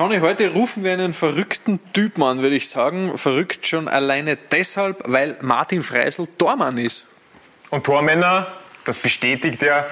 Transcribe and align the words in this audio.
Johnny, 0.00 0.20
heute 0.20 0.48
rufen 0.54 0.82
wir 0.82 0.94
einen 0.94 1.12
verrückten 1.12 1.78
Typen 1.92 2.22
an, 2.22 2.42
würde 2.42 2.56
ich 2.56 2.70
sagen. 2.70 3.18
Verrückt 3.18 3.66
schon 3.66 3.86
alleine 3.86 4.38
deshalb, 4.50 5.02
weil 5.04 5.36
Martin 5.42 5.82
Freisel 5.82 6.26
Tormann 6.38 6.78
ist. 6.78 7.04
Und 7.68 7.84
Tormänner, 7.84 8.46
das 8.86 8.98
bestätigt 8.98 9.60
ja 9.62 9.84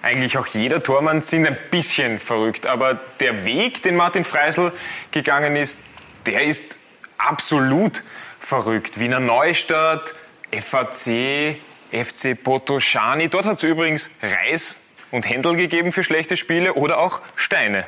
eigentlich 0.00 0.38
auch 0.38 0.46
jeder 0.46 0.82
Tormann, 0.82 1.20
sind 1.20 1.46
ein 1.46 1.58
bisschen 1.70 2.18
verrückt. 2.18 2.66
Aber 2.66 2.98
der 3.20 3.44
Weg, 3.44 3.82
den 3.82 3.94
Martin 3.94 4.24
Freisel 4.24 4.72
gegangen 5.10 5.54
ist, 5.54 5.80
der 6.24 6.44
ist 6.44 6.78
absolut 7.18 8.02
verrückt. 8.40 8.98
Wiener 8.98 9.20
Neustadt, 9.20 10.14
FAC, 10.50 11.56
FC 11.90 12.42
Potosani. 12.42 13.28
Dort 13.28 13.44
hat 13.44 13.58
es 13.58 13.64
übrigens 13.64 14.08
Reis 14.22 14.78
und 15.10 15.28
Händel 15.28 15.56
gegeben 15.56 15.92
für 15.92 16.04
schlechte 16.04 16.38
Spiele 16.38 16.72
oder 16.72 16.96
auch 16.96 17.20
Steine. 17.36 17.84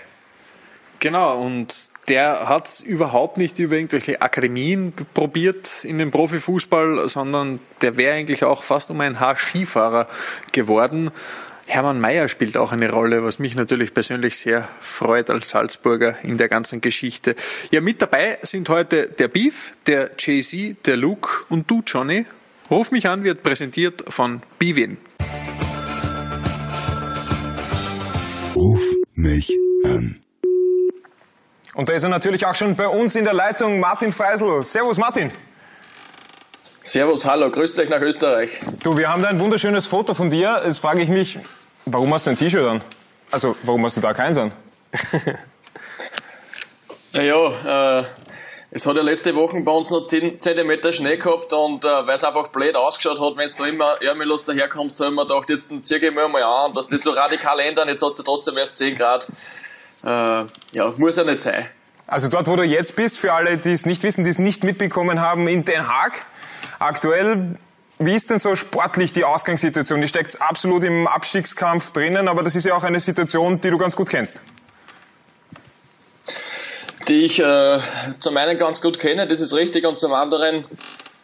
Genau, 1.05 1.39
und 1.39 1.75
der 2.09 2.49
hat 2.49 2.81
überhaupt 2.81 3.37
nicht 3.37 3.59
über 3.59 3.77
irgendwelche 3.77 4.23
Akademien 4.23 4.95
probiert 5.13 5.85
in 5.85 5.99
den 5.99 6.11
Profifußball, 6.11 7.11
sondern 7.11 7.61
der 7.83 7.99
wäre 7.99 8.15
eigentlich 8.15 8.43
auch 8.43 8.63
fast 8.63 8.91
um 8.91 9.03
ein 9.03 9.21
Haar 9.21 9.37
Skifahrer 9.37 10.07
geworden. 10.53 11.11
Hermann 11.67 12.01
Mayer 12.01 12.31
spielt 12.31 12.57
auch 12.57 12.73
eine 12.73 12.91
Rolle, 12.91 13.23
was 13.23 13.39
mich 13.39 13.55
natürlich 13.55 13.93
persönlich 13.93 14.39
sehr 14.39 14.67
freut 14.81 15.29
als 15.29 15.51
Salzburger 15.51 16.17
in 16.23 16.39
der 16.39 16.49
ganzen 16.49 16.81
Geschichte. 16.81 17.37
Ja, 17.71 17.83
mit 17.83 18.01
dabei 18.01 18.39
sind 18.41 18.71
heute 18.71 19.09
der 19.09 19.29
Beef, 19.29 19.75
der 19.87 20.13
Jay-Z, 20.19 20.87
der 20.87 20.97
Luke 20.97 21.29
und 21.51 21.71
du, 21.71 21.83
Johnny. 21.87 22.25
Ruf 22.71 22.93
mich 22.93 23.07
an 23.09 23.25
wird 23.25 23.43
präsentiert 23.43 24.05
von 24.09 24.41
Bivin. 24.59 24.97
Ruf 28.57 28.81
mich 29.15 29.55
an. 29.85 30.24
Und 31.75 31.89
da 31.89 31.93
ist 31.93 32.05
er 32.05 32.09
natürlich 32.09 32.47
auch 32.47 32.55
schon 32.55 32.77
bei 32.77 32.87
uns 32.87 33.17
in 33.17 33.25
der 33.25 33.35
Leitung, 33.35 33.81
Martin 33.81 34.13
Freisel. 34.13 34.63
Servus, 34.63 34.97
Martin. 34.97 35.33
Servus, 36.83 37.25
hallo, 37.25 37.51
grüßt 37.51 37.79
euch 37.81 37.89
nach 37.89 38.01
Österreich. 38.01 38.61
Du, 38.85 38.97
wir 38.97 39.11
haben 39.11 39.23
da 39.23 39.29
ein 39.29 39.41
wunderschönes 39.41 39.89
Foto 39.89 40.15
von 40.15 40.31
dir. 40.31 40.63
Jetzt 40.65 40.79
frage 40.79 41.03
ich 41.03 41.09
mich, 41.09 41.39
warum 41.85 42.15
hast 42.15 42.27
du 42.27 42.31
ein 42.31 42.37
T-Shirt 42.37 42.65
an? 42.65 42.81
Also, 43.33 43.57
warum 43.65 43.85
hast 43.85 43.97
du 43.97 44.01
da 44.01 44.13
keins 44.13 44.39
an? 44.39 44.53
naja, 47.13 48.01
äh, 48.01 48.05
es 48.71 48.87
hat 48.87 48.95
ja 48.95 49.03
letzte 49.03 49.35
Woche 49.35 49.61
bei 49.61 49.73
uns 49.73 49.91
noch 49.91 50.07
10 50.07 50.41
cm 50.41 50.93
Schnee 50.93 51.17
gehabt 51.17 51.53
und 51.53 51.85
äh, 51.85 51.89
weil 52.07 52.15
es 52.15 52.23
einfach 52.23 52.49
blöd 52.49 52.77
ausgeschaut 52.77 53.19
hat, 53.19 53.37
wenn 53.37 53.49
du 53.49 53.65
immer 53.65 54.01
ärmellos 54.01 54.45
daherkommst, 54.45 55.01
habe 55.01 55.11
ich 55.11 55.17
mir 55.17 55.27
gedacht, 55.27 55.51
jetzt 55.51 55.73
zieh 55.83 55.97
ich 55.97 56.15
mir 56.15 56.29
mal 56.29 56.43
an, 56.43 56.73
dass 56.73 56.87
das 56.87 57.03
so 57.03 57.11
radikal 57.11 57.59
ändern, 57.59 57.89
jetzt 57.89 58.03
hat 58.03 58.13
es 58.13 58.19
ja 58.19 58.25
trotzdem 58.25 58.57
erst 58.59 58.77
10 58.77 58.95
Grad. 58.95 59.29
Äh, 60.05 60.09
ja, 60.09 60.93
muss 60.99 61.17
ja 61.17 61.25
nicht 61.25 61.41
sein. 61.41 61.67
Also 62.07 62.29
dort, 62.29 62.47
wo 62.47 62.57
du 62.57 62.63
jetzt 62.63 62.97
bist, 62.97 63.19
für 63.19 63.33
alle, 63.33 63.57
die 63.57 63.73
es 63.73 63.87
nicht 63.87 64.03
wissen, 64.03 64.25
die 64.25 64.31
es 64.31 64.39
nicht 64.39 64.63
mitbekommen 64.63 65.21
haben, 65.21 65.49
in 65.49 65.65
Den 65.65 65.89
Haag, 65.89 66.13
aktuell 66.79 67.57
wie 67.99 68.15
ist 68.15 68.29
denn 68.29 68.39
so 68.39 68.57
sportlich 68.57 69.13
die 69.13 69.25
Ausgangssituation? 69.25 70.01
Die 70.01 70.09
steckt 70.09 70.41
absolut 70.43 70.83
im 70.83 71.07
Abstiegskampf 71.07 71.93
drinnen, 71.93 72.29
aber 72.29 72.43
das 72.43 72.57
ist 72.57 72.65
ja 72.65 72.75
auch 72.75 72.83
eine 72.83 72.99
Situation, 72.99 73.61
die 73.61 73.71
du 73.71 73.79
ganz 73.79 73.95
gut 73.95 74.11
kennst. 74.11 74.41
Die 77.09 77.25
ich 77.25 77.39
äh, 77.39 77.79
zum 78.19 78.37
einen 78.37 78.59
ganz 78.59 78.81
gut 78.81 78.99
kenne, 78.99 79.27
das 79.29 79.41
ist 79.41 79.55
richtig, 79.55 79.87
und 79.87 79.99
zum 79.99 80.13
anderen 80.13 80.65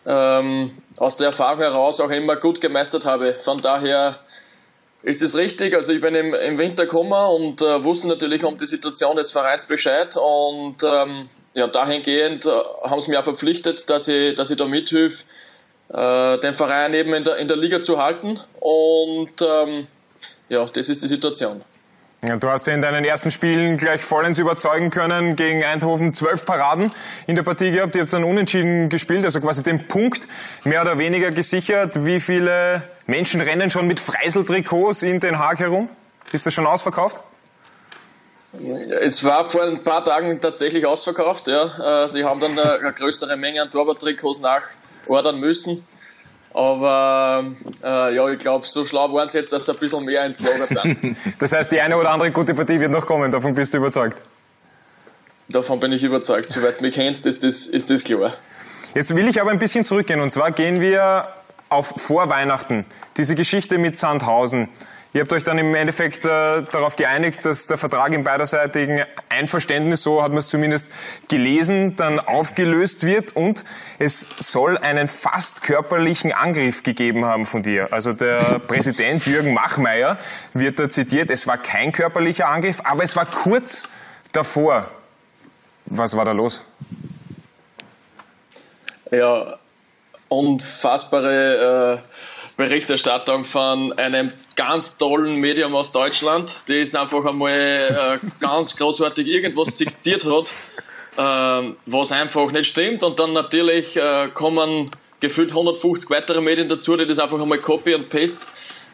ähm, 0.07 0.71
aus 0.99 1.17
der 1.17 1.27
Erfahrung 1.29 1.61
heraus 1.61 2.01
auch 2.01 2.11
immer 2.11 2.37
gut 2.37 2.61
gemeistert 2.61 3.05
habe. 3.05 3.35
Von 3.35 3.59
daher 3.59 4.21
ist 5.03 5.23
es 5.23 5.37
richtig. 5.37 5.75
Also 5.75 5.93
ich 5.93 6.01
bin 6.01 6.15
im, 6.15 6.35
im 6.35 6.59
Winter 6.59 6.85
gekommen 6.85 7.13
und 7.13 7.63
äh, 7.63 7.83
wusste 7.85 8.09
natürlich 8.09 8.45
um 8.45 8.57
die 8.57 8.67
Situation 8.67 9.17
des 9.17 9.31
Vereins 9.31 9.67
Bescheid 9.67 10.17
und 10.17 10.77
ähm, 10.83 11.29
ja, 11.55 11.67
dahingehend 11.67 12.47
äh, 12.47 12.51
haben 12.85 13.01
sie 13.01 13.11
mich 13.11 13.19
auch 13.19 13.25
verpflichtet, 13.25 13.89
dass 13.91 14.09
ich, 14.09 14.35
dass 14.35 14.51
ich 14.51 14.57
da 14.57 14.67
mithilfe, 14.67 15.25
äh, 15.89 16.39
den 16.39 16.55
Verein 16.55 16.95
eben 16.95 17.15
in 17.15 17.25
der, 17.25 17.37
in 17.37 17.49
der 17.49 17.57
Liga 17.57 17.81
zu 17.81 17.99
halten. 17.99 18.39
Und 18.61 19.43
ähm, 19.43 19.87
ja, 20.49 20.65
das 20.67 20.89
ist 20.89 21.03
die 21.03 21.09
Situation. 21.09 21.63
Du 22.23 22.51
hast 22.51 22.67
ja 22.67 22.75
in 22.75 22.83
deinen 22.83 23.03
ersten 23.07 23.31
Spielen 23.31 23.79
gleich 23.79 24.05
vollends 24.05 24.39
überzeugen 24.39 24.91
können. 24.91 25.37
Gegen 25.37 25.65
Eindhoven 25.65 26.13
zwölf 26.13 26.45
Paraden 26.45 26.93
in 27.27 27.35
der 27.35 27.43
Partie 27.43 27.71
gehabt. 27.71 27.95
Ihr 27.95 28.03
habt 28.03 28.13
dann 28.13 28.25
unentschieden 28.25 28.91
gespielt, 28.91 29.25
also 29.25 29.41
quasi 29.41 29.63
den 29.63 29.89
Punkt 29.89 30.29
mehr 30.65 30.83
oder 30.83 30.99
weniger 30.99 31.31
gesichert. 31.31 32.05
Wie 32.05 32.21
viele 32.21 32.83
Menschen 33.07 33.41
rennen 33.41 33.71
schon 33.71 33.87
mit 33.87 34.01
Freisel-Trikots 34.01 35.03
in 35.03 35.19
Den 35.21 35.39
Haag 35.39 35.61
herum? 35.61 35.89
Ist 36.31 36.45
das 36.45 36.53
schon 36.53 36.67
ausverkauft? 36.67 37.23
Es 39.01 39.25
war 39.25 39.47
vor 39.47 39.63
ein 39.63 39.83
paar 39.83 40.05
Tagen 40.05 40.43
tatsächlich 40.43 40.85
ausverkauft. 40.85 41.47
Ja. 41.47 42.05
Äh, 42.05 42.09
sie 42.11 42.25
haben 42.25 42.39
dann 42.39 42.59
eine 42.59 42.93
größere 42.93 43.39
Menge 43.39 43.63
an 43.63 43.71
Torwarttrikots 43.71 44.41
nach 44.41 44.65
ordern 45.07 45.41
müssen. 45.41 45.87
Aber 46.53 47.45
äh, 47.83 48.15
ja, 48.15 48.29
ich 48.29 48.39
glaube, 48.41 48.67
so 48.67 48.85
schlau 48.85 49.13
waren 49.13 49.29
sie 49.29 49.39
jetzt, 49.39 49.53
dass 49.53 49.67
sie 49.67 49.73
ein 49.73 49.79
bisschen 49.79 50.05
mehr 50.05 50.27
ins 50.27 50.41
Lager 50.41 50.67
sind. 50.67 51.17
das 51.39 51.53
heißt, 51.53 51.71
die 51.71 51.81
eine 51.81 51.97
oder 51.97 52.11
andere 52.11 52.33
gute 52.33 52.55
Partie 52.55 52.81
wird 52.81 52.91
noch 52.91 53.07
kommen, 53.07 53.31
davon 53.31 53.55
bist 53.55 53.73
du 53.73 53.79
überzeugt? 53.79 54.21
Davon 55.49 55.81
bin 55.81 55.93
ich 55.93 56.03
überzeugt. 56.03 56.51
Soweit 56.51 56.79
du 56.79 56.83
mich 56.83 56.95
kennst, 56.95 57.27
ist 57.27 57.45
das, 57.45 57.67
ist 57.67 57.91
das 57.91 58.05
klar. 58.05 58.35
Jetzt 58.95 59.15
will 59.15 59.29
ich 59.29 59.41
aber 59.41 59.51
ein 59.51 59.59
bisschen 59.59 59.85
zurückgehen 59.85 60.21
und 60.21 60.31
zwar 60.31 60.51
gehen 60.51 60.81
wir 60.81 61.29
auf 61.69 61.95
Vorweihnachten. 61.97 62.85
Diese 63.17 63.35
Geschichte 63.37 63.79
mit 63.79 63.97
Sandhausen. 63.97 64.69
Ihr 65.13 65.23
habt 65.23 65.33
euch 65.33 65.43
dann 65.43 65.59
im 65.59 65.75
Endeffekt 65.75 66.25
äh, 66.25 66.29
darauf 66.29 66.95
geeinigt, 66.95 67.45
dass 67.45 67.67
der 67.67 67.77
Vertrag 67.79 68.13
im 68.13 68.23
beiderseitigen 68.23 69.03
Einverständnis, 69.29 70.05
so 70.05 70.23
hat 70.23 70.31
man 70.31 70.39
es 70.39 70.49
zumindest 70.49 70.93
gelesen, 71.27 71.97
dann 71.97 72.21
aufgelöst 72.21 73.05
wird 73.05 73.35
und 73.35 73.65
es 73.99 74.29
soll 74.39 74.79
einen 74.79 75.09
fast 75.09 75.65
körperlichen 75.65 76.33
Angriff 76.33 76.85
gegeben 76.85 77.25
haben 77.25 77.45
von 77.45 77.65
dir. 77.65 77.93
Also 77.93 78.13
der 78.13 78.61
Präsident 78.61 79.27
Jürgen 79.27 79.53
Machmeier 79.53 80.17
wird 80.55 80.79
da 80.79 80.89
zitiert, 80.89 81.31
es 81.31 81.49
war 81.49 81.59
kein 81.59 81.91
körperlicher 81.91 82.47
Angriff, 82.47 82.81
aber 82.85 83.03
es 83.03 83.17
war 83.17 83.27
kurz 83.27 83.89
davor. 84.31 84.89
Was 85.87 86.17
war 86.17 86.25
da 86.25 86.31
los? 86.31 86.65
Ja, 89.11 89.59
unfassbare 90.29 91.99
äh 91.99 92.11
Berichterstattung 92.61 93.47
von 93.47 93.99
einem 93.99 94.31
ganz 94.61 94.99
tollen 94.99 95.41
Medium 95.41 95.75
aus 95.75 95.91
Deutschland, 95.91 96.69
das 96.69 96.95
einfach 96.95 97.25
einmal 97.25 97.51
äh, 97.51 98.19
ganz 98.41 98.77
großartig 98.77 99.27
irgendwas 99.27 99.75
zitiert 99.75 100.27
hat, 100.27 100.51
äh, 101.17 101.73
was 101.87 102.13
einfach 102.13 102.53
nicht 102.53 102.67
stimmt. 102.67 103.03
Und 103.03 103.19
dann 103.19 103.33
natürlich 103.33 103.97
äh, 103.97 104.29
kommen 104.35 104.91
gefühlt 105.21 105.53
150 105.53 106.11
weitere 106.11 106.43
Medien 106.43 106.69
dazu, 106.69 106.95
die 106.99 107.07
das 107.07 107.19
einfach 107.19 107.41
einmal 107.41 107.57
Copy 107.57 107.95
und 107.95 108.11
Paste 108.11 108.37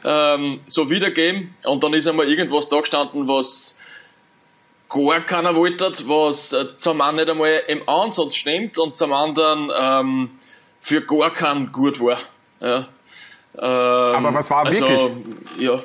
ähm, 0.05 0.61
so 0.67 0.89
wiedergeben. 0.89 1.57
Und 1.65 1.83
dann 1.83 1.95
ist 1.95 2.07
einmal 2.07 2.29
irgendwas 2.29 2.69
da 2.69 2.79
gestanden, 2.79 3.27
was 3.27 3.77
gar 4.89 5.21
keiner 5.23 5.57
wollte, 5.57 5.87
was 6.07 6.53
äh, 6.53 6.79
zum 6.79 7.01
einen 7.01 7.17
nicht 7.17 7.29
einmal 7.29 7.61
im 7.67 7.89
Ansatz 7.89 8.37
stimmt 8.37 8.79
und 8.79 8.97
zum 8.97 9.13
anderen 9.13 9.73
ähm, 9.77 10.31
für 10.81 11.01
gar 11.01 11.33
keinen 11.33 11.73
gut 11.73 11.99
war. 11.99 12.21
Ja. 12.61 12.87
Ähm, 13.59 13.65
Aber 13.65 14.35
was 14.35 14.51
war 14.51 14.67
also, 14.67 14.81
wirklich? 14.81 15.61
Ja. 15.61 15.83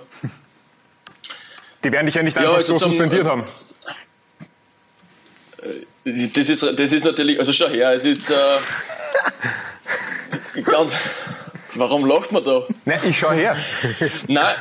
Die 1.84 1.92
werden 1.92 2.06
dich 2.06 2.16
ja 2.16 2.24
nicht 2.24 2.38
einfach 2.38 2.52
ja, 2.52 2.58
also 2.58 2.78
so 2.78 2.90
suspendiert 2.90 3.26
haben. 3.26 3.44
Äh, 6.06 6.28
das 6.28 6.50
ist, 6.50 6.64
das 6.64 6.92
ist 6.92 7.06
natürlich, 7.06 7.40
also 7.40 7.54
schau 7.54 7.70
her, 7.70 7.94
es 7.94 8.06
ist 8.06 8.30
äh, 8.30 8.36
ganz. 10.64 10.96
Warum 11.74 12.06
lacht 12.06 12.32
man 12.32 12.44
da? 12.44 12.66
Nein, 12.84 13.00
ich 13.04 13.18
schau 13.18 13.32
her. 13.32 13.56
Nein. 14.28 14.56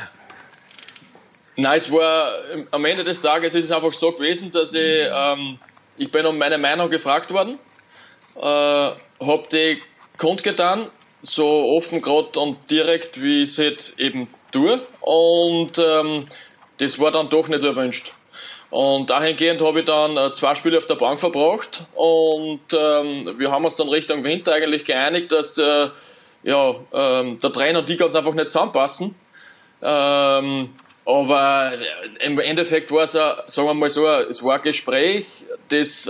Nein, 1.57 1.77
es 1.77 1.91
war 1.91 2.31
am 2.71 2.85
Ende 2.85 3.03
des 3.03 3.21
Tages 3.21 3.53
ist 3.53 3.65
es 3.65 3.71
einfach 3.71 3.91
so 3.91 4.13
gewesen, 4.13 4.51
dass 4.51 4.73
ich, 4.73 5.07
ähm, 5.13 5.59
ich 5.97 6.09
bin 6.09 6.25
um 6.25 6.37
meine 6.37 6.57
Meinung 6.57 6.89
gefragt 6.89 7.31
worden, 7.31 7.59
äh, 8.37 8.41
habe 8.41 9.43
die 9.51 9.81
kundgetan 10.17 10.87
so 11.21 11.75
offen 11.75 12.01
gerade 12.01 12.39
und 12.39 12.69
direkt, 12.69 13.21
wie 13.21 13.43
ich 13.43 13.51
es 13.51 13.57
halt 13.59 13.93
eben 13.97 14.27
tue. 14.51 14.81
Und 14.99 15.77
ähm, 15.77 16.25
das 16.77 16.99
war 16.99 17.11
dann 17.11 17.29
doch 17.29 17.47
nicht 17.47 17.63
erwünscht. 17.63 18.11
Und 18.69 19.09
dahingehend 19.09 19.61
habe 19.61 19.81
ich 19.81 19.85
dann 19.85 20.15
äh, 20.15 20.31
zwei 20.31 20.55
Spiele 20.55 20.77
auf 20.77 20.85
der 20.85 20.95
Bank 20.95 21.19
verbracht 21.19 21.83
und 21.93 22.61
ähm, 22.73 23.37
wir 23.37 23.51
haben 23.51 23.65
uns 23.65 23.75
dann 23.75 23.89
Richtung 23.89 24.23
Winter 24.23 24.53
eigentlich 24.53 24.85
geeinigt, 24.85 25.33
dass 25.33 25.57
äh, 25.57 25.89
ja, 26.43 26.75
ähm, 26.93 27.37
der 27.39 27.51
Trainer 27.51 27.79
und 27.79 27.89
die 27.89 27.97
ganz 27.97 28.15
einfach 28.15 28.33
nicht 28.33 28.49
zusammenpassen. 28.49 29.13
Ähm, 29.81 30.69
aber 31.05 31.73
im 32.19 32.39
Endeffekt 32.39 32.91
war 32.91 33.03
es, 33.03 33.11
sagen 33.11 33.67
wir 33.67 33.73
mal 33.73 33.89
so, 33.89 34.07
es 34.07 34.41
war 34.41 34.55
ein 34.55 34.61
Gespräch, 34.61 35.25
das 35.69 36.09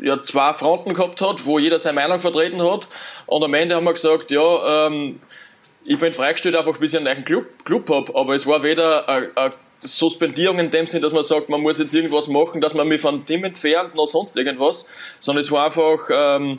ja 0.00 0.22
zwei 0.22 0.52
Fronten 0.52 0.94
gehabt 0.94 1.20
hat, 1.20 1.44
wo 1.44 1.58
jeder 1.58 1.78
seine 1.78 1.94
Meinung 1.94 2.20
vertreten 2.20 2.62
hat. 2.62 2.88
Und 3.26 3.42
am 3.42 3.54
Ende 3.54 3.76
haben 3.76 3.84
wir 3.84 3.92
gesagt, 3.92 4.30
ja, 4.30 4.86
ähm, 4.86 5.20
ich 5.84 5.98
bin 5.98 6.12
freigestellt, 6.12 6.54
einfach 6.54 6.78
bis 6.78 6.92
ich 6.92 6.98
einen 6.98 7.06
neuen 7.06 7.24
Club, 7.24 7.46
Club 7.64 7.88
habe. 7.88 8.14
Aber 8.14 8.34
es 8.34 8.46
war 8.46 8.62
weder 8.62 9.08
ein, 9.08 9.28
ein 9.36 9.52
Suspendierung 9.82 10.58
in 10.58 10.70
dem 10.70 10.86
Sinn, 10.86 11.02
dass 11.02 11.12
man 11.12 11.22
sagt, 11.22 11.48
man 11.48 11.60
muss 11.60 11.78
jetzt 11.78 11.94
irgendwas 11.94 12.28
machen, 12.28 12.60
dass 12.60 12.74
man 12.74 12.88
mich 12.88 13.00
von 13.00 13.24
dem 13.26 13.44
entfernt, 13.44 13.94
noch 13.94 14.06
sonst 14.06 14.36
irgendwas, 14.36 14.86
sondern 15.20 15.40
es 15.40 15.50
war 15.50 15.66
einfach 15.66 16.08
ähm, 16.10 16.58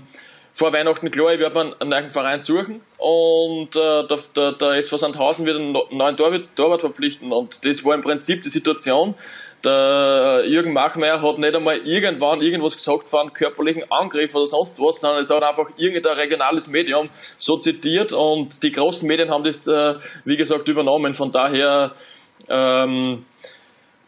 vor 0.54 0.74
Weihnachten 0.74 1.12
klar, 1.12 1.34
ich 1.34 1.40
werde 1.40 1.76
einen 1.80 1.90
neuen 1.90 2.10
Verein 2.10 2.42
suchen 2.42 2.82
und 2.98 3.76
äh, 3.76 4.08
der, 4.08 4.20
der, 4.36 4.52
der 4.54 4.72
SV 4.78 4.98
Sandhausen 4.98 5.46
wird 5.46 5.58
einen 5.58 5.78
neuen 5.92 6.18
Torwart, 6.18 6.44
Torwart 6.56 6.82
verpflichten 6.82 7.32
und 7.32 7.66
das 7.66 7.84
war 7.86 7.94
im 7.94 8.02
Prinzip 8.02 8.44
die 8.44 8.50
Situation. 8.50 9.16
Der 9.64 10.44
Jürgen 10.46 10.72
Machmeier 10.72 11.22
hat 11.22 11.38
nicht 11.38 11.54
einmal 11.54 11.78
irgendwann 11.86 12.42
irgendwas 12.42 12.78
gesagt 12.78 13.10
von 13.10 13.34
körperlichen 13.34 13.92
Angriff 13.92 14.34
oder 14.34 14.48
sonst 14.48 14.80
was, 14.80 15.02
sondern 15.02 15.22
es 15.22 15.30
hat 15.30 15.44
einfach 15.44 15.70
irgendein 15.76 16.16
regionales 16.16 16.68
Medium 16.68 17.10
so 17.38 17.58
zitiert 17.58 18.14
und 18.14 18.64
die 18.64 18.72
großen 18.72 19.06
Medien 19.06 19.30
haben 19.30 19.44
das, 19.44 19.68
äh, 19.68 19.96
wie 20.24 20.38
gesagt, 20.38 20.68
übernommen. 20.70 21.14
Von 21.14 21.34
daher 21.34 21.92
ähm, 22.48 23.26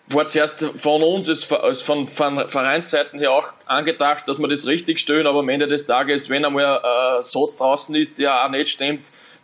war 0.07 0.27
zuerst 0.27 0.65
von 0.77 1.03
uns 1.03 1.27
als 1.51 1.81
von, 1.81 2.07
von 2.07 2.48
Vereinsseiten 2.48 3.19
her 3.19 3.33
auch 3.33 3.53
angedacht, 3.65 4.27
dass 4.27 4.39
wir 4.39 4.48
das 4.48 4.65
richtig 4.65 5.00
stellen, 5.00 5.27
aber 5.27 5.39
am 5.39 5.50
Ende 5.50 5.68
des 5.68 5.86
Tages, 5.86 6.30
wenn 6.30 6.45
einmal 6.45 6.80
ein 6.80 7.24
Satz 7.24 7.57
draußen 7.57 7.94
ist, 7.95 8.19
der 8.19 8.45
auch 8.45 8.50
nicht 8.50 8.69
stimmt, 8.69 9.01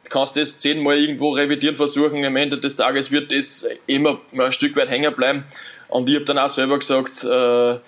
kannst 0.10 0.36
du 0.36 0.40
das 0.40 0.58
zehnmal 0.58 0.98
irgendwo 0.98 1.32
revidieren 1.32 1.76
versuchen. 1.76 2.24
Am 2.24 2.36
Ende 2.36 2.58
des 2.58 2.76
Tages 2.76 3.12
wird 3.12 3.32
das 3.32 3.68
immer 3.88 4.20
ein 4.38 4.52
Stück 4.52 4.76
weit 4.76 4.90
hängen 4.90 5.14
bleiben. 5.14 5.46
Und 5.90 6.10
ich 6.10 6.16
habe 6.16 6.26
dann 6.26 6.38
auch 6.38 6.50
selber 6.50 6.80
gesagt, 6.80 7.24
äh, 7.24 7.80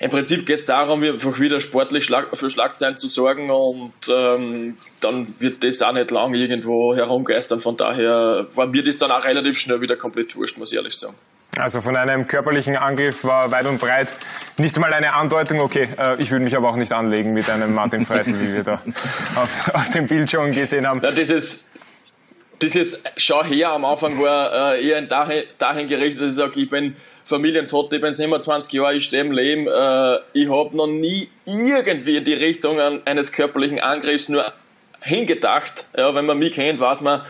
im 0.00 0.10
Prinzip 0.10 0.44
geht 0.44 0.58
es 0.58 0.64
darum, 0.64 1.02
einfach 1.02 1.38
wieder 1.38 1.60
sportlich 1.60 2.10
für 2.34 2.50
Schlagzeilen 2.50 2.98
zu 2.98 3.08
sorgen 3.08 3.50
und 3.50 3.92
ähm, 4.08 4.76
dann 5.00 5.34
wird 5.38 5.62
das 5.62 5.82
auch 5.82 5.92
nicht 5.92 6.10
lang 6.10 6.34
irgendwo 6.34 6.94
herumgeistern. 6.94 7.60
Von 7.60 7.76
daher 7.76 8.46
war 8.54 8.66
mir 8.66 8.82
das 8.82 8.98
dann 8.98 9.12
auch 9.12 9.24
relativ 9.24 9.58
schnell 9.58 9.80
wieder 9.80 9.96
komplett 9.96 10.34
wurscht, 10.34 10.58
muss 10.58 10.72
ich 10.72 10.76
ehrlich 10.76 10.96
sagen. 10.96 11.14
Also 11.56 11.80
von 11.80 11.96
einem 11.96 12.26
körperlichen 12.26 12.76
Angriff 12.76 13.22
war 13.22 13.52
weit 13.52 13.66
und 13.66 13.78
breit 13.78 14.12
nicht 14.58 14.76
mal 14.78 14.92
eine 14.92 15.14
Andeutung, 15.14 15.60
okay, 15.60 15.88
äh, 15.96 16.20
ich 16.20 16.32
würde 16.32 16.44
mich 16.44 16.56
aber 16.56 16.68
auch 16.68 16.76
nicht 16.76 16.92
anlegen 16.92 17.32
mit 17.32 17.48
einem 17.48 17.74
Martin 17.74 18.04
Freisel, 18.04 18.40
wie 18.40 18.52
wir 18.52 18.64
da 18.64 18.74
auf, 19.36 19.74
auf 19.74 19.88
dem 19.90 20.08
Bild 20.08 20.30
schon 20.30 20.50
gesehen 20.50 20.86
haben. 20.86 21.00
Ja, 21.00 21.12
dieses, 21.12 21.66
dieses 22.64 23.02
Schau 23.16 23.44
her 23.44 23.72
am 23.72 23.84
Anfang 23.84 24.20
war 24.20 24.74
äh, 24.74 24.86
eher 24.86 25.02
dahin, 25.02 25.44
dahin 25.58 25.86
gerichtet, 25.86 26.22
dass 26.22 26.30
ich 26.30 26.36
sage, 26.36 26.60
ich 26.60 26.70
bin 26.70 26.96
Familienvater, 27.24 27.96
ich 27.96 28.02
bin 28.02 28.14
27 28.14 28.72
Jahre, 28.72 28.94
ich 28.94 29.04
stehe 29.04 29.22
im 29.22 29.32
Leben, 29.32 29.66
äh, 29.66 30.18
ich 30.32 30.48
habe 30.48 30.76
noch 30.76 30.86
nie 30.86 31.28
irgendwie 31.46 32.16
in 32.16 32.24
die 32.24 32.34
Richtung 32.34 32.78
eines 32.80 33.32
körperlichen 33.32 33.80
Angriffs 33.80 34.28
nur 34.28 34.52
hingedacht. 35.00 35.88
Ja, 35.96 36.14
wenn 36.14 36.26
man 36.26 36.38
mich 36.38 36.52
kennt, 36.52 36.80
weiß 36.80 37.00
man, 37.02 37.22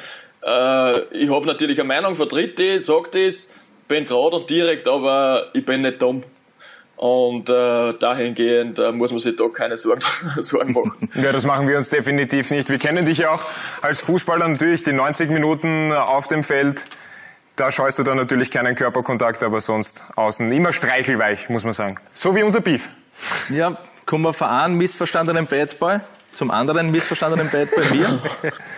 äh, 0.44 1.00
ich 1.16 1.30
habe 1.30 1.46
natürlich 1.46 1.78
eine 1.80 1.88
Meinung, 1.88 2.14
vertrete, 2.14 2.80
sage 2.80 3.08
das, 3.12 3.52
bin 3.88 4.06
gerade 4.06 4.36
und 4.36 4.50
direkt, 4.50 4.88
aber 4.88 5.50
ich 5.52 5.64
bin 5.64 5.82
nicht 5.82 6.00
dumm. 6.00 6.24
Und 6.96 7.48
äh, 7.48 7.92
dahingehend 7.98 8.78
äh, 8.78 8.92
muss 8.92 9.10
man 9.10 9.20
sich 9.20 9.36
da 9.36 9.48
keine 9.48 9.76
Sorgen, 9.76 10.02
Sorgen 10.40 10.72
machen. 10.72 11.10
Ja, 11.14 11.32
das 11.32 11.44
machen 11.44 11.68
wir 11.68 11.76
uns 11.76 11.90
definitiv 11.90 12.50
nicht. 12.50 12.68
Wir 12.68 12.78
kennen 12.78 13.04
dich 13.04 13.18
ja 13.18 13.30
auch 13.30 13.42
als 13.82 14.00
Fußballer 14.00 14.46
natürlich, 14.48 14.82
die 14.82 14.92
90 14.92 15.30
Minuten 15.30 15.92
auf 15.92 16.28
dem 16.28 16.42
Feld. 16.42 16.86
Da 17.56 17.70
scheust 17.70 17.98
du 17.98 18.02
dann 18.02 18.16
natürlich 18.16 18.50
keinen 18.50 18.74
Körperkontakt, 18.74 19.42
aber 19.42 19.60
sonst 19.60 20.04
außen 20.16 20.50
immer 20.50 20.72
streichelweich, 20.72 21.48
muss 21.48 21.64
man 21.64 21.72
sagen. 21.72 21.96
So 22.12 22.34
wie 22.34 22.42
unser 22.42 22.60
Beef. 22.60 22.88
Ja, 23.48 23.78
kommen 24.06 24.24
wir 24.24 24.32
von 24.32 24.48
einem 24.48 24.76
missverstandenen 24.76 25.46
Badboy 25.46 26.00
zum 26.34 26.50
anderen 26.50 26.90
missverstandenen 26.90 27.50
Badboy 27.50 27.96
mir. 27.96 28.20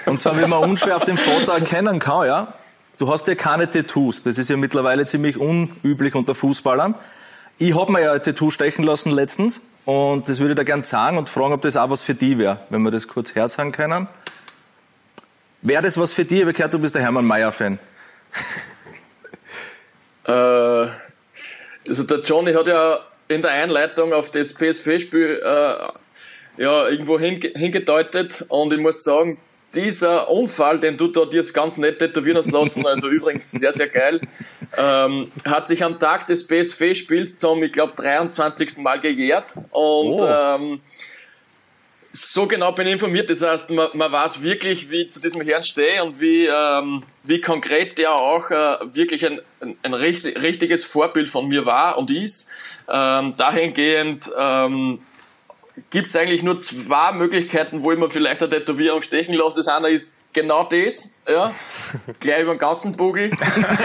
Und 0.04 0.20
zwar, 0.20 0.38
wie 0.38 0.46
man 0.46 0.62
unschwer 0.62 0.96
auf 0.96 1.04
dem 1.04 1.16
Foto 1.16 1.52
erkennen 1.52 1.98
kann, 1.98 2.26
ja. 2.26 2.54
Du 2.98 3.10
hast 3.10 3.26
ja 3.28 3.34
keine 3.34 3.68
Tattoos. 3.68 4.22
Das 4.22 4.38
ist 4.38 4.48
ja 4.48 4.56
mittlerweile 4.56 5.04
ziemlich 5.06 5.36
unüblich 5.36 6.14
unter 6.14 6.34
Fußballern. 6.34 6.94
Ich 7.58 7.74
habe 7.74 7.90
mir 7.90 8.02
ja 8.02 8.12
ein 8.12 8.22
Tattoo 8.22 8.50
stechen 8.50 8.84
lassen 8.84 9.10
letztens 9.12 9.62
und 9.86 10.28
das 10.28 10.40
würde 10.40 10.52
ich 10.52 10.56
da 10.56 10.62
gern 10.62 10.84
sagen 10.84 11.16
und 11.16 11.30
fragen, 11.30 11.54
ob 11.54 11.62
das 11.62 11.78
auch 11.78 11.88
was 11.88 12.02
für 12.02 12.14
die 12.14 12.36
wäre, 12.36 12.60
wenn 12.68 12.82
wir 12.82 12.90
das 12.90 13.08
kurz 13.08 13.34
herzeigen 13.34 13.72
können. 13.72 14.08
Wäre 15.62 15.82
das 15.82 15.96
was 15.96 16.12
für 16.12 16.26
dich? 16.26 16.38
Ich 16.38 16.42
habe 16.42 16.52
gehört, 16.52 16.74
du 16.74 16.78
bist 16.78 16.94
der 16.94 17.00
Hermann 17.00 17.24
Mayer-Fan. 17.24 17.78
äh, 20.26 20.30
also 20.30 22.02
der 22.06 22.18
Johnny 22.18 22.52
hat 22.52 22.66
ja 22.66 22.98
in 23.28 23.40
der 23.40 23.52
Einleitung 23.52 24.12
auf 24.12 24.30
das 24.30 24.52
PSV-Spiel 24.52 25.40
äh, 25.42 26.62
ja, 26.62 26.88
irgendwo 26.88 27.18
hingedeutet 27.18 28.44
und 28.48 28.70
ich 28.74 28.80
muss 28.80 29.02
sagen, 29.02 29.38
dieser 29.76 30.28
Unfall, 30.30 30.80
den 30.80 30.96
du 30.96 31.08
da 31.08 31.24
dir 31.24 31.44
ganz 31.52 31.76
nett 31.76 31.98
tätowieren 31.98 32.38
hast 32.38 32.50
lassen, 32.50 32.86
also 32.86 33.08
übrigens 33.08 33.50
sehr, 33.50 33.72
sehr 33.72 33.88
geil, 33.88 34.20
ähm, 34.76 35.30
hat 35.44 35.68
sich 35.68 35.84
am 35.84 35.98
Tag 35.98 36.26
des 36.26 36.46
BSV-Spiels 36.46 37.36
zum, 37.36 37.62
ich 37.62 37.72
glaube, 37.72 37.92
23. 37.94 38.78
Mal 38.78 39.00
gejährt. 39.00 39.54
Und 39.70 40.20
oh. 40.20 40.26
ähm, 40.26 40.80
so 42.16 42.46
genau 42.46 42.72
bin 42.72 42.86
ich 42.86 42.94
informiert. 42.94 43.30
Das 43.30 43.42
heißt, 43.42 43.70
man, 43.70 43.88
man 43.94 44.10
weiß 44.10 44.42
wirklich, 44.42 44.90
wie 44.90 45.02
ich 45.02 45.10
zu 45.10 45.20
diesem 45.20 45.42
Herrn 45.42 45.62
stehe 45.62 46.02
und 46.02 46.20
wie, 46.20 46.46
ähm, 46.46 47.02
wie 47.22 47.40
konkret 47.40 47.98
der 47.98 48.12
auch 48.14 48.50
äh, 48.50 48.78
wirklich 48.94 49.24
ein, 49.26 49.40
ein, 49.60 49.76
ein, 49.82 49.94
richtiges 49.94 50.84
Vorbild 50.84 51.28
von 51.28 51.48
mir 51.48 51.66
war 51.66 51.98
und 51.98 52.10
ist. 52.10 52.48
Ähm, 52.88 53.34
dahingehend 53.36 54.30
ähm, 54.38 55.00
gibt 55.90 56.08
es 56.08 56.16
eigentlich 56.16 56.42
nur 56.42 56.58
zwei 56.58 57.12
Möglichkeiten, 57.12 57.82
wo 57.82 57.92
ich 57.92 57.98
mir 57.98 58.10
vielleicht 58.10 58.42
eine 58.42 58.50
Tätowierung 58.50 59.02
stechen 59.02 59.34
lasse. 59.34 59.58
Das 59.58 59.68
eine 59.68 59.88
ist 59.88 60.16
genau 60.32 60.64
das, 60.64 61.14
ja, 61.28 61.52
gleich 62.20 62.42
über 62.42 62.54
den 62.54 62.58
ganzen 62.58 62.96
Bugel. 62.96 63.30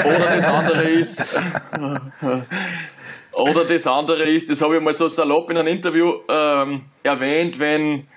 Oder 0.05 0.35
das 0.35 0.45
andere 0.45 0.83
ist, 0.89 1.39
oder 3.31 3.65
das 3.65 3.87
andere 3.87 4.23
ist, 4.29 4.49
das 4.49 4.61
habe 4.61 4.77
ich 4.77 4.81
mal 4.81 4.93
so 4.93 5.07
salopp 5.07 5.49
in 5.49 5.57
einem 5.57 5.67
Interview 5.67 6.19
ähm, 6.29 6.83
erwähnt, 7.03 7.59
wenn, 7.59 8.07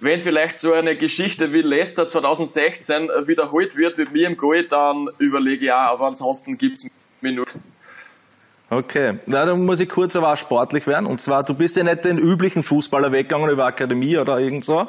wenn 0.00 0.20
vielleicht 0.20 0.58
so 0.58 0.72
eine 0.72 0.96
Geschichte 0.96 1.52
wie 1.52 1.62
Leicester 1.62 2.08
2016 2.08 3.08
wiederholt 3.26 3.76
wird 3.76 3.98
mit 3.98 4.12
mir 4.12 4.26
im 4.26 4.36
Goal, 4.36 4.64
dann 4.64 5.08
überlege 5.18 5.66
ich 5.66 5.72
auch, 5.72 5.92
aber 5.92 6.06
ansonsten 6.06 6.56
gibt 6.58 6.78
es 6.78 6.90
Minuten. 7.20 7.62
Okay, 8.72 9.18
ja, 9.26 9.44
dann 9.44 9.64
muss 9.64 9.80
ich 9.80 9.88
kurz 9.88 10.14
aber 10.14 10.32
auch 10.32 10.36
sportlich 10.36 10.86
werden. 10.86 11.06
Und 11.06 11.20
zwar, 11.20 11.42
du 11.42 11.54
bist 11.54 11.76
ja 11.76 11.82
nicht 11.82 12.04
den 12.04 12.18
üblichen 12.18 12.62
Fußballer 12.62 13.10
weggegangen 13.10 13.50
über 13.50 13.66
Akademie 13.66 14.16
oder 14.16 14.38
irgend 14.38 14.64
so. 14.64 14.86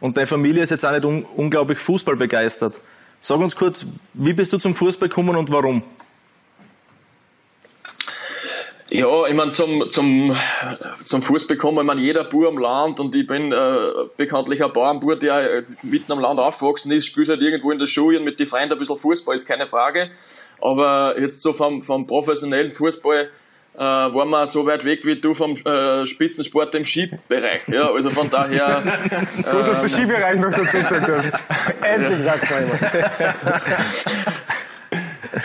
Und 0.00 0.16
deine 0.16 0.26
Familie 0.26 0.64
ist 0.64 0.70
jetzt 0.70 0.84
auch 0.84 0.90
nicht 0.90 1.04
un 1.04 1.24
unglaublich 1.36 1.78
Fußball 1.78 2.16
begeistert. 2.16 2.80
Sag 3.20 3.38
uns 3.38 3.54
kurz, 3.54 3.86
wie 4.14 4.32
bist 4.32 4.52
du 4.52 4.58
zum 4.58 4.74
Fußball 4.74 5.08
gekommen 5.08 5.36
und 5.36 5.52
warum? 5.52 5.84
Ja, 8.90 9.26
ich 9.26 9.34
meine, 9.34 9.50
zum, 9.52 9.88
zum, 9.88 10.36
zum 11.04 11.22
Fußball 11.22 11.56
kommen, 11.56 11.78
ich 11.78 11.84
meine, 11.84 12.00
jeder 12.00 12.24
Bauer 12.24 12.48
am 12.48 12.58
Land 12.58 12.98
und 12.98 13.14
ich 13.14 13.24
bin 13.24 13.52
äh, 13.52 13.76
bekanntlich 14.16 14.64
ein 14.64 14.72
Bauernbauer, 14.72 15.14
der 15.14 15.58
äh, 15.58 15.62
mitten 15.82 16.10
am 16.10 16.18
Land 16.18 16.40
aufgewachsen 16.40 16.90
ist, 16.90 17.06
spielt 17.06 17.28
halt 17.28 17.40
irgendwo 17.40 17.70
in 17.70 17.78
der 17.78 17.86
Schule 17.86 18.18
und 18.18 18.24
mit 18.24 18.40
den 18.40 18.48
Freunden 18.48 18.72
ein 18.72 18.78
bisschen 18.80 18.96
Fußball, 18.96 19.36
ist 19.36 19.46
keine 19.46 19.68
Frage. 19.68 20.10
Aber 20.60 21.14
jetzt 21.20 21.40
so 21.40 21.52
vom, 21.52 21.82
vom 21.82 22.04
professionellen 22.04 22.72
Fußball 22.72 23.30
äh, 23.74 23.78
waren 23.78 24.28
wir 24.28 24.46
so 24.48 24.66
weit 24.66 24.84
weg 24.84 25.04
wie 25.04 25.20
du 25.20 25.34
vom 25.34 25.54
äh, 25.54 26.04
Spitzensport 26.04 26.74
im 26.74 26.84
Skibereich. 26.84 27.68
Ja, 27.68 27.92
also 27.92 28.10
von 28.10 28.28
daher. 28.28 28.82
Gut, 29.36 29.68
dass 29.68 29.78
du 29.78 29.86
ähm, 29.86 29.88
Skibereich 29.88 30.40
noch 30.40 30.50
dazu 30.50 30.78
gesagt 30.78 31.08
hast. 31.08 31.32
Endlich 31.80 32.24
sagst 32.24 32.50
du 32.50 32.54
immer. 32.56 33.60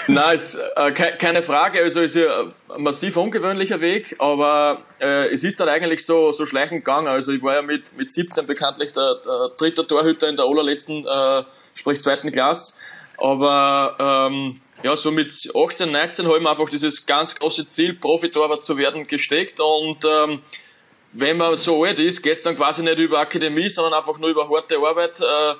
Nein, 0.07 0.35
ist, 0.35 0.59
äh, 0.75 0.91
keine 0.91 1.43
Frage. 1.43 1.83
Also 1.83 2.01
ist 2.01 2.15
ja 2.15 2.47
massiv 2.77 3.17
ungewöhnlicher 3.17 3.81
Weg, 3.81 4.15
aber 4.19 4.81
äh, 4.99 5.31
es 5.33 5.43
ist 5.43 5.59
dann 5.59 5.69
eigentlich 5.69 6.05
so, 6.05 6.31
so 6.31 6.45
schleichend 6.45 6.85
gegangen. 6.85 7.07
Also 7.07 7.31
ich 7.31 7.41
war 7.41 7.55
ja 7.55 7.61
mit, 7.61 7.97
mit 7.97 8.11
17 8.11 8.45
bekanntlich 8.45 8.91
der, 8.91 9.15
der 9.25 9.51
dritte 9.57 9.85
Torhüter 9.85 10.29
in 10.29 10.35
der 10.35 10.45
allerletzten, 10.45 11.05
äh, 11.05 11.43
sprich 11.73 12.01
zweiten 12.01 12.31
Klasse. 12.31 12.73
Aber 13.17 14.27
ähm, 14.29 14.55
ja, 14.83 14.95
so 14.95 15.11
mit 15.11 15.31
18, 15.55 15.91
19 15.91 16.25
habe 16.25 16.37
ich 16.37 16.43
mir 16.43 16.49
einfach 16.49 16.69
dieses 16.69 17.05
ganz 17.05 17.35
große 17.35 17.67
Ziel, 17.67 17.93
Profitorwart 17.93 18.63
zu 18.63 18.77
werden, 18.77 19.07
gesteckt 19.07 19.59
und 19.59 20.05
ähm, 20.05 20.41
wenn 21.17 21.37
man 21.37 21.55
so 21.55 21.83
alt 21.83 21.99
ist, 21.99 22.21
geht 22.21 22.33
es 22.33 22.43
dann 22.43 22.57
quasi 22.57 22.83
nicht 22.83 22.99
über 22.99 23.19
Akademie, 23.19 23.69
sondern 23.69 23.93
einfach 23.93 24.17
nur 24.17 24.29
über 24.29 24.49
harte 24.49 24.77
Arbeit. 24.77 25.21
Äh, 25.21 25.55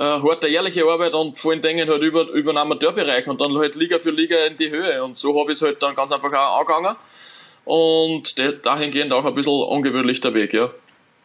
äh, 0.00 0.02
harte, 0.02 0.48
ehrliche 0.48 0.84
Arbeit 0.86 1.12
und 1.12 1.38
vor 1.38 1.52
allen 1.52 1.60
Dingen 1.60 1.86
halt 1.88 2.02
über, 2.02 2.26
über 2.30 2.52
den 2.52 2.56
Amateurbereich 2.56 3.28
und 3.28 3.38
dann 3.40 3.56
halt 3.58 3.74
Liga 3.74 3.98
für 3.98 4.10
Liga 4.10 4.36
in 4.46 4.56
die 4.56 4.70
Höhe. 4.70 5.04
Und 5.04 5.18
so 5.18 5.38
habe 5.38 5.52
ich 5.52 5.58
es 5.58 5.62
halt 5.62 5.82
dann 5.82 5.94
ganz 5.94 6.10
einfach 6.10 6.32
auch 6.32 6.60
angegangen. 6.60 6.96
Und 7.66 8.34
dahingehend 8.64 9.12
auch 9.12 9.26
ein 9.26 9.34
bisschen 9.34 9.52
ungewöhnlich 9.52 10.22
der 10.22 10.32
Weg, 10.32 10.54
ja. 10.54 10.70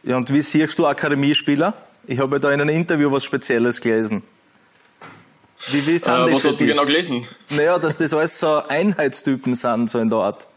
Ja, 0.03 0.17
und 0.17 0.32
wie 0.32 0.41
siehst 0.41 0.77
du 0.77 0.86
Akademiespieler? 0.86 1.74
Ich 2.05 2.20
habe 2.20 2.39
da 2.39 2.51
in 2.51 2.60
einem 2.60 2.75
Interview 2.75 3.10
was 3.12 3.24
Spezielles 3.24 3.79
gelesen. 3.79 4.24
Wie, 5.72 5.88
wie 5.88 5.98
sind 5.98 6.13
äh, 6.13 6.34
was 6.34 6.44
hast 6.44 6.60
du 6.60 6.65
genau 6.65 6.86
gelesen? 6.86 7.25
Naja, 7.51 7.79
dass 7.79 7.98
das 7.98 8.13
alles 8.13 8.38
so 8.38 8.62
Einheitstypen 8.67 9.55
sind, 9.55 9.89
so 9.89 10.00
in 10.00 10.10
der 10.10 10.20
Art. 10.20 10.48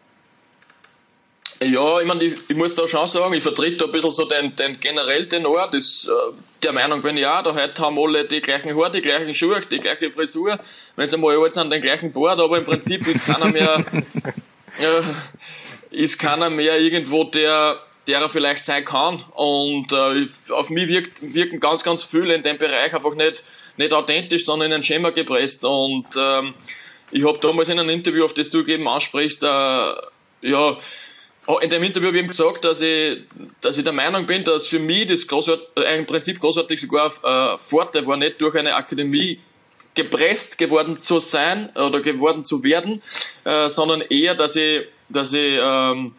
Ja, 1.60 2.00
ich 2.00 2.06
meine, 2.06 2.22
ich, 2.22 2.38
ich, 2.48 2.56
muss 2.56 2.74
da 2.74 2.86
schon 2.86 3.08
sagen, 3.08 3.34
ich 3.34 3.42
vertrete 3.42 3.78
da 3.78 3.84
ein 3.86 3.92
bisschen 3.92 4.12
so 4.12 4.24
den, 4.26 4.54
den 4.54 4.78
generell 4.78 5.28
Tenor, 5.28 5.68
das, 5.72 6.08
äh, 6.08 6.32
der 6.62 6.72
Meinung 6.72 7.02
bin 7.02 7.16
ich 7.16 7.26
auch, 7.26 7.42
da 7.42 7.52
heute 7.52 7.82
haben 7.82 7.98
alle 7.98 8.26
die 8.26 8.40
gleichen 8.40 8.76
Haare, 8.76 8.92
die 8.92 9.00
gleichen 9.00 9.34
Schuhe, 9.34 9.60
die 9.68 9.80
gleiche 9.80 10.12
Frisur, 10.12 10.60
wenn 10.94 11.08
sie 11.08 11.16
einmal 11.16 11.36
alt 11.36 11.54
sind, 11.54 11.70
den 11.70 11.82
gleichen 11.82 12.12
Bart, 12.12 12.38
aber 12.38 12.58
im 12.58 12.64
Prinzip 12.64 13.06
ist 13.08 13.26
keiner 13.26 13.46
mehr, 13.46 13.84
äh, 14.80 15.02
ist 15.90 16.18
keiner 16.18 16.48
mehr 16.48 16.78
irgendwo 16.78 17.24
der, 17.24 17.80
der 18.06 18.20
er 18.20 18.28
vielleicht 18.28 18.64
sein 18.64 18.84
kann. 18.84 19.24
Und 19.34 19.92
äh, 19.92 20.28
auf 20.52 20.70
mich 20.70 20.86
wirkt, 20.86 21.34
wirken 21.34 21.58
ganz, 21.58 21.82
ganz 21.82 22.04
viele 22.04 22.34
in 22.34 22.42
dem 22.42 22.58
Bereich 22.58 22.94
einfach 22.94 23.14
nicht, 23.14 23.42
nicht 23.76 23.92
authentisch, 23.92 24.44
sondern 24.44 24.70
in 24.70 24.76
ein 24.76 24.82
Schema 24.84 25.10
gepresst. 25.10 25.64
Und 25.64 26.06
ähm, 26.16 26.54
ich 27.10 27.26
habe 27.26 27.38
damals 27.38 27.68
in 27.68 27.78
einem 27.78 27.90
Interview, 27.90 28.24
auf 28.24 28.34
das 28.34 28.50
du 28.50 28.64
eben 28.64 28.86
ansprichst, 28.86 29.42
äh, 29.42 29.46
ja, 30.42 30.78
in 31.56 31.70
dem 31.70 31.82
Interview 31.82 32.08
habe 32.08 32.18
ich 32.18 32.22
ihm 32.24 32.28
gesagt, 32.28 32.64
dass 32.64 32.82
ich, 32.82 33.20
dass 33.62 33.78
ich 33.78 33.84
der 33.84 33.94
Meinung 33.94 34.26
bin, 34.26 34.44
dass 34.44 34.66
für 34.66 34.78
mich 34.78 35.06
das 35.06 35.26
großart, 35.26 35.60
äh, 35.78 35.98
im 35.98 36.04
Prinzip 36.04 36.40
großartig 36.40 36.78
sogar 36.78 37.06
äh, 37.06 37.56
Vorteil 37.56 38.06
war, 38.06 38.18
nicht 38.18 38.40
durch 38.40 38.54
eine 38.54 38.74
Akademie 38.74 39.40
gepresst 39.94 40.58
geworden 40.58 41.00
zu 41.00 41.20
sein 41.20 41.70
oder 41.74 42.00
geworden 42.00 42.44
zu 42.44 42.62
werden, 42.62 43.02
äh, 43.44 43.68
sondern 43.70 44.02
eher, 44.02 44.34
dass 44.34 44.56
ich, 44.56 44.82
dass 45.08 45.32
ich 45.32 45.58
ähm, 45.60 46.14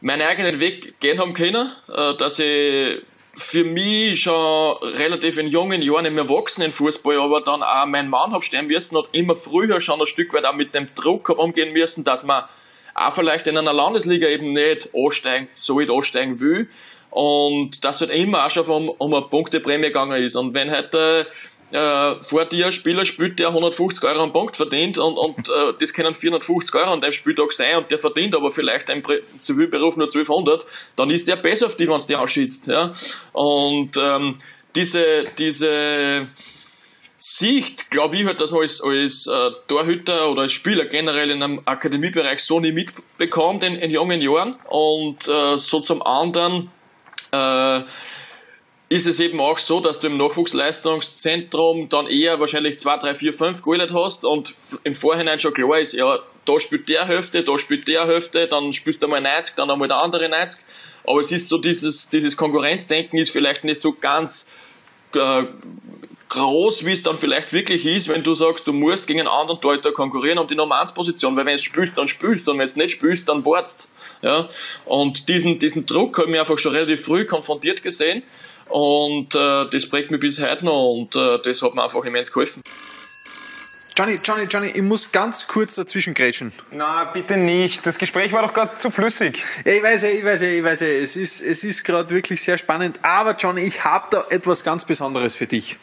meinen 0.00 0.22
eigenen 0.22 0.58
Weg 0.58 0.98
gehen 0.98 1.20
haben 1.20 1.32
können, 1.32 1.70
äh, 1.88 2.14
dass 2.14 2.40
ich 2.40 3.00
für 3.34 3.64
mich 3.64 4.20
schon 4.20 4.76
relativ 4.82 5.38
in 5.38 5.46
jungen 5.46 5.80
Jahren 5.80 6.04
im 6.04 6.18
Erwachsenenfußball, 6.18 7.18
aber 7.18 7.40
dann 7.40 7.62
auch 7.62 7.86
meinen 7.86 8.10
Mann 8.10 8.32
habe 8.32 8.42
stehen 8.42 8.66
müssen 8.66 8.96
und 8.96 9.08
immer 9.12 9.36
früher 9.36 9.80
schon 9.80 10.00
ein 10.00 10.06
Stück 10.06 10.34
weit 10.34 10.44
auch 10.44 10.54
mit 10.54 10.74
dem 10.74 10.94
Druck 10.94 11.30
umgehen 11.30 11.72
müssen, 11.72 12.04
dass 12.04 12.24
man 12.24 12.44
auch 12.94 13.14
vielleicht 13.14 13.46
in 13.46 13.56
einer 13.56 13.72
Landesliga 13.72 14.28
eben 14.28 14.52
nicht 14.52 14.90
ansteigen, 14.94 15.48
so 15.54 15.80
ich 15.80 15.90
ansteigen 15.90 16.40
will. 16.40 16.68
Und 17.10 17.84
das 17.84 18.00
halt 18.00 18.10
immer 18.10 18.46
auch 18.46 18.50
schon 18.50 18.66
um, 18.66 18.88
um 18.88 19.12
eine 19.12 19.26
Punkteprämie 19.26 19.88
gegangen 19.88 20.22
ist. 20.22 20.34
Und 20.34 20.54
wenn 20.54 20.70
heute 20.70 21.26
äh, 21.72 22.22
vor 22.22 22.44
dir 22.44 22.66
ein 22.66 22.72
Spieler 22.72 23.04
spielt, 23.04 23.38
der 23.38 23.48
150 23.48 24.04
Euro 24.04 24.22
am 24.22 24.32
Punkt 24.32 24.56
verdient 24.56 24.98
und, 24.98 25.16
und 25.16 25.48
äh, 25.48 25.72
das 25.78 25.92
können 25.92 26.14
450 26.14 26.74
Euro 26.74 26.92
an 26.92 27.00
dem 27.00 27.12
Spieltag 27.12 27.52
sein 27.52 27.76
und 27.76 27.90
der 27.90 27.98
verdient 27.98 28.34
aber 28.34 28.50
vielleicht 28.50 28.90
im 28.90 29.02
Zivilberuf 29.40 29.96
nur 29.96 30.06
1200, 30.06 30.66
dann 30.96 31.10
ist 31.10 31.28
der 31.28 31.36
besser 31.36 31.66
auf 31.66 31.76
dich, 31.76 31.88
wenn 31.88 31.96
es 31.96 32.06
dir 32.06 32.20
ausschießt. 32.20 32.66
Ja? 32.66 32.94
Und 33.32 33.90
ähm, 33.98 34.38
diese, 34.76 35.24
diese 35.38 36.28
Sicht, 37.24 37.88
glaube 37.92 38.16
ich 38.16 38.26
halt, 38.26 38.40
dass 38.40 38.50
man 38.50 38.62
als, 38.62 38.82
als 38.82 39.28
äh, 39.28 39.52
Torhüter 39.68 40.28
oder 40.28 40.42
als 40.42 40.50
Spieler 40.50 40.86
generell 40.86 41.30
in 41.30 41.40
einem 41.40 41.62
Akademiebereich 41.66 42.40
so 42.40 42.58
nicht 42.58 42.74
mitbekommt 42.74 43.62
in, 43.62 43.76
in 43.76 43.92
jungen 43.92 44.20
Jahren 44.20 44.56
und 44.68 45.28
äh, 45.28 45.56
so 45.56 45.78
zum 45.78 46.02
anderen 46.02 46.72
äh, 47.30 47.82
ist 48.88 49.06
es 49.06 49.20
eben 49.20 49.40
auch 49.40 49.58
so, 49.58 49.78
dass 49.78 50.00
du 50.00 50.08
im 50.08 50.16
Nachwuchsleistungszentrum 50.16 51.88
dann 51.88 52.08
eher 52.08 52.40
wahrscheinlich 52.40 52.80
2, 52.80 52.96
3, 52.96 53.14
4, 53.14 53.32
5 53.32 53.62
geholt 53.62 53.92
hast 53.92 54.24
und 54.24 54.56
im 54.82 54.96
Vorhinein 54.96 55.38
schon 55.38 55.54
klar 55.54 55.78
ist, 55.78 55.92
ja, 55.92 56.18
da 56.44 56.58
spielt 56.58 56.88
der 56.88 57.06
Hälfte, 57.06 57.44
da 57.44 57.56
spielt 57.56 57.86
der 57.86 58.04
Hälfte, 58.04 58.48
dann 58.48 58.72
spielst 58.72 59.00
du 59.00 59.06
einmal 59.06 59.20
90, 59.20 59.54
dann 59.54 59.70
einmal 59.70 59.86
der 59.86 60.02
andere 60.02 60.28
90. 60.28 60.60
Aber 61.06 61.20
es 61.20 61.30
ist 61.30 61.48
so, 61.48 61.58
dieses, 61.58 62.08
dieses 62.08 62.36
Konkurrenzdenken 62.36 63.16
ist 63.16 63.30
vielleicht 63.30 63.62
nicht 63.62 63.80
so 63.80 63.92
ganz 63.92 64.50
äh, 65.14 65.44
groß, 66.32 66.86
wie 66.86 66.92
es 66.92 67.02
dann 67.02 67.18
vielleicht 67.18 67.52
wirklich 67.52 67.84
ist, 67.84 68.08
wenn 68.08 68.22
du 68.22 68.34
sagst, 68.34 68.66
du 68.66 68.72
musst 68.72 69.06
gegen 69.06 69.20
einen 69.20 69.28
anderen 69.28 69.60
Torhüter 69.60 69.92
konkurrieren 69.92 70.38
um 70.38 70.48
die 70.48 70.54
Nummer 70.54 70.80
1 70.80 70.92
Position, 70.92 71.36
weil 71.36 71.44
wenn 71.44 71.56
es 71.56 71.62
spielst, 71.62 71.98
dann 71.98 72.08
spielst 72.08 72.48
und 72.48 72.58
wenn 72.58 72.64
es 72.64 72.74
nicht 72.74 72.92
spielst, 72.92 73.28
dann 73.28 73.44
wartest. 73.44 73.90
Ja? 74.22 74.48
Und 74.86 75.28
diesen, 75.28 75.58
diesen 75.58 75.84
Druck 75.84 76.18
habe 76.18 76.32
ich 76.32 76.40
einfach 76.40 76.58
schon 76.58 76.72
relativ 76.72 77.04
früh 77.04 77.26
konfrontiert 77.26 77.82
gesehen 77.82 78.22
und 78.68 79.34
äh, 79.34 79.66
das 79.70 79.86
prägt 79.88 80.10
mich 80.10 80.20
bis 80.20 80.40
heute 80.42 80.64
noch 80.64 80.94
und 80.94 81.14
äh, 81.14 81.38
das 81.44 81.60
hat 81.60 81.74
mir 81.74 81.84
einfach 81.84 82.02
immens 82.04 82.32
geholfen. 82.32 82.62
Johnny, 83.94 84.18
Johnny, 84.24 84.44
Johnny, 84.44 84.68
ich 84.68 84.82
muss 84.82 85.12
ganz 85.12 85.46
kurz 85.46 85.74
dazwischen 85.74 86.14
grätschen. 86.14 86.50
Na, 86.70 87.04
bitte 87.04 87.36
nicht. 87.36 87.84
Das 87.84 87.98
Gespräch 87.98 88.32
war 88.32 88.40
doch 88.40 88.54
gerade 88.54 88.76
zu 88.76 88.90
flüssig. 88.90 89.44
Ja, 89.66 89.72
ich 89.72 89.82
weiß 89.82 90.04
ja, 90.04 90.08
ich 90.08 90.24
weiß 90.24 90.40
ja, 90.40 90.48
ich 90.48 90.64
weiß 90.64 90.80
ja. 90.80 90.86
Es 90.86 91.14
ist, 91.14 91.42
es 91.42 91.62
ist 91.62 91.84
gerade 91.84 92.08
wirklich 92.08 92.40
sehr 92.40 92.56
spannend. 92.56 93.00
Aber 93.02 93.36
Johnny, 93.36 93.60
ich 93.60 93.84
habe 93.84 94.06
da 94.10 94.24
etwas 94.30 94.64
ganz 94.64 94.86
Besonderes 94.86 95.34
für 95.34 95.46
dich. 95.46 95.76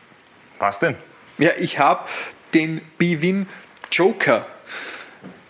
Was 0.60 0.80
denn? 0.80 0.96
Ja, 1.38 1.52
ich 1.60 1.80
habe 1.80 2.08
den 2.54 2.82
Bwin 2.98 3.48
Joker. 3.92 4.46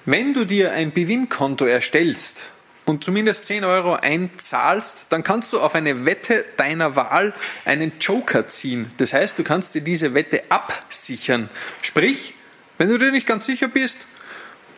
Wenn 0.06 0.34
du 0.34 0.46
dir 0.46 0.72
ein 0.72 0.92
Bwin-Konto 0.92 1.66
erstellst, 1.66 2.46
und 2.90 3.04
zumindest 3.04 3.46
10 3.46 3.64
Euro 3.64 3.94
einzahlst, 3.94 5.08
dann 5.12 5.24
kannst 5.24 5.54
du 5.54 5.62
auf 5.62 5.76
eine 5.76 6.06
Wette 6.06 6.44
deiner 6.58 6.96
Wahl 6.96 7.34
einen 7.64 7.94
Joker 8.00 8.48
ziehen. 8.48 8.92
Das 8.98 9.14
heißt, 9.14 9.38
du 9.38 9.44
kannst 9.44 9.76
dir 9.76 9.82
diese 9.82 10.16
Wette 10.16 10.44
absichern. 10.50 11.50
Sprich, 11.82 12.34
wenn 12.78 12.90
du 12.90 12.98
dir 12.98 13.12
nicht 13.12 13.28
ganz 13.28 13.46
sicher 13.46 13.68
bist, 13.68 14.08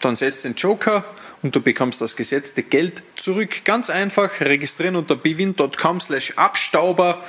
dann 0.01 0.15
setzt 0.15 0.43
den 0.43 0.55
Joker 0.55 1.05
und 1.41 1.55
du 1.55 1.61
bekommst 1.61 2.01
das 2.01 2.15
gesetzte 2.15 2.63
Geld 2.63 3.01
zurück. 3.15 3.63
Ganz 3.63 3.89
einfach 3.89 4.41
registrieren 4.41 4.95
unter 4.95 5.15
bewin.com 5.15 6.01
slash 6.01 6.33
Abstauber 6.35 7.23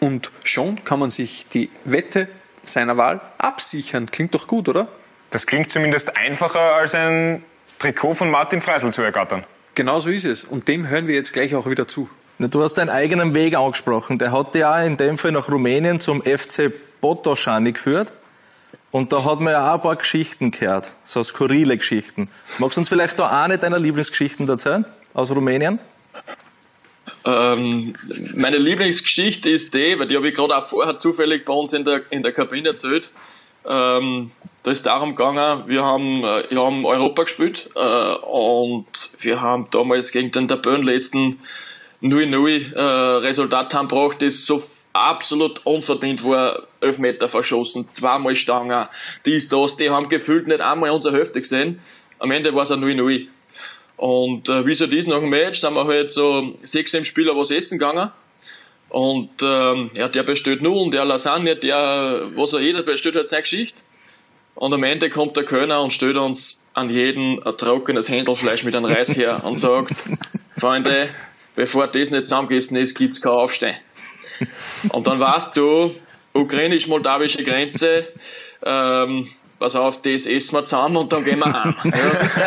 und 0.00 0.30
schon 0.44 0.84
kann 0.84 0.98
man 0.98 1.10
sich 1.10 1.46
die 1.48 1.70
Wette 1.84 2.28
seiner 2.68 2.96
Wahl 2.96 3.20
absichern. 3.38 4.10
Klingt 4.10 4.34
doch 4.34 4.46
gut, 4.46 4.68
oder? 4.68 4.88
Das 5.30 5.46
klingt 5.46 5.70
zumindest 5.70 6.16
einfacher 6.16 6.74
als 6.74 6.94
ein 6.94 7.42
Trikot 7.78 8.14
von 8.14 8.30
Martin 8.30 8.60
Freisel 8.60 8.92
zu 8.92 9.02
ergattern. 9.02 9.44
Genau 9.74 10.00
so 10.00 10.10
ist 10.10 10.24
es. 10.24 10.44
Und 10.44 10.68
dem 10.68 10.88
hören 10.88 11.06
wir 11.06 11.14
jetzt 11.14 11.32
gleich 11.32 11.54
auch 11.54 11.68
wieder 11.68 11.86
zu. 11.86 12.08
Du 12.38 12.62
hast 12.62 12.74
deinen 12.74 12.90
eigenen 12.90 13.34
Weg 13.34 13.56
angesprochen. 13.56 14.18
Der 14.18 14.32
hat 14.32 14.54
ja 14.54 14.82
in 14.82 14.96
dem 14.96 15.18
Fall 15.18 15.32
nach 15.32 15.48
Rumänien 15.48 16.00
zum 16.00 16.22
FC 16.22 16.72
Botoschani 17.00 17.72
geführt. 17.72 18.12
Und 18.90 19.12
da 19.12 19.24
hat 19.24 19.40
man 19.40 19.52
ja 19.52 19.70
auch 19.70 19.76
ein 19.76 19.82
paar 19.82 19.96
Geschichten 19.96 20.50
gehört, 20.50 20.92
so 21.04 21.22
skurrile 21.22 21.76
Geschichten. 21.76 22.30
Magst 22.58 22.76
du 22.76 22.80
uns 22.80 22.88
vielleicht 22.88 23.18
da 23.18 23.42
eine 23.42 23.58
deiner 23.58 23.78
Lieblingsgeschichten 23.78 24.48
erzählen 24.48 24.86
aus 25.12 25.30
Rumänien? 25.30 25.78
Ähm, 27.26 27.92
meine 28.36 28.58
Lieblingsgeschichte 28.58 29.50
ist 29.50 29.74
die, 29.74 29.98
weil 29.98 30.06
die 30.06 30.16
habe 30.16 30.28
ich 30.28 30.34
gerade 30.34 30.56
auch 30.56 30.68
vorher 30.68 30.96
zufällig 30.96 31.44
bei 31.44 31.52
uns 31.52 31.72
in 31.72 31.84
der, 31.84 32.02
in 32.10 32.22
der 32.22 32.32
Kabine 32.32 32.68
erzählt. 32.68 33.12
Ähm, 33.68 34.30
da 34.62 34.70
ist 34.70 34.86
darum 34.86 35.16
gegangen, 35.16 35.64
wir 35.66 35.82
haben, 35.82 36.22
äh, 36.22 36.44
wir 36.48 36.62
haben 36.62 36.86
Europa 36.86 37.24
gespielt 37.24 37.68
äh, 37.74 38.14
und 38.14 38.86
wir 39.18 39.40
haben 39.40 39.66
damals 39.72 40.12
gegen 40.12 40.30
den 40.30 40.46
Tabellenletzten 40.46 41.40
0-0 42.00 42.74
äh, 42.74 42.80
Resultat 42.80 43.74
haben 43.74 43.88
gebracht, 43.88 44.22
das 44.22 44.46
so 44.46 44.62
absolut 44.92 45.66
unverdient 45.66 46.22
war, 46.22 46.62
Elfmeter 46.80 47.28
verschossen, 47.28 47.88
zweimal 47.90 48.36
Stangen, 48.36 48.88
dies, 49.24 49.48
das, 49.48 49.76
die 49.76 49.90
haben 49.90 50.08
gefühlt 50.08 50.46
nicht 50.46 50.60
einmal 50.60 50.90
unsere 50.90 51.16
Hälfte 51.16 51.40
gesehen. 51.40 51.80
Am 52.18 52.30
Ende 52.30 52.54
war 52.54 52.62
es 52.62 52.70
ein 52.70 52.82
0-0. 52.84 53.26
Und 53.96 54.48
äh, 54.48 54.66
wie 54.66 54.74
so 54.74 54.86
dies 54.86 55.06
nach 55.06 55.20
dem 55.20 55.30
Match 55.30 55.60
sind 55.60 55.74
wir 55.74 55.86
halt 55.86 56.12
so 56.12 56.54
sechs, 56.62 56.92
sieben 56.92 57.04
Spieler 57.04 57.34
was 57.36 57.50
essen 57.50 57.78
gegangen. 57.78 58.10
Und 58.88 59.30
ähm, 59.42 59.90
ja, 59.94 60.08
der 60.08 60.22
bestellt 60.22 60.62
Nudeln, 60.62 60.90
der 60.90 61.04
Lasagne, 61.04 61.56
der, 61.56 62.30
was 62.36 62.52
er 62.52 62.60
jeder 62.60 62.82
bestellt 62.82 63.16
hat, 63.16 63.28
seine 63.28 63.42
Geschichte. 63.42 63.82
Und 64.54 64.72
am 64.72 64.82
Ende 64.84 65.10
kommt 65.10 65.36
der 65.36 65.44
Kölner 65.44 65.82
und 65.82 65.92
stellt 65.92 66.16
uns 66.16 66.62
an 66.72 66.90
jeden 66.90 67.42
ein 67.42 67.56
trockenes 67.56 68.08
Händelfleisch 68.08 68.64
mit 68.64 68.74
einem 68.74 68.86
Reis 68.86 69.16
her 69.16 69.42
und 69.44 69.56
sagt, 69.56 69.92
Freunde, 70.58 71.08
bevor 71.54 71.88
das 71.88 72.10
nicht 72.10 72.28
zusammengegessen 72.28 72.76
ist, 72.76 72.96
gibt's 72.96 73.20
kein 73.20 73.32
Aufstehen. 73.32 73.76
Und 74.90 75.06
dann 75.06 75.18
weißt 75.18 75.56
du, 75.56 75.94
ukrainisch-moldawische 76.32 77.44
Grenze, 77.44 78.08
ähm, 78.64 79.30
pass 79.58 79.74
auf, 79.76 80.00
das 80.02 80.26
essen 80.26 80.56
wir 80.56 80.64
zusammen 80.64 80.96
und 80.96 81.12
dann 81.12 81.24
gehen 81.24 81.38
wir 81.38 81.46
an. 81.46 81.74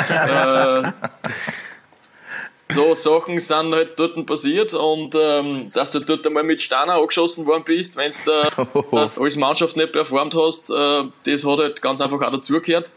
Ja, 0.09 0.87
äh, 0.87 0.91
so 2.71 2.93
Sachen 2.93 3.39
sind 3.39 3.73
halt 3.73 3.97
dort 3.97 4.25
passiert 4.25 4.73
und 4.73 5.15
ähm, 5.15 5.71
dass 5.73 5.91
du 5.91 5.99
dort 5.99 6.25
einmal 6.25 6.43
mit 6.43 6.61
Steiner 6.61 6.95
angeschossen 6.95 7.45
worden 7.45 7.63
bist, 7.65 7.95
wenn 7.95 8.11
du 8.25 8.85
da 8.91 9.09
als 9.19 9.35
Mannschaft 9.35 9.75
nicht 9.75 9.91
performt 9.91 10.35
hast, 10.35 10.69
äh, 10.69 11.03
das 11.25 11.45
hat 11.45 11.59
halt 11.59 11.81
ganz 11.81 11.99
einfach 12.01 12.21
auch 12.21 12.31
dazugehört. 12.31 12.91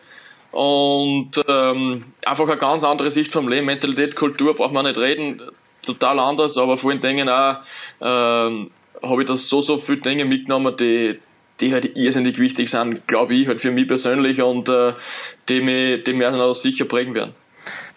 Und 0.50 1.30
ähm, 1.48 2.04
einfach 2.26 2.46
eine 2.46 2.58
ganz 2.58 2.84
andere 2.84 3.10
Sicht 3.10 3.32
vom 3.32 3.48
Leben, 3.48 3.64
Mentalität, 3.64 4.14
Kultur, 4.14 4.54
braucht 4.54 4.74
man 4.74 4.84
nicht 4.84 4.98
reden, 4.98 5.40
total 5.80 6.18
anders, 6.18 6.58
aber 6.58 6.76
vor 6.76 6.90
allen 6.90 7.00
Dingen 7.00 7.30
auch 7.30 7.56
ähm, 8.02 8.70
habe 9.02 9.22
ich 9.22 9.28
da 9.28 9.36
so, 9.38 9.62
so 9.62 9.78
viele 9.78 10.02
Dinge 10.02 10.26
mitgenommen, 10.26 10.76
die, 10.76 11.18
die 11.62 11.72
halt 11.72 11.96
irrsinnig 11.96 12.38
wichtig 12.38 12.70
sind, 12.70 13.06
glaube 13.06 13.34
ich, 13.34 13.46
halt 13.46 13.60
für 13.60 13.70
mich 13.70 13.88
persönlich 13.88 14.42
und 14.42 14.68
äh, 14.68 14.92
die 15.48 15.60
mich, 15.60 16.04
die 16.04 16.12
mich 16.12 16.26
auch 16.26 16.54
sicher 16.54 16.84
prägen 16.84 17.14
werden. 17.14 17.34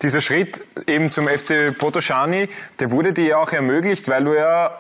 Dieser 0.02 0.22
Schritt 0.22 0.62
eben 0.88 1.10
zum 1.10 1.28
FC 1.28 1.78
Potoschani, 1.78 2.50
der 2.80 2.92
wurde 2.92 3.14
dir 3.14 3.26
ja 3.26 3.38
auch 3.38 3.52
ermöglicht, 3.52 4.08
weil 4.08 4.24
du 4.24 4.34
ja 4.34 4.80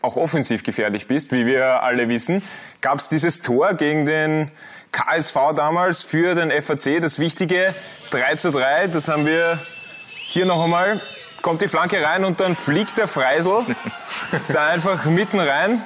auch 0.00 0.16
offensiv 0.16 0.62
gefährlich 0.62 1.06
bist, 1.06 1.32
wie 1.32 1.46
wir 1.46 1.82
alle 1.82 2.08
wissen. 2.08 2.42
Gab 2.80 2.98
es 2.98 3.08
dieses 3.08 3.42
Tor 3.42 3.74
gegen 3.74 4.06
den 4.06 4.50
KSV 4.92 5.36
damals 5.56 6.02
für 6.02 6.34
den 6.34 6.50
FAC, 6.50 7.00
das 7.00 7.18
wichtige 7.18 7.74
3 8.10 8.36
zu 8.36 8.50
3, 8.50 8.88
das 8.88 9.08
haben 9.08 9.26
wir 9.26 9.58
hier 10.28 10.46
noch 10.46 10.62
einmal 10.62 11.00
kommt 11.42 11.60
die 11.60 11.68
Flanke 11.68 12.02
rein 12.02 12.24
und 12.24 12.40
dann 12.40 12.54
fliegt 12.54 12.96
der 12.96 13.08
Freisel 13.08 13.66
da 14.48 14.66
einfach 14.68 15.04
mitten 15.04 15.40
rein. 15.40 15.82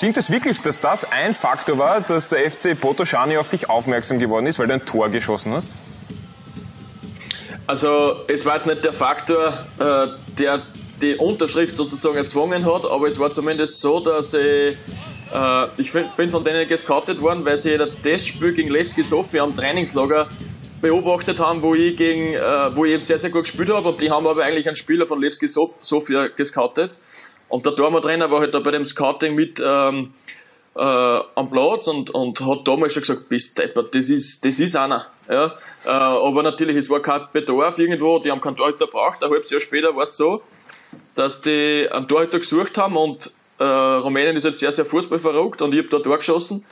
Stimmt 0.00 0.16
es 0.16 0.32
wirklich, 0.32 0.62
dass 0.62 0.80
das 0.80 1.04
ein 1.04 1.34
Faktor 1.34 1.76
war, 1.76 2.00
dass 2.00 2.30
der 2.30 2.50
FC 2.50 2.74
Potoschani 2.74 3.36
auf 3.36 3.50
dich 3.50 3.68
aufmerksam 3.68 4.18
geworden 4.18 4.46
ist, 4.46 4.58
weil 4.58 4.66
du 4.66 4.72
ein 4.72 4.86
Tor 4.86 5.10
geschossen 5.10 5.52
hast? 5.52 5.70
Also 7.66 8.24
es 8.26 8.46
war 8.46 8.54
jetzt 8.54 8.66
nicht 8.66 8.82
der 8.82 8.94
Faktor, 8.94 9.58
äh, 9.78 10.06
der 10.38 10.62
die 11.02 11.16
Unterschrift 11.16 11.76
sozusagen 11.76 12.16
erzwungen 12.16 12.64
hat, 12.64 12.90
aber 12.90 13.08
es 13.08 13.18
war 13.18 13.30
zumindest 13.30 13.78
so, 13.78 14.00
dass 14.00 14.32
ich, 14.32 14.74
äh, 15.34 15.66
ich 15.76 15.92
bin 15.92 16.30
von 16.30 16.44
denen 16.44 16.66
gescoutet 16.66 17.20
worden, 17.20 17.44
weil 17.44 17.58
sie 17.58 17.76
das 17.76 17.90
Testspiel 18.02 18.54
gegen 18.54 18.70
Levski 18.70 19.04
Sofia 19.04 19.42
am 19.42 19.54
Trainingslager 19.54 20.28
beobachtet 20.80 21.38
haben, 21.38 21.60
wo 21.60 21.74
ich 21.74 21.94
gegen, 21.98 22.36
äh, 22.36 22.74
wo 22.74 22.86
ich 22.86 22.94
eben 22.94 23.02
sehr, 23.02 23.18
sehr 23.18 23.28
gut 23.28 23.42
gespielt 23.42 23.68
habe 23.68 23.90
und 23.90 24.00
die 24.00 24.10
haben 24.10 24.26
aber 24.26 24.44
eigentlich 24.44 24.66
einen 24.66 24.76
Spieler 24.76 25.06
von 25.06 25.20
Levski 25.20 25.46
Sofia 25.46 26.28
gescoutet 26.28 26.96
und 27.50 27.66
der 27.66 27.72
Dormer-Trainer 27.72 28.30
war 28.30 28.40
halt 28.40 28.54
da 28.54 28.60
bei 28.60 28.70
dem 28.70 28.86
Scouting 28.86 29.34
mit 29.34 29.60
ähm, 29.60 30.14
äh, 30.76 30.80
am 30.80 31.50
Platz 31.50 31.88
und, 31.88 32.10
und 32.10 32.40
hat 32.40 32.66
damals 32.66 32.92
schon 32.94 33.02
gesagt, 33.02 33.28
bist 33.28 33.58
deppert, 33.58 33.94
das 33.94 34.08
ist, 34.08 34.44
das 34.44 34.58
ist 34.58 34.76
einer. 34.76 35.06
Ja? 35.28 35.54
Äh, 35.84 35.90
aber 35.90 36.42
natürlich, 36.42 36.76
es 36.76 36.88
war 36.88 37.02
kein 37.02 37.22
Bedarf 37.32 37.78
irgendwo, 37.78 38.20
die 38.20 38.30
haben 38.30 38.40
keinen 38.40 38.56
Torhüter 38.56 38.86
braucht. 38.86 39.22
Ein 39.22 39.30
halbes 39.30 39.50
Jahr 39.50 39.60
später 39.60 39.94
war 39.96 40.04
es 40.04 40.16
so, 40.16 40.42
dass 41.16 41.42
die 41.42 41.88
einen 41.90 42.06
Torhüter 42.06 42.38
gesucht 42.38 42.78
haben 42.78 42.96
und 42.96 43.32
äh, 43.58 43.64
Rumänien 43.64 44.36
ist 44.36 44.44
jetzt 44.44 44.60
sehr, 44.60 44.72
sehr 44.72 44.84
fußballverrückt 44.84 45.60
und 45.60 45.74
ich 45.74 45.80
habe 45.80 45.88
da 45.88 45.98
Tor 45.98 46.18
geschossen. 46.18 46.64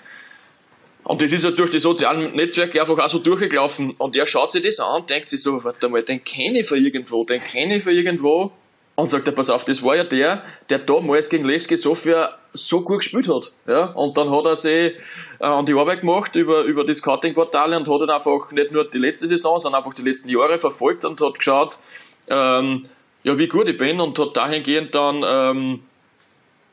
Und 1.02 1.20
das 1.22 1.32
ist 1.32 1.42
ja 1.42 1.50
durch 1.50 1.70
die 1.70 1.80
sozialen 1.80 2.36
Netzwerke 2.36 2.80
einfach 2.80 2.98
auch 2.98 3.08
so 3.08 3.18
durchgelaufen. 3.18 3.94
Und 3.98 4.14
er 4.14 4.26
schaut 4.26 4.52
sich 4.52 4.62
das 4.62 4.78
an 4.78 5.00
und 5.00 5.10
denkt 5.10 5.28
sich 5.28 5.42
so, 5.42 5.64
warte 5.64 5.88
mal, 5.88 6.02
den 6.02 6.22
kenne 6.22 6.60
ich 6.60 6.68
von 6.68 6.78
irgendwo, 6.78 7.24
den 7.24 7.40
kenne 7.40 7.76
ich 7.76 7.84
von 7.84 7.94
irgendwo. 7.94 8.52
Und 8.98 9.08
sagt 9.10 9.28
er, 9.28 9.32
pass 9.32 9.48
auf, 9.48 9.64
das 9.64 9.84
war 9.84 9.94
ja 9.94 10.02
der, 10.02 10.42
der 10.70 10.80
damals 10.80 11.28
gegen 11.28 11.44
Levski 11.44 11.76
Sofia 11.76 12.36
so 12.52 12.80
gut 12.80 12.98
gespielt 12.98 13.28
hat. 13.28 13.52
Ja? 13.68 13.92
Und 13.92 14.18
dann 14.18 14.28
hat 14.28 14.44
er 14.44 14.56
sich 14.56 14.96
äh, 15.38 15.44
an 15.44 15.64
die 15.66 15.74
Arbeit 15.74 16.00
gemacht 16.00 16.34
über, 16.34 16.64
über 16.64 16.84
die 16.84 16.96
Scouting-Portale 16.96 17.76
und 17.76 17.86
hat 17.88 18.00
dann 18.00 18.10
einfach 18.10 18.50
nicht 18.50 18.72
nur 18.72 18.90
die 18.90 18.98
letzte 18.98 19.28
Saison, 19.28 19.60
sondern 19.60 19.78
einfach 19.78 19.94
die 19.94 20.02
letzten 20.02 20.28
Jahre 20.28 20.58
verfolgt 20.58 21.04
und 21.04 21.20
hat 21.20 21.38
geschaut, 21.38 21.78
ähm, 22.26 22.86
ja, 23.22 23.38
wie 23.38 23.46
gut 23.46 23.68
ich 23.68 23.78
bin 23.78 24.00
und 24.00 24.18
hat 24.18 24.36
dahingehend 24.36 24.92
dann 24.96 25.22
ähm, 25.24 25.84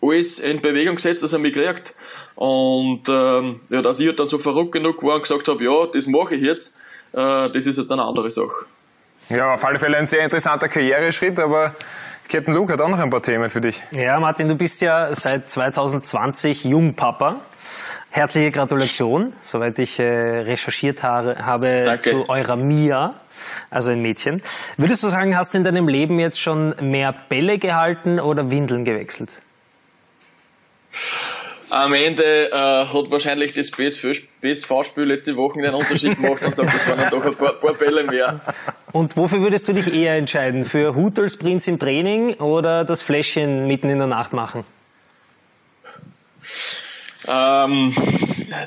alles 0.01 0.39
in 0.39 0.63
Bewegung 0.63 0.95
gesetzt, 0.95 1.21
dass 1.21 1.31
er 1.31 1.37
mich 1.37 1.53
kriegt. 1.53 1.93
Und 2.33 3.03
ähm, 3.07 3.59
ja, 3.69 3.83
dass 3.83 3.99
ich 3.99 4.07
halt 4.07 4.17
dann 4.17 4.25
so 4.25 4.39
verrückt 4.39 4.71
genug 4.71 5.03
war 5.03 5.17
und 5.17 5.21
gesagt 5.21 5.47
habe, 5.47 5.63
ja, 5.63 5.85
das 5.93 6.07
mache 6.07 6.33
ich 6.33 6.41
jetzt, 6.41 6.75
äh, 7.11 7.51
das 7.51 7.67
ist 7.67 7.77
halt 7.77 7.91
eine 7.91 8.03
andere 8.03 8.31
Sache. 8.31 8.65
Ja, 9.29 9.53
auf 9.53 9.65
alle 9.65 9.79
Fälle 9.79 9.97
ein 9.97 10.05
sehr 10.05 10.23
interessanter 10.23 10.67
Karriereschritt, 10.67 11.39
aber 11.39 11.75
Captain 12.27 12.53
Luke 12.53 12.73
hat 12.73 12.81
auch 12.81 12.89
noch 12.89 12.99
ein 12.99 13.09
paar 13.09 13.21
Themen 13.21 13.49
für 13.49 13.61
dich. 13.61 13.81
Ja, 13.93 14.19
Martin, 14.19 14.47
du 14.47 14.55
bist 14.55 14.81
ja 14.81 15.13
seit 15.13 15.49
2020 15.49 16.63
Jungpapa. 16.63 17.37
Herzliche 18.09 18.49
Gratulation, 18.51 19.33
soweit 19.41 19.77
ich 19.77 19.99
äh, 19.99 20.03
recherchiert 20.03 21.03
habe, 21.03 21.45
habe 21.45 21.83
Danke. 21.85 22.11
zu 22.11 22.29
eurer 22.29 22.55
Mia, 22.55 23.13
also 23.69 23.91
ein 23.91 24.01
Mädchen. 24.01 24.41
Würdest 24.77 25.03
du 25.03 25.07
sagen, 25.07 25.37
hast 25.37 25.53
du 25.53 25.57
in 25.57 25.63
deinem 25.65 25.87
Leben 25.87 26.17
jetzt 26.17 26.39
schon 26.39 26.73
mehr 26.79 27.13
Bälle 27.27 27.59
gehalten 27.59 28.19
oder 28.19 28.49
Windeln 28.49 28.85
gewechselt? 28.85 29.41
Am 31.75 31.91
Ende 31.91 32.51
äh, 32.51 32.53
hat 32.53 33.11
wahrscheinlich 33.11 33.51
das 33.51 33.69
BSV-Spiel 33.69 35.03
letzte 35.03 35.35
Woche 35.35 35.61
den 35.61 35.73
Unterschied 35.73 36.15
gemacht 36.15 36.41
und 36.41 36.55
sagt, 36.55 36.73
das 36.73 36.87
waren 36.87 36.99
dann 36.99 37.09
doch 37.09 37.25
ein 37.25 37.35
paar, 37.35 37.51
paar 37.59 37.73
Bälle 37.73 38.05
mehr. 38.05 38.39
Und 38.93 39.17
wofür 39.17 39.41
würdest 39.41 39.67
du 39.67 39.73
dich 39.73 39.93
eher 39.93 40.15
entscheiden? 40.15 40.63
Für 40.63 40.95
Hutelsprints 40.95 41.67
im 41.67 41.77
Training 41.77 42.35
oder 42.35 42.85
das 42.85 43.01
Fläschchen 43.01 43.67
mitten 43.67 43.89
in 43.89 43.97
der 43.97 44.07
Nacht 44.07 44.31
machen? 44.31 44.63
Ähm, 47.27 47.93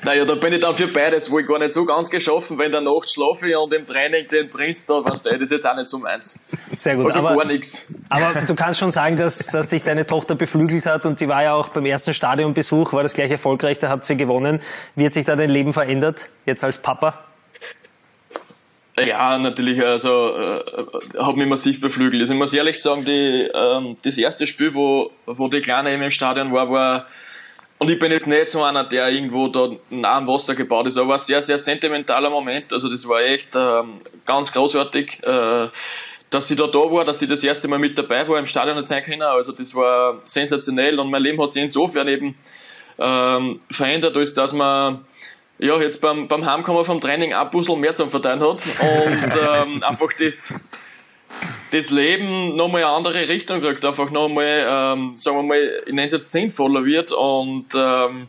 naja, 0.05 0.25
da 0.25 0.35
bin 0.35 0.53
ich 0.53 0.61
dann 0.61 0.75
für 0.77 0.87
beides, 0.89 1.31
wo 1.31 1.39
ich 1.39 1.47
gar 1.47 1.59
nicht 1.59 1.73
so 1.73 1.85
ganz 1.85 2.11
geschaffen, 2.11 2.59
wenn 2.59 2.71
der 2.73 2.81
Nacht 2.81 3.11
schlafe 3.11 3.59
und 3.59 3.73
im 3.73 3.87
Training 3.87 4.27
den 4.29 4.49
Prinz 4.51 4.85
da, 4.87 5.05
was 5.05 5.23
das 5.23 5.41
ist 5.41 5.51
jetzt 5.51 5.67
auch 5.67 5.77
nicht 5.77 5.89
so 5.89 5.99
meins. 5.99 6.39
Sehr 6.77 6.97
gut, 6.97 7.07
Also 7.07 7.19
aber, 7.21 7.37
gar 7.37 7.45
nichts. 7.47 7.87
aber 8.09 8.41
du 8.43 8.55
kannst 8.55 8.79
schon 8.79 8.91
sagen, 8.91 9.17
dass, 9.17 9.47
dass 9.47 9.69
dich 9.69 9.83
deine 9.83 10.07
Tochter 10.07 10.35
beflügelt 10.35 10.87
hat 10.87 11.07
und 11.07 11.21
die 11.21 11.29
war 11.29 11.43
ja 11.43 11.55
auch 11.55 11.69
beim 11.69 11.87
ersten 11.87 12.13
Stadionbesuch, 12.15 12.93
war 12.93 13.03
das 13.03 13.15
gleich 13.15 13.31
erfolgreich, 13.31 13.79
da 13.79 13.89
habt 13.89 14.09
ihr 14.11 14.17
gewonnen. 14.17 14.61
Wie 14.97 15.07
hat 15.07 15.15
sich 15.15 15.25
da 15.25 15.37
dein 15.37 15.51
Leben 15.51 15.73
verändert, 15.73 16.29
jetzt 16.47 16.65
als 16.65 16.79
Papa? 16.79 17.15
Ja, 18.97 19.39
natürlich, 19.39 19.81
also 19.85 20.37
äh, 20.37 20.61
hat 21.19 21.37
mich 21.37 21.47
massiv 21.47 21.81
beflügelt. 21.81 22.21
Also 22.21 22.33
ich 22.33 22.39
muss 22.39 22.53
ehrlich 22.53 22.83
sagen, 22.83 23.05
die, 23.05 23.49
ähm, 23.55 23.97
das 24.03 24.19
erste 24.19 24.47
Spiel, 24.49 24.75
wo, 24.75 25.13
wo 25.25 25.47
die 25.47 25.61
Kleine 25.61 25.93
eben 25.95 26.03
im 26.03 26.11
Stadion 26.11 26.53
war, 26.53 26.69
war 26.71 27.07
und 27.79 27.91
ich 27.91 27.99
bin 27.99 28.11
jetzt 28.11 28.27
nicht 28.27 28.51
so 28.51 28.63
einer, 28.63 28.85
der 28.85 29.09
irgendwo 29.09 29.49
da 29.49 29.71
nah 29.91 30.17
am 30.17 30.27
Wasser 30.27 30.55
gebaut 30.55 30.87
ist, 30.87 30.99
aber 30.99 31.15
ein 31.15 31.19
sehr, 31.19 31.41
sehr 31.43 31.59
sentimentaler 31.59 32.29
Moment. 32.29 32.73
Also 32.73 32.89
das 32.89 33.09
war 33.09 33.21
echt 33.21 33.55
ähm, 33.55 34.01
ganz 34.27 34.53
großartig, 34.53 35.23
äh, 35.23 35.69
dass 36.31 36.49
sie 36.49 36.57
da 36.57 36.67
da 36.67 36.79
war, 36.79 37.05
dass 37.05 37.21
sie 37.21 37.29
das 37.29 37.45
erste 37.45 37.69
Mal 37.69 37.79
mit 37.79 37.97
dabei 37.97 38.27
war 38.29 38.39
im 38.39 38.47
Stadion 38.47 38.85
sein 38.85 39.05
können. 39.05 39.23
Also 39.23 39.53
das 39.53 39.75
war 39.75 40.21
sensationell 40.25 40.99
und 40.99 41.11
mein 41.11 41.23
Leben 41.23 41.41
hat 41.41 41.53
sich 41.53 41.63
insofern 41.63 42.09
eben 42.09 42.35
ähm, 42.99 43.61
verändert, 43.71 44.17
als 44.17 44.35
dass 44.35 44.53
man 44.53 45.05
ja, 45.59 45.81
jetzt 45.81 46.01
beim, 46.01 46.29
beim 46.29 46.47
Heimkommen 46.47 46.85
vom 46.85 47.01
Training 47.01 47.33
ein 47.33 47.51
Puzzle 47.51 47.77
mehr 47.77 47.95
zum 47.95 48.11
Verteilen 48.11 48.41
hat 48.41 48.63
und 48.81 49.35
ähm, 49.57 49.83
einfach 49.83 50.11
das, 50.19 50.55
das 51.71 51.91
Leben 51.91 52.57
nochmal 52.57 52.85
eine 52.85 52.93
andere 52.93 53.29
Richtung 53.29 53.61
kriegt, 53.61 53.85
einfach 53.85 54.11
nochmal, 54.11 54.67
ähm, 54.69 55.15
sagen 55.15 55.37
wir 55.37 55.43
mal, 55.43 55.81
ich 55.87 55.93
nenne 55.93 56.07
es 56.07 56.13
jetzt 56.13 56.33
sinnvoller 56.33 56.85
wird 56.85 57.13
und 57.13 57.67
ähm, 57.75 58.29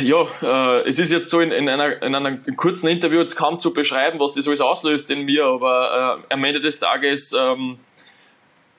ja, 0.00 0.26
äh, 0.42 0.88
es 0.88 0.98
ist 0.98 1.12
jetzt 1.12 1.30
so 1.30 1.40
in, 1.40 1.52
in, 1.52 1.68
einer, 1.68 2.02
in 2.02 2.14
einem 2.14 2.56
kurzen 2.56 2.88
Interview 2.88 3.20
jetzt 3.20 3.36
kaum 3.36 3.58
zu 3.58 3.72
beschreiben, 3.72 4.18
was 4.20 4.32
das 4.32 4.46
alles 4.46 4.60
auslöst 4.60 5.10
in 5.10 5.24
mir, 5.24 5.44
aber 5.46 6.20
äh, 6.28 6.34
am 6.34 6.44
Ende 6.44 6.60
des 6.60 6.78
Tages 6.78 7.34
ähm, 7.38 7.78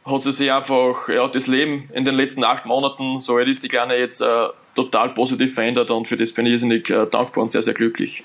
hat 0.06 0.22
sie 0.22 0.34
sich 0.34 0.52
einfach 0.52 1.10
ja, 1.10 1.28
das 1.28 1.48
Leben 1.48 1.90
in 1.94 2.06
den 2.06 2.16
letzten 2.16 2.44
acht 2.44 2.66
Monaten, 2.66 3.20
so 3.20 3.36
alt 3.36 3.48
ist 3.48 3.64
die 3.64 3.68
Kleine 3.68 3.98
jetzt, 3.98 4.22
äh, 4.22 4.48
total 4.76 5.10
positiv 5.10 5.54
verändert 5.54 5.92
und 5.92 6.08
für 6.08 6.18
das 6.18 6.34
bin 6.34 6.46
ich 6.46 6.54
irrsinnig 6.54 6.90
äh, 6.90 7.06
dankbar 7.08 7.44
und 7.44 7.50
sehr, 7.50 7.64
sehr 7.64 7.74
glücklich. 7.74 8.24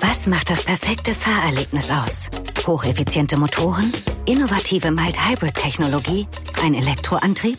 Was 0.00 0.26
macht 0.26 0.50
das 0.50 0.64
perfekte 0.64 1.14
Fahrerlebnis 1.14 1.90
aus? 1.90 2.28
Hocheffiziente 2.66 3.38
Motoren, 3.38 3.90
innovative 4.26 4.90
Mild-Hybrid-Technologie, 4.90 6.26
ein 6.62 6.74
Elektroantrieb? 6.74 7.58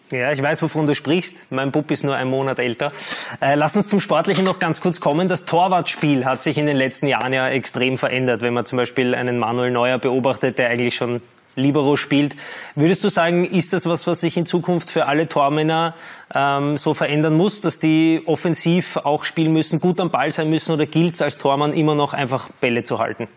Ja, 0.11 0.31
ich 0.31 0.41
weiß, 0.41 0.61
wovon 0.61 0.87
du 0.87 0.93
sprichst. 0.93 1.45
Mein 1.49 1.71
Bub 1.71 1.89
ist 1.89 2.03
nur 2.03 2.15
ein 2.15 2.27
Monat 2.27 2.59
älter. 2.59 2.91
Äh, 3.39 3.55
lass 3.55 3.75
uns 3.75 3.87
zum 3.87 3.99
Sportlichen 3.99 4.43
noch 4.43 4.59
ganz 4.59 4.81
kurz 4.81 4.99
kommen. 4.99 5.29
Das 5.29 5.45
Torwartspiel 5.45 6.25
hat 6.25 6.43
sich 6.43 6.57
in 6.57 6.65
den 6.65 6.77
letzten 6.77 7.07
Jahren 7.07 7.33
ja 7.33 7.47
extrem 7.49 7.97
verändert. 7.97 8.41
Wenn 8.41 8.53
man 8.53 8.65
zum 8.65 8.77
Beispiel 8.77 9.15
einen 9.15 9.39
Manuel 9.39 9.71
Neuer 9.71 9.97
beobachtet, 9.99 10.57
der 10.57 10.69
eigentlich 10.69 10.95
schon 10.95 11.21
Libero 11.55 11.97
spielt. 11.97 12.35
Würdest 12.75 13.03
du 13.03 13.09
sagen, 13.09 13.45
ist 13.45 13.73
das 13.73 13.85
was, 13.85 14.07
was 14.07 14.21
sich 14.21 14.37
in 14.37 14.45
Zukunft 14.45 14.89
für 14.89 15.07
alle 15.07 15.27
Tormänner 15.27 15.95
ähm, 16.33 16.77
so 16.77 16.93
verändern 16.93 17.35
muss, 17.35 17.61
dass 17.61 17.79
die 17.79 18.21
offensiv 18.25 18.97
auch 18.97 19.25
spielen 19.25 19.51
müssen, 19.51 19.81
gut 19.81 19.99
am 19.99 20.11
Ball 20.11 20.31
sein 20.31 20.49
müssen 20.49 20.71
oder 20.71 20.85
gilt 20.85 21.15
es 21.15 21.21
als 21.21 21.37
Tormann 21.37 21.73
immer 21.73 21.95
noch 21.95 22.13
einfach 22.13 22.49
Bälle 22.61 22.83
zu 22.83 22.99
halten? 22.99 23.27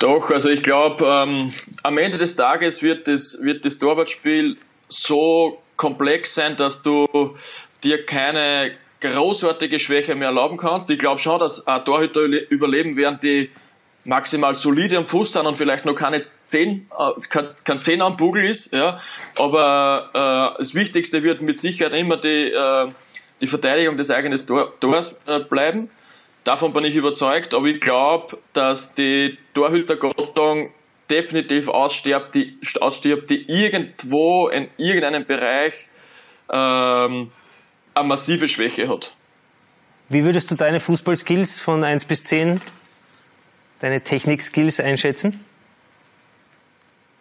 Doch, 0.00 0.30
also 0.30 0.48
ich 0.48 0.62
glaube, 0.62 1.06
ähm, 1.06 1.52
am 1.82 1.98
Ende 1.98 2.16
des 2.16 2.34
Tages 2.34 2.82
wird 2.82 3.06
das, 3.06 3.38
wird 3.42 3.66
das 3.66 3.78
Torwartspiel 3.78 4.56
so 4.88 5.60
komplex 5.76 6.34
sein, 6.34 6.56
dass 6.56 6.82
du 6.82 7.06
dir 7.84 8.06
keine 8.06 8.72
großartige 9.00 9.78
Schwäche 9.78 10.14
mehr 10.14 10.28
erlauben 10.28 10.56
kannst. 10.56 10.88
Ich 10.88 10.98
glaube 10.98 11.20
schon, 11.20 11.38
dass 11.38 11.66
ein 11.66 11.84
Torhüter 11.84 12.22
überleben 12.22 12.96
werden, 12.96 13.18
die 13.22 13.50
maximal 14.04 14.54
solide 14.54 14.96
am 14.96 15.06
Fuß 15.06 15.32
sind 15.32 15.46
und 15.46 15.56
vielleicht 15.56 15.84
noch 15.84 15.94
keine 15.94 16.24
10, 16.46 16.88
äh, 16.98 17.20
kein, 17.28 17.48
kein 17.64 17.82
10 17.82 18.00
am 18.00 18.16
Bugel 18.16 18.46
ist. 18.46 18.72
Ja. 18.72 19.02
Aber 19.36 20.54
äh, 20.54 20.58
das 20.58 20.74
Wichtigste 20.74 21.22
wird 21.22 21.42
mit 21.42 21.58
Sicherheit 21.58 21.92
immer 21.92 22.16
die, 22.16 22.50
äh, 22.50 22.88
die 23.42 23.46
Verteidigung 23.46 23.98
des 23.98 24.10
eigenen 24.10 24.38
Tor, 24.46 24.72
Tors 24.80 25.20
äh, 25.26 25.40
bleiben. 25.40 25.90
Davon 26.44 26.72
bin 26.72 26.84
ich 26.84 26.96
überzeugt, 26.96 27.52
aber 27.52 27.66
ich 27.66 27.80
glaube, 27.80 28.38
dass 28.52 28.94
die 28.94 29.36
Torhütergattung 29.54 30.70
definitiv 31.10 31.68
ausstirbt, 31.68 32.34
die, 32.34 32.56
ausstirbt, 32.80 33.28
die 33.28 33.48
irgendwo 33.48 34.48
in 34.48 34.68
irgendeinem 34.78 35.26
Bereich 35.26 35.88
ähm, 36.50 37.30
eine 37.94 38.08
massive 38.08 38.48
Schwäche 38.48 38.88
hat. 38.88 39.12
Wie 40.08 40.24
würdest 40.24 40.50
du 40.50 40.54
deine 40.54 40.80
Fußballskills 40.80 41.60
von 41.60 41.84
1 41.84 42.04
bis 42.06 42.24
10, 42.24 42.60
deine 43.80 44.00
Technik-Skills 44.00 44.80
einschätzen? 44.80 45.44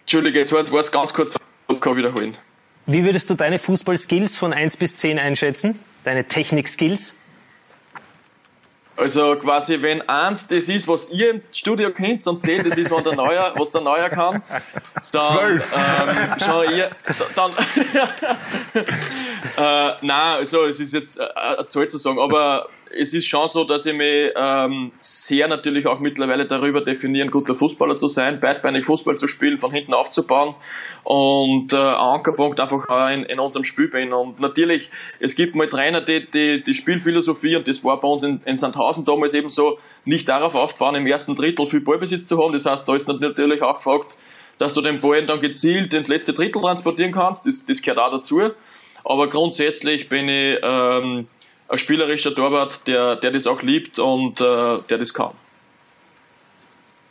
Entschuldige, 0.02 0.40
jetzt 0.40 0.52
war 0.52 0.80
es 0.80 0.92
ganz 0.92 1.14
kurz, 1.14 1.36
ich 1.68 1.82
kann 1.82 1.96
wiederholen. 1.98 2.38
Wie 2.86 3.04
würdest 3.04 3.30
du 3.30 3.36
deine 3.36 3.60
Fußballskills 3.60 4.36
von 4.36 4.54
1 4.54 4.78
bis 4.78 4.96
10 4.96 5.20
einschätzen? 5.20 5.78
Deine 6.04 6.24
Technik-Skills? 6.28 7.16
Also 9.00 9.36
quasi, 9.38 9.82
wenn 9.82 10.02
eins 10.10 10.46
das 10.48 10.68
ist, 10.68 10.86
was 10.88 11.10
ihr 11.10 11.30
im 11.32 11.42
Studio 11.52 11.90
kennt, 11.92 12.28
und 12.28 12.42
zehn 12.42 12.68
das 12.68 12.78
ist, 12.78 12.92
was 12.92 13.04
der 13.04 13.16
Neuer, 13.16 13.54
was 13.56 13.72
der 13.72 13.80
Neuer 13.80 14.10
kann, 14.10 14.44
dann 15.14 15.22
Zwölf. 15.22 15.76
Ähm, 15.76 16.40
schon 16.40 16.74
eher, 16.74 16.92
dann, 17.34 17.52
äh, 19.58 19.96
nein, 20.02 20.38
also 20.38 20.66
es 20.66 20.82
ist 20.82 20.92
jetzt 20.94 21.18
äh, 21.18 21.28
eine 21.34 21.66
Zahl 21.68 21.88
zu 21.88 21.98
sagen, 21.98 22.20
aber 22.20 22.68
es 22.98 23.14
ist 23.14 23.28
schon 23.28 23.48
so, 23.48 23.64
dass 23.64 23.86
ich 23.86 23.94
mich 23.94 24.32
ähm, 24.36 24.92
sehr 25.00 25.48
natürlich 25.48 25.86
auch 25.88 26.00
mittlerweile 26.00 26.46
darüber 26.48 26.82
definiere, 26.82 27.26
ein 27.26 27.32
guter 27.32 27.56
Fußballer 27.56 27.96
zu 27.96 28.08
sein, 28.08 28.40
beidbeinig 28.40 28.86
Fußball 28.86 29.16
zu 29.16 29.28
spielen, 29.28 29.58
von 29.58 29.72
hinten 29.72 29.94
aufzubauen 29.94 30.56
und 31.04 31.74
äh, 31.74 31.78
Ankerpunkt 31.78 32.60
einfach 32.60 32.90
auch 32.90 33.10
in, 33.10 33.24
in 33.24 33.40
unserem 33.40 33.64
Spiel 33.64 33.90
bin. 33.90 34.14
Und 34.14 34.40
natürlich, 34.40 34.90
es 35.20 35.36
gibt 35.36 35.56
mal 35.56 35.68
Trainer, 35.68 36.02
die, 36.02 36.30
die, 36.32 36.62
die 36.62 36.74
Spielphilosophie, 36.74 37.56
und 37.56 37.68
das 37.68 37.84
war 37.84 38.00
bei 38.00 38.08
uns 38.08 38.24
in, 38.24 38.42
in 38.46 38.58
Sandhausen 38.58 39.06
damals 39.06 39.34
eben 39.34 39.50
so, 39.50 39.78
nicht 40.06 40.28
darauf 40.28 40.56
aufbauen, 40.56 40.96
im 40.96 41.06
ersten 41.06 41.36
Drittel 41.36 41.68
viel 41.68 41.82
Ballbesitz 41.82 42.26
zu 42.26 42.42
haben. 42.42 42.54
Das 42.54 42.66
heißt, 42.66 42.88
da 42.88 42.96
ist 42.96 43.08
natürlich 43.08 43.62
auch 43.62 43.76
gefragt, 43.76 44.16
dass 44.58 44.74
du 44.74 44.82
den 44.82 45.00
Ball 45.00 45.26
dann 45.26 45.40
gezielt 45.40 45.94
ins 45.94 46.08
letzte 46.08 46.34
Drittel 46.34 46.62
transportieren 46.62 47.12
kannst. 47.12 47.46
Das, 47.46 47.66
das 47.66 47.82
gehört 47.82 48.00
auch 48.00 48.12
dazu. 48.12 48.42
Aber 49.06 49.30
grundsätzlich 49.30 50.10
bin 50.10 50.28
ich 50.28 50.58
ähm, 50.62 51.28
ein 51.70 51.78
spielerischer 51.78 52.34
Torwart, 52.34 52.88
der, 52.88 53.16
der 53.16 53.32
das 53.32 53.48
auch 53.48 53.62
liebt 53.62 54.00
und 54.00 54.42
äh, 54.42 54.80
der 54.90 54.98
das 54.98 55.14
kann. 55.14 55.32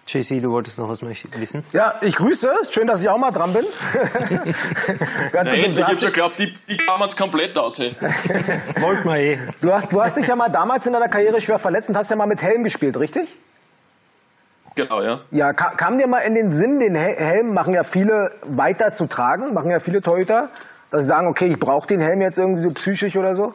JC, 0.09 0.41
du 0.41 0.51
wolltest 0.51 0.79
noch 0.79 0.89
was 0.89 1.03
wissen? 1.03 1.63
Ja, 1.73 1.95
ich 2.01 2.17
grüße. 2.17 2.51
Schön, 2.71 2.87
dass 2.87 3.03
ich 3.03 3.11
auch 3.11 3.19
mal 3.19 3.31
dran 3.31 3.53
bin. 3.53 3.65
Ganz 5.33 5.51
endlich, 5.51 5.79
ich 5.79 5.85
hab 5.85 6.01
schon 6.01 6.09
geglaubt, 6.09 6.39
die, 6.39 6.55
die 6.67 6.79
kann 6.79 6.99
man 6.99 7.11
komplett 7.11 7.57
aus. 7.59 7.79
Hey. 7.79 7.95
Wollt 8.81 9.05
mal 9.05 9.19
eh. 9.19 9.39
Du 9.61 9.71
hast, 9.71 9.93
du 9.93 10.01
hast 10.01 10.17
dich 10.17 10.27
ja 10.27 10.35
mal 10.35 10.49
damals 10.49 10.87
in 10.87 10.95
deiner 10.95 11.09
Karriere 11.09 11.43
schwer 11.43 11.59
verletzt 11.59 11.91
und 11.91 11.97
hast 11.97 12.09
ja 12.09 12.17
mal 12.17 12.27
mit 12.27 12.41
Helm 12.41 12.65
gespielt, 12.65 12.97
richtig? 12.97 13.29
Genau, 14.77 15.03
ja. 15.03 15.21
Ja, 15.31 15.53
kam, 15.53 15.77
kam 15.77 15.99
dir 15.99 16.07
mal 16.07 16.21
in 16.21 16.35
den 16.35 16.53
Sinn, 16.53 16.81
den 16.81 16.95
Helm 16.95 17.53
machen 17.53 17.75
ja 17.75 17.85
viele 17.85 18.33
weiter 18.45 18.95
zu 18.95 19.09
tragen, 19.09 19.53
machen 19.53 19.71
ja 19.71 19.79
viele 19.79 20.01
Torhüter, 20.01 20.49
dass 20.91 21.03
sie 21.03 21.09
sagen, 21.09 21.27
okay, 21.27 21.49
ich 21.49 21.59
brauche 21.59 21.87
den 21.87 22.01
Helm 22.01 22.23
jetzt 22.23 22.39
irgendwie 22.39 22.63
so 22.63 22.71
psychisch 22.71 23.15
oder 23.17 23.35
so? 23.35 23.53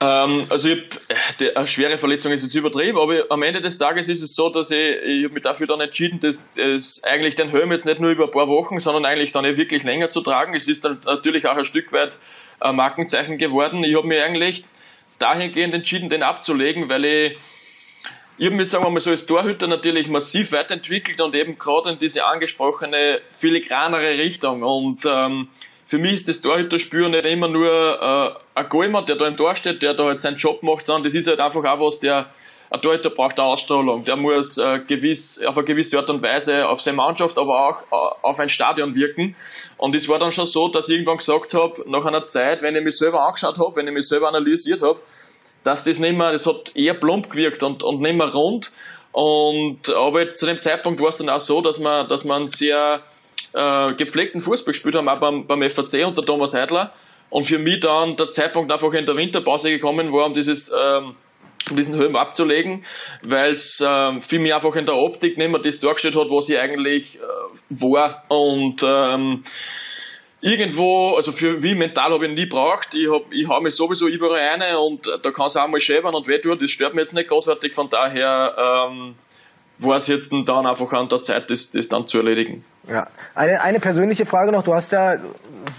Ähm, 0.00 0.44
also 0.48 0.68
ich 0.68 0.76
hab, 0.76 1.38
die, 1.38 1.56
eine 1.56 1.66
schwere 1.66 1.98
Verletzung 1.98 2.30
ist 2.30 2.44
jetzt 2.44 2.54
übertrieben, 2.54 2.98
aber 2.98 3.24
am 3.30 3.42
Ende 3.42 3.60
des 3.60 3.78
Tages 3.78 4.08
ist 4.08 4.22
es 4.22 4.34
so, 4.34 4.48
dass 4.48 4.70
ich, 4.70 4.96
ich 5.04 5.30
mich 5.30 5.42
dafür 5.42 5.66
dann 5.66 5.80
entschieden, 5.80 6.20
dass, 6.20 6.48
dass 6.54 7.02
eigentlich 7.02 7.34
den 7.34 7.50
Helm 7.50 7.72
jetzt 7.72 7.84
nicht 7.84 8.00
nur 8.00 8.10
über 8.10 8.24
ein 8.24 8.30
paar 8.30 8.48
Wochen, 8.48 8.78
sondern 8.78 9.04
eigentlich 9.04 9.32
dann 9.32 9.44
wirklich 9.44 9.82
länger 9.82 10.08
zu 10.08 10.20
tragen. 10.20 10.54
Es 10.54 10.68
ist 10.68 10.84
dann 10.84 11.00
natürlich 11.04 11.46
auch 11.48 11.56
ein 11.56 11.64
Stück 11.64 11.92
weit 11.92 12.18
ein 12.60 12.76
Markenzeichen 12.76 13.38
geworden. 13.38 13.82
Ich 13.82 13.96
habe 13.96 14.06
mich 14.06 14.20
eigentlich 14.20 14.64
dahingehend 15.18 15.74
entschieden, 15.74 16.08
den 16.08 16.22
abzulegen, 16.22 16.88
weil 16.88 17.04
ich 17.04 17.38
ich 18.40 18.46
habe 18.46 18.54
mich, 18.54 18.68
sagen 18.68 18.84
wir 18.84 18.90
mal 18.90 19.00
so, 19.00 19.10
als 19.10 19.26
Torhüter 19.26 19.66
natürlich 19.66 20.08
massiv 20.08 20.52
weiterentwickelt 20.52 21.20
und 21.20 21.34
eben 21.34 21.58
gerade 21.58 21.90
in 21.90 21.98
diese 21.98 22.24
angesprochene 22.24 23.20
filigranere 23.32 24.16
Richtung. 24.16 24.62
Und 24.62 25.04
ähm, 25.04 25.48
für 25.86 25.98
mich 25.98 26.12
ist 26.12 26.28
das 26.28 26.40
Torhüterspür 26.40 27.08
nicht 27.08 27.24
immer 27.24 27.48
nur 27.48 27.68
äh, 28.00 28.47
ein 28.58 28.68
Goalmann, 28.68 29.06
der 29.06 29.16
da 29.16 29.26
im 29.26 29.36
Tor 29.36 29.54
steht, 29.54 29.82
der 29.82 29.94
da 29.94 30.04
halt 30.04 30.18
seinen 30.18 30.36
Job 30.36 30.62
macht, 30.62 30.84
sondern 30.84 31.04
das 31.04 31.14
ist 31.14 31.28
halt 31.28 31.40
einfach 31.40 31.64
auch 31.64 31.80
was, 31.80 32.00
der 32.00 32.30
ein 32.70 32.82
Torhüter 32.82 33.10
braucht 33.10 33.38
eine 33.38 33.48
Ausstrahlung. 33.48 34.04
Der 34.04 34.16
muss 34.16 34.58
äh, 34.58 34.80
gewiss, 34.86 35.40
auf 35.42 35.56
eine 35.56 35.64
gewisse 35.64 35.98
Art 35.98 36.10
und 36.10 36.22
Weise 36.22 36.68
auf 36.68 36.82
seine 36.82 36.98
Mannschaft, 36.98 37.38
aber 37.38 37.68
auch 37.68 37.82
äh, 37.82 38.26
auf 38.26 38.38
ein 38.38 38.48
Stadion 38.48 38.94
wirken. 38.94 39.36
Und 39.78 39.94
es 39.94 40.08
war 40.08 40.18
dann 40.18 40.32
schon 40.32 40.46
so, 40.46 40.68
dass 40.68 40.88
ich 40.88 40.96
irgendwann 40.96 41.18
gesagt 41.18 41.54
habe, 41.54 41.82
nach 41.86 42.04
einer 42.04 42.26
Zeit, 42.26 42.60
wenn 42.62 42.76
ich 42.76 42.84
mich 42.84 42.98
selber 42.98 43.26
angeschaut 43.26 43.58
habe, 43.58 43.76
wenn 43.76 43.86
ich 43.86 43.94
mich 43.94 44.06
selber 44.06 44.28
analysiert 44.28 44.82
habe, 44.82 45.00
dass 45.64 45.84
das 45.84 45.98
nicht 45.98 46.16
mehr, 46.16 46.32
das 46.32 46.46
hat 46.46 46.76
eher 46.76 46.94
plump 46.94 47.30
gewirkt 47.30 47.62
und, 47.62 47.82
und 47.82 48.00
nicht 48.00 48.16
mehr 48.16 48.32
rund. 48.32 48.72
Und 49.12 49.88
aber 49.88 50.34
zu 50.34 50.46
dem 50.46 50.60
Zeitpunkt 50.60 51.00
war 51.00 51.08
es 51.08 51.16
dann 51.16 51.30
auch 51.30 51.40
so, 51.40 51.62
dass 51.62 51.78
man, 51.78 52.06
dass 52.08 52.24
man 52.24 52.46
sehr 52.46 53.00
äh, 53.54 53.94
gepflegten 53.94 54.40
Fußball 54.40 54.72
gespielt 54.72 54.94
haben, 54.94 55.08
auch 55.08 55.18
beim, 55.18 55.46
beim 55.46 55.62
FAC 55.70 56.06
unter 56.06 56.22
Thomas 56.22 56.52
Heidler. 56.52 56.92
Und 57.30 57.44
für 57.44 57.58
mich 57.58 57.80
dann 57.80 58.16
der 58.16 58.30
Zeitpunkt 58.30 58.72
einfach 58.72 58.92
in 58.92 59.06
der 59.06 59.16
Winterpause 59.16 59.70
gekommen 59.70 60.12
war, 60.12 60.26
um 60.26 60.34
dieses 60.34 60.72
ähm, 60.72 61.14
um 61.70 61.76
diesen 61.76 61.94
Helm 61.96 62.16
abzulegen, 62.16 62.84
weil 63.22 63.50
es 63.50 63.84
ähm, 63.86 64.22
für 64.22 64.38
mich 64.38 64.54
einfach 64.54 64.74
in 64.74 64.86
der 64.86 64.96
Optik 64.96 65.36
nicht 65.36 65.50
mehr 65.50 65.60
das 65.60 65.80
dargestellt 65.80 66.16
hat, 66.16 66.30
was 66.30 66.48
ich 66.48 66.58
eigentlich 66.58 67.18
äh, 67.18 67.20
war. 67.68 68.24
Und 68.28 68.82
ähm, 68.82 69.44
irgendwo, 70.40 71.14
also 71.16 71.32
für 71.32 71.58
mich 71.58 71.76
mental 71.76 72.12
habe 72.12 72.26
ich 72.26 72.32
nie 72.32 72.46
braucht. 72.46 72.94
Ich, 72.94 73.10
hab, 73.10 73.32
ich 73.32 73.48
hau 73.48 73.60
mich 73.60 73.74
sowieso 73.74 74.08
überall 74.08 74.60
rein 74.60 74.76
und 74.76 75.06
da 75.22 75.30
kann 75.30 75.46
es 75.46 75.56
auch 75.56 75.68
mal 75.68 75.80
schäbern 75.80 76.14
und 76.14 76.26
wehtun. 76.26 76.58
Das 76.58 76.70
stört 76.70 76.94
mich 76.94 77.02
jetzt 77.02 77.14
nicht 77.14 77.28
großartig. 77.28 77.72
Von 77.72 77.90
daher 77.90 78.88
ähm, 78.90 79.14
war 79.78 79.96
es 79.96 80.06
jetzt 80.06 80.32
dann 80.32 80.66
einfach 80.66 80.92
an 80.92 81.08
der 81.08 81.22
Zeit, 81.22 81.50
das, 81.50 81.70
das 81.70 81.88
dann 81.88 82.06
zu 82.06 82.18
erledigen. 82.18 82.64
Ja. 82.88 83.06
Eine, 83.34 83.60
eine 83.62 83.80
persönliche 83.80 84.24
Frage 84.24 84.50
noch. 84.50 84.62
Du 84.62 84.74
hast 84.74 84.92
ja, 84.92 85.16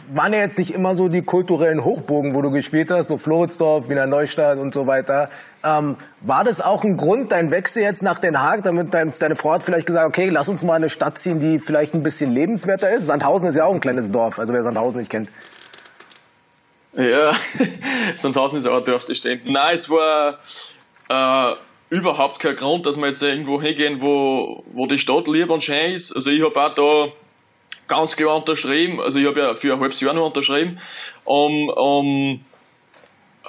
waren 0.09 0.31
ja 0.31 0.39
jetzt 0.39 0.59
nicht 0.59 0.73
immer 0.73 0.95
so 0.95 1.07
die 1.07 1.23
kulturellen 1.23 1.83
Hochbogen, 1.83 2.35
wo 2.35 2.41
du 2.41 2.51
gespielt 2.51 2.91
hast, 2.91 3.07
so 3.07 3.17
Floridsdorf, 3.17 3.89
Wiener 3.89 4.05
Neustadt 4.05 4.59
und 4.59 4.73
so 4.73 4.85
weiter. 4.85 5.29
Ähm, 5.65 5.97
war 6.21 6.43
das 6.43 6.61
auch 6.61 6.83
ein 6.83 6.97
Grund, 6.97 7.31
dein 7.31 7.51
Wechsel 7.51 7.81
jetzt 7.81 8.03
nach 8.03 8.19
Den 8.19 8.39
Haag, 8.39 8.63
damit 8.63 8.93
dein, 8.93 9.11
deine 9.17 9.35
Frau 9.35 9.53
hat 9.53 9.63
vielleicht 9.63 9.87
gesagt, 9.87 10.07
okay, 10.07 10.29
lass 10.29 10.49
uns 10.49 10.63
mal 10.63 10.75
eine 10.75 10.89
Stadt 10.89 11.17
ziehen, 11.17 11.39
die 11.39 11.59
vielleicht 11.59 11.93
ein 11.95 12.03
bisschen 12.03 12.31
lebenswerter 12.31 12.89
ist? 12.91 13.07
Sandhausen 13.07 13.47
ist 13.47 13.55
ja 13.55 13.65
auch 13.65 13.73
ein 13.73 13.81
kleines 13.81 14.11
Dorf, 14.11 14.37
also 14.39 14.53
wer 14.53 14.63
Sandhausen 14.63 14.99
nicht 14.99 15.09
kennt. 15.09 15.29
Ja, 16.93 17.33
Sandhausen 18.17 18.59
ist 18.59 18.67
auch 18.67 18.77
ein 18.77 18.85
Dorf, 18.85 19.05
das 19.05 19.17
stimmt. 19.17 19.49
Nein, 19.49 19.73
es 19.73 19.89
war 19.89 20.39
äh, 21.09 21.55
überhaupt 21.89 22.39
kein 22.39 22.55
Grund, 22.55 22.85
dass 22.85 22.97
wir 22.97 23.07
jetzt 23.07 23.21
irgendwo 23.21 23.61
hingehen, 23.61 24.01
wo, 24.01 24.63
wo 24.73 24.85
die 24.85 24.99
Stadt 24.99 25.27
lieb 25.27 25.49
und 25.49 25.63
schön 25.63 25.93
ist. 25.93 26.11
Also 26.11 26.29
ich 26.29 26.41
habe 26.41 26.59
auch 26.61 26.75
da 26.75 27.07
ganz 27.87 28.15
klar 28.15 28.37
unterschrieben, 28.37 29.01
also 29.01 29.17
ich 29.17 29.25
habe 29.25 29.39
ja 29.39 29.55
für 29.55 29.73
ein 29.73 29.79
halbes 29.79 29.99
Jahr 29.99 30.13
noch 30.13 30.27
unterschrieben, 30.27 30.79
um, 31.25 31.69
um 31.69 32.45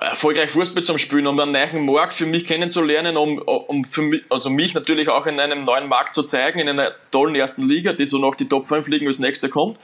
erfolgreich 0.00 0.50
Fußball 0.50 0.82
zu 0.82 0.96
spielen, 0.96 1.26
um 1.26 1.38
einen 1.38 1.52
neuen 1.52 1.84
Markt 1.84 2.14
für 2.14 2.24
mich 2.24 2.46
kennenzulernen, 2.46 3.18
um, 3.18 3.38
um 3.38 3.84
für 3.84 4.00
mich, 4.00 4.22
also 4.30 4.48
mich 4.48 4.72
natürlich 4.72 5.10
auch 5.10 5.26
in 5.26 5.38
einem 5.38 5.64
neuen 5.64 5.88
Markt 5.88 6.14
zu 6.14 6.22
zeigen, 6.22 6.58
in 6.58 6.70
einer 6.70 6.92
tollen 7.10 7.34
ersten 7.34 7.68
Liga, 7.68 7.92
die 7.92 8.06
so 8.06 8.18
nach 8.18 8.34
die 8.34 8.48
Top 8.48 8.66
5 8.66 8.88
Ligen 8.88 9.06
als 9.06 9.18
nächster 9.18 9.50
kommt. 9.50 9.78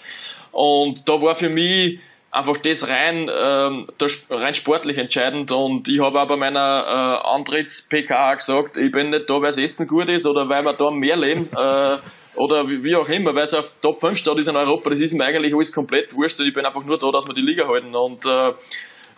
Und 0.52 1.06
da 1.06 1.20
war 1.20 1.34
für 1.34 1.50
mich 1.50 2.00
einfach 2.36 2.58
das 2.58 2.86
rein, 2.86 3.30
ähm, 3.32 3.86
das 3.98 4.18
rein 4.28 4.54
sportlich 4.54 4.98
entscheidend. 4.98 5.50
Und 5.50 5.88
ich 5.88 6.00
habe 6.00 6.20
auch 6.20 6.28
bei 6.28 6.36
meiner 6.36 7.22
äh, 7.22 7.28
Antritts-PK 7.34 8.34
gesagt, 8.34 8.76
ich 8.76 8.92
bin 8.92 9.10
nicht 9.10 9.28
da, 9.28 9.34
weil 9.34 9.48
das 9.48 9.58
Essen 9.58 9.86
gut 9.86 10.08
ist 10.08 10.26
oder 10.26 10.48
weil 10.48 10.64
wir 10.64 10.72
da 10.72 10.90
mehr 10.90 11.16
leben. 11.16 11.48
Äh, 11.56 11.96
oder 12.36 12.68
wie, 12.68 12.94
auch 12.94 13.08
immer, 13.08 13.34
weil 13.34 13.44
es 13.44 13.54
auf 13.54 13.76
Top 13.80 13.98
5 14.00 14.18
steht 14.18 14.38
ist 14.38 14.46
in 14.46 14.56
Europa, 14.56 14.90
das 14.90 15.00
ist 15.00 15.14
mir 15.14 15.24
eigentlich 15.24 15.54
alles 15.54 15.72
komplett 15.72 16.14
wurscht. 16.14 16.38
Ich 16.40 16.52
bin 16.52 16.66
einfach 16.66 16.84
nur 16.84 16.98
da, 16.98 17.10
dass 17.10 17.26
wir 17.26 17.32
die 17.32 17.40
Liga 17.40 17.66
halten. 17.66 17.94
Und 17.94 18.26
äh, 18.26 18.52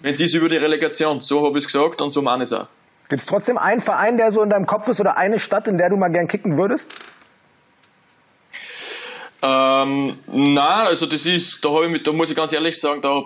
wenn 0.00 0.12
es 0.12 0.20
ist 0.20 0.35
über 0.35 0.48
die 0.48 0.57
Relegation, 0.57 1.20
so 1.20 1.44
habe 1.44 1.59
ich 1.59 1.64
es 1.64 1.72
gesagt 1.72 2.00
und 2.00 2.12
so 2.12 2.22
meine 2.22 2.44
ich 2.44 2.50
es 2.50 2.52
auch. 2.52 2.68
Gibt 3.09 3.20
es 3.20 3.26
trotzdem 3.26 3.59
einen 3.59 3.81
Verein, 3.81 4.18
der 4.18 4.31
so 4.31 4.40
in 4.40 4.50
deinem 4.50 4.66
Kopf 4.66 4.87
ist 4.87 5.00
oder 5.00 5.16
eine 5.16 5.40
Stadt, 5.40 5.66
in 5.66 5.78
der 5.78 5.90
du 5.90 5.96
mal 5.96 6.11
gern 6.11 6.28
kicken 6.28 6.57
würdest? 6.57 6.92
Ähm, 9.40 10.18
na, 10.27 10.85
also 10.85 11.07
das 11.07 11.24
ist, 11.27 11.64
da 11.64 11.83
ich 11.83 12.03
da 12.03 12.12
muss 12.12 12.31
ich 12.31 12.37
ganz 12.37 12.53
ehrlich 12.53 12.79
sagen, 12.79 13.01
da 13.03 13.24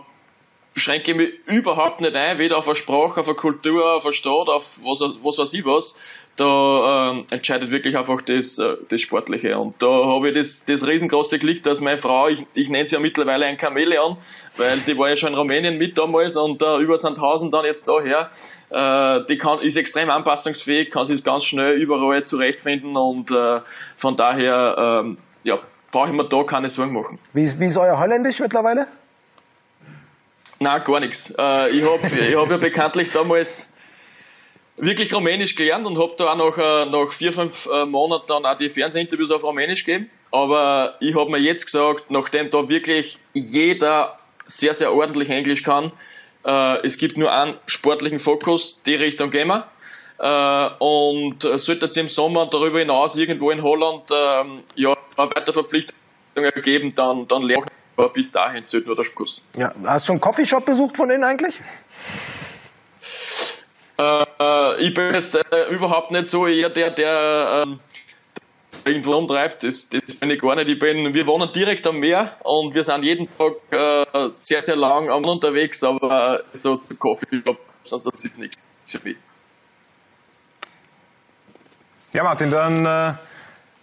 beschränke 0.75 1.11
ich 1.11 1.16
mich 1.16 1.31
überhaupt 1.46 2.01
nicht 2.01 2.14
ein, 2.16 2.38
weder 2.38 2.59
auf 2.59 2.66
eine 2.66 2.77
Sprache, 2.77 3.20
auf 3.20 3.29
eine 3.29 3.37
Kultur, 3.37 3.94
auf 3.94 4.05
eine 4.05 4.12
Stadt, 4.12 4.48
auf 4.48 4.70
was, 4.83 5.01
was 5.22 5.38
weiß 5.38 5.55
ich 5.55 5.64
was. 5.64 5.94
Da 6.37 7.11
ähm, 7.11 7.27
entscheidet 7.31 7.70
wirklich 7.70 7.96
einfach 7.96 8.22
das, 8.22 8.59
äh, 8.59 8.77
das 8.88 9.03
Sportliche. 9.03 9.59
Und 9.59 9.83
da 9.83 10.07
habe 10.07 10.31
ich 10.31 10.35
das, 10.35 10.64
das 10.64 10.87
riesengroße 10.87 11.38
Glück, 11.38 11.62
dass 11.62 11.83
meine 11.83 11.98
Frau, 11.98 12.29
ich, 12.29 12.46
ich 12.55 12.70
nenne 12.70 12.87
sie 12.87 12.94
ja 12.94 13.01
mittlerweile 13.01 13.44
ein 13.44 13.59
Chamäleon, 13.59 14.16
weil 14.57 14.79
die 14.87 14.96
war 14.96 15.11
ja 15.11 15.16
schon 15.16 15.35
in 15.35 15.38
Rumänien 15.38 15.77
mit 15.77 15.98
damals 15.98 16.37
und 16.37 16.62
äh, 16.62 16.79
über 16.79 16.96
Sandhausen 16.96 17.51
dann 17.51 17.66
jetzt 17.66 17.87
daher. 17.87 18.31
Äh, 18.70 19.27
die 19.27 19.37
kann, 19.37 19.59
ist 19.59 19.77
extrem 19.77 20.09
anpassungsfähig, 20.09 20.90
kann 20.90 21.05
sich 21.05 21.22
ganz 21.22 21.44
schnell 21.44 21.75
überall 21.75 22.25
zurechtfinden 22.25 22.96
und 22.96 23.31
äh, 23.31 23.61
von 23.98 24.16
daher, 24.16 25.03
ähm, 25.05 25.18
ja, 25.44 25.59
brauche 25.92 26.09
ich 26.09 26.14
mir 26.14 26.28
da 26.28 26.42
keine 26.42 26.68
Sorgen 26.68 26.92
machen. 26.92 27.20
Wie 27.33 27.44
ist, 27.44 27.61
wie 27.61 27.66
ist 27.66 27.76
euer 27.76 28.00
Holländisch 28.00 28.40
mittlerweile? 28.40 28.88
Nein, 30.59 30.83
gar 30.85 30.98
nichts. 30.98 31.33
Äh, 31.38 31.70
ich 31.70 31.85
habe 31.85 32.20
ich 32.28 32.37
hab 32.37 32.50
ja 32.50 32.57
bekanntlich 32.57 33.12
damals 33.12 33.72
wirklich 34.76 35.14
Rumänisch 35.14 35.55
gelernt 35.55 35.87
und 35.87 35.98
habe 35.98 36.14
da 36.16 36.33
auch 36.33 36.37
nach, 36.37 36.59
äh, 36.59 36.90
nach 36.90 37.12
vier, 37.12 37.33
fünf 37.33 37.68
äh, 37.72 37.85
Monaten 37.85 38.24
dann 38.26 38.46
auch 38.46 38.57
die 38.57 38.68
Fernsehinterviews 38.68 39.31
auf 39.31 39.44
Rumänisch 39.44 39.85
gegeben. 39.85 40.11
Aber 40.33 40.96
ich 41.00 41.14
habe 41.14 41.31
mir 41.31 41.38
jetzt 41.38 41.66
gesagt, 41.66 42.11
nachdem 42.11 42.50
da 42.50 42.68
wirklich 42.68 43.18
jeder 43.35 44.18
sehr, 44.46 44.74
sehr 44.74 44.92
ordentlich 44.92 45.31
Englisch 45.31 45.62
kann. 45.62 45.92
Äh, 46.44 46.87
es 46.87 46.96
gibt 46.96 47.16
nur 47.16 47.33
einen 47.33 47.55
sportlichen 47.66 48.18
Fokus, 48.18 48.83
die 48.85 48.94
Richtung 48.94 49.31
gehen 49.31 49.48
wir. 49.48 49.68
Äh, 50.18 50.68
und 50.79 51.42
sollte 51.42 51.87
es 51.87 51.96
im 51.96 52.09
Sommer 52.09 52.46
darüber 52.46 52.79
hinaus 52.79 53.16
irgendwo 53.16 53.51
in 53.51 53.62
Holland 53.62 54.11
ähm, 54.11 54.62
ja, 54.75 54.96
weiter 55.16 55.53
Verpflichtungen 55.53 56.01
ergeben, 56.35 56.94
dann, 56.94 57.27
dann 57.27 57.42
lernen 57.42 57.66
wir 57.96 58.09
bis 58.09 58.33
dahin 58.33 58.66
zählt 58.66 58.87
nur 58.87 58.96
der 58.96 59.05
Spuss. 59.05 59.42
Ja, 59.57 59.72
hast 59.85 60.05
du 60.05 60.07
schon 60.07 60.14
einen 60.14 60.20
Coffeeshop 60.20 60.64
besucht 60.64 60.96
von 60.96 61.09
denen 61.09 61.25
eigentlich? 61.25 61.61
Äh, 63.98 64.83
ich 64.83 64.94
bin 64.94 65.14
jetzt 65.14 65.35
äh, 65.35 65.68
überhaupt 65.70 66.11
nicht 66.11 66.27
so 66.27 66.46
eher 66.46 66.70
der, 66.70 66.90
der 66.90 67.64
ähm, 67.66 67.81
irgendwo 68.85 69.14
umtreibt. 69.14 69.62
Das, 69.62 69.88
das 69.88 70.14
bin 70.14 70.31
ich 70.31 70.40
gar 70.40 70.57
nicht. 70.57 70.68
Ich 70.68 70.79
bin, 70.79 71.12
wir 71.12 71.27
wohnen 71.27 71.53
direkt 71.53 71.87
am 71.87 71.98
Meer 71.98 72.37
und 72.42 72.75
wir 72.75 72.85
sind 72.85 73.05
jeden 73.05 73.29
Tag 73.37 73.55
äh, 73.70 74.31
sehr, 74.31 74.62
sehr 74.62 74.77
lang 74.77 75.11
unterwegs, 75.11 75.85
aber 75.85 76.42
so 76.53 76.77
zu 76.77 76.96
Coffeeshop, 76.96 77.59
sonst 77.85 78.07
ist 78.07 78.25
es 78.25 78.38
nichts 78.38 78.57
für 78.87 79.01
mich. 79.05 79.16
Ja, 82.14 82.25
Martin, 82.25 82.51
dann 82.51 82.85
äh, 82.85 83.14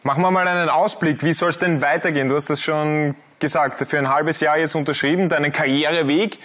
machen 0.03 0.21
wir 0.21 0.29
mal 0.29 0.47
einen 0.47 0.69
Ausblick. 0.69 1.23
Wie 1.23 1.33
soll 1.33 1.49
es 1.49 1.57
denn 1.57 1.81
weitergehen? 1.81 2.29
Du 2.29 2.35
hast 2.35 2.47
das 2.51 2.61
schon 2.61 3.15
gesagt, 3.39 3.81
für 3.89 3.97
ein 3.97 4.07
halbes 4.07 4.39
Jahr 4.39 4.55
jetzt 4.55 4.75
unterschrieben, 4.75 5.29
deinen 5.29 5.51
Karriereweg, 5.51 6.37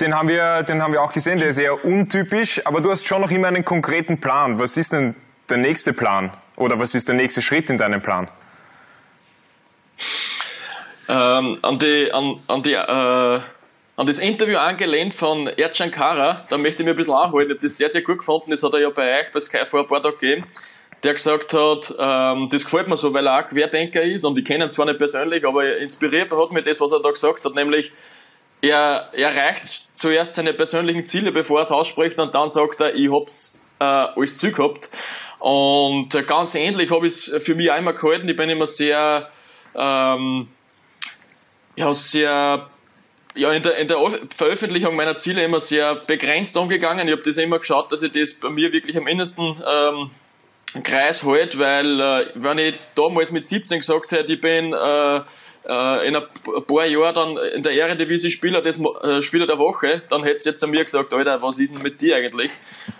den 0.00 0.12
haben 0.12 0.26
wir, 0.26 0.64
den 0.64 0.82
haben 0.82 0.92
wir 0.92 1.00
auch 1.00 1.12
gesehen, 1.12 1.38
der 1.38 1.50
ist 1.50 1.58
eher 1.58 1.84
untypisch, 1.84 2.66
aber 2.66 2.80
du 2.80 2.90
hast 2.90 3.06
schon 3.06 3.20
noch 3.20 3.30
immer 3.30 3.46
einen 3.46 3.64
konkreten 3.64 4.20
Plan. 4.20 4.58
Was 4.58 4.76
ist 4.76 4.92
denn 4.92 5.14
der 5.48 5.58
nächste 5.58 5.92
Plan? 5.92 6.32
Oder 6.56 6.80
was 6.80 6.96
ist 6.96 7.08
der 7.08 7.14
nächste 7.14 7.42
Schritt 7.42 7.70
in 7.70 7.78
deinem 7.78 8.02
Plan? 8.02 8.28
Ähm, 11.08 11.58
an, 11.62 11.78
die, 11.78 12.10
an, 12.12 12.40
an, 12.48 12.62
die, 12.64 12.72
äh, 12.72 13.40
an 13.96 14.06
das 14.06 14.18
Interview 14.18 14.56
angelehnt 14.56 15.14
von 15.14 15.48
Kara, 15.92 16.44
da 16.50 16.58
möchte 16.58 16.82
ich 16.82 16.86
mir 16.86 16.92
ein 16.92 16.96
bisschen 16.96 17.14
anholen. 17.14 17.46
Ich 17.46 17.54
habe 17.54 17.68
das 17.68 17.76
sehr, 17.76 17.88
sehr 17.88 18.02
gut 18.02 18.18
gefunden. 18.18 18.50
Das 18.50 18.64
hat 18.64 18.72
er 18.72 18.80
ja 18.80 18.90
bei 18.90 19.20
euch 19.20 19.30
bei 19.30 19.38
Sky 19.38 19.64
vor 19.64 19.82
ein 19.82 19.86
paar 19.86 20.02
Tagen 20.02 20.18
gegeben 20.18 20.46
der 21.04 21.12
gesagt 21.12 21.52
hat, 21.52 21.94
ähm, 21.98 22.48
das 22.50 22.64
gefällt 22.64 22.88
mir 22.88 22.96
so, 22.96 23.12
weil 23.12 23.26
er 23.26 23.38
auch 23.38 23.48
Querdenker 23.48 24.02
ist 24.02 24.24
und 24.24 24.38
ich 24.38 24.44
kenne 24.44 24.64
ihn 24.64 24.70
zwar 24.70 24.86
nicht 24.86 24.98
persönlich, 24.98 25.46
aber 25.46 25.76
inspiriert 25.76 26.32
hat 26.32 26.52
mich 26.52 26.64
das, 26.64 26.80
was 26.80 26.92
er 26.92 27.00
da 27.00 27.10
gesagt 27.10 27.44
hat, 27.44 27.54
nämlich 27.54 27.92
er 28.62 29.10
erreicht 29.12 29.86
zuerst 29.94 30.34
seine 30.34 30.54
persönlichen 30.54 31.04
Ziele, 31.04 31.30
bevor 31.30 31.58
er 31.58 31.62
es 31.64 31.70
ausspricht 31.70 32.18
und 32.18 32.34
dann 32.34 32.48
sagt 32.48 32.80
er, 32.80 32.94
ich 32.94 33.10
hab's 33.12 33.58
äh, 33.78 33.84
alles 33.84 34.38
Ziel 34.38 34.52
gehabt. 34.52 34.88
Und 35.38 36.08
ganz 36.26 36.54
ähnlich 36.54 36.90
habe 36.90 37.06
ich 37.06 37.28
es 37.28 37.44
für 37.44 37.54
mich 37.54 37.66
immer 37.66 37.92
gehalten. 37.92 38.26
Ich 38.26 38.36
bin 38.36 38.48
immer 38.48 38.66
sehr, 38.66 39.28
ähm, 39.74 40.48
ja, 41.76 41.92
sehr 41.92 42.70
ja, 43.34 43.52
in 43.52 43.62
der, 43.62 43.76
in 43.76 43.88
der 43.88 43.98
Veröffentlichung 44.34 44.96
meiner 44.96 45.16
Ziele 45.16 45.44
immer 45.44 45.60
sehr 45.60 45.96
begrenzt 45.96 46.56
umgegangen. 46.56 47.06
Ich 47.08 47.12
habe 47.12 47.22
das 47.22 47.36
immer 47.36 47.58
geschaut, 47.58 47.92
dass 47.92 48.02
ich 48.02 48.12
das 48.12 48.32
bei 48.34 48.48
mir 48.48 48.72
wirklich 48.72 48.96
am 48.96 49.04
mindesten 49.04 49.62
ähm, 49.68 50.10
Kreis 50.82 51.22
halt, 51.22 51.58
weil 51.58 52.00
äh, 52.00 52.26
wenn 52.34 52.58
ich 52.58 52.74
damals 52.94 53.30
mit 53.30 53.46
17 53.46 53.78
gesagt 53.78 54.12
hätte, 54.12 54.32
ich 54.32 54.40
bin 54.40 54.72
äh, 54.72 55.20
äh, 55.66 56.08
in 56.08 56.16
ein 56.16 56.24
paar 56.66 56.86
Jahren 56.86 57.14
dann 57.14 57.36
in 57.54 57.62
der 57.62 57.72
Ehrendivisie 57.72 58.30
Spieler, 58.30 58.60
des, 58.60 58.80
äh, 58.80 59.22
Spieler 59.22 59.46
der 59.46 59.58
Woche, 59.58 60.02
dann 60.08 60.22
hätte 60.24 60.38
es 60.38 60.44
jetzt 60.44 60.64
an 60.64 60.70
mir 60.70 60.84
gesagt, 60.84 61.14
Alter, 61.14 61.40
was 61.42 61.58
ist 61.58 61.74
denn 61.74 61.82
mit 61.82 62.00
dir 62.00 62.16
eigentlich? 62.16 62.50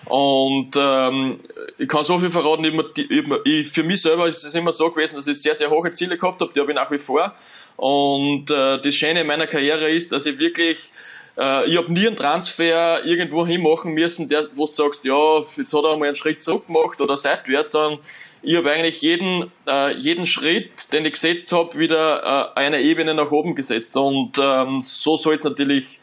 Und 0.07 0.71
ähm, 0.77 1.41
ich 1.79 1.89
kann 1.89 2.05
so 2.05 2.19
viel 2.19 2.31
verraten, 2.31 2.65
ich, 2.65 3.11
ich, 3.11 3.25
ich, 3.45 3.69
für 3.69 3.83
mich 3.83 4.01
selber 4.01 4.29
ist 4.29 4.45
es 4.45 4.55
immer 4.55 4.73
so 4.73 4.91
gewesen, 4.91 5.17
dass 5.17 5.27
ich 5.27 5.43
sehr, 5.43 5.55
sehr 5.55 5.71
hohe 5.71 5.91
Ziele 5.93 6.17
gehabt 6.17 6.41
habe, 6.41 6.53
die 6.55 6.61
habe 6.61 6.71
ich 6.71 6.77
nach 6.77 6.91
wie 6.91 6.99
vor. 6.99 7.35
Und 7.77 8.51
äh, 8.51 8.81
das 8.81 8.95
Schöne 8.95 9.23
in 9.23 9.27
meiner 9.27 9.47
Karriere 9.47 9.91
ist, 9.91 10.13
dass 10.13 10.27
ich 10.27 10.39
wirklich 10.39 10.91
äh, 11.37 11.69
ich 11.69 11.77
habe 11.77 11.93
nie 11.93 12.07
einen 12.07 12.17
Transfer 12.17 13.05
irgendwo 13.05 13.47
hin 13.47 13.63
machen 13.63 13.93
müssen, 13.93 14.29
der, 14.29 14.47
wo 14.55 14.67
du 14.67 14.73
sagst, 14.73 15.05
ja, 15.05 15.41
jetzt 15.57 15.73
hat 15.75 15.85
er 15.85 15.97
mal 15.97 16.07
einen 16.07 16.15
Schritt 16.15 16.43
zurück 16.43 16.67
gemacht 16.67 17.01
oder 17.01 17.17
seitwärts, 17.17 17.73
sondern 17.73 18.01
ich 18.43 18.57
habe 18.57 18.71
eigentlich 18.71 19.01
jeden, 19.01 19.51
äh, 19.67 19.95
jeden 19.97 20.27
Schritt, 20.27 20.93
den 20.93 21.05
ich 21.05 21.13
gesetzt 21.13 21.51
habe, 21.53 21.79
wieder 21.79 22.53
äh, 22.57 22.59
eine 22.59 22.83
Ebene 22.83 23.15
nach 23.15 23.31
oben 23.31 23.55
gesetzt. 23.55 23.97
Und 23.97 24.39
ähm, 24.39 24.81
so 24.81 25.17
soll 25.17 25.35
es 25.35 25.45
natürlich 25.45 25.99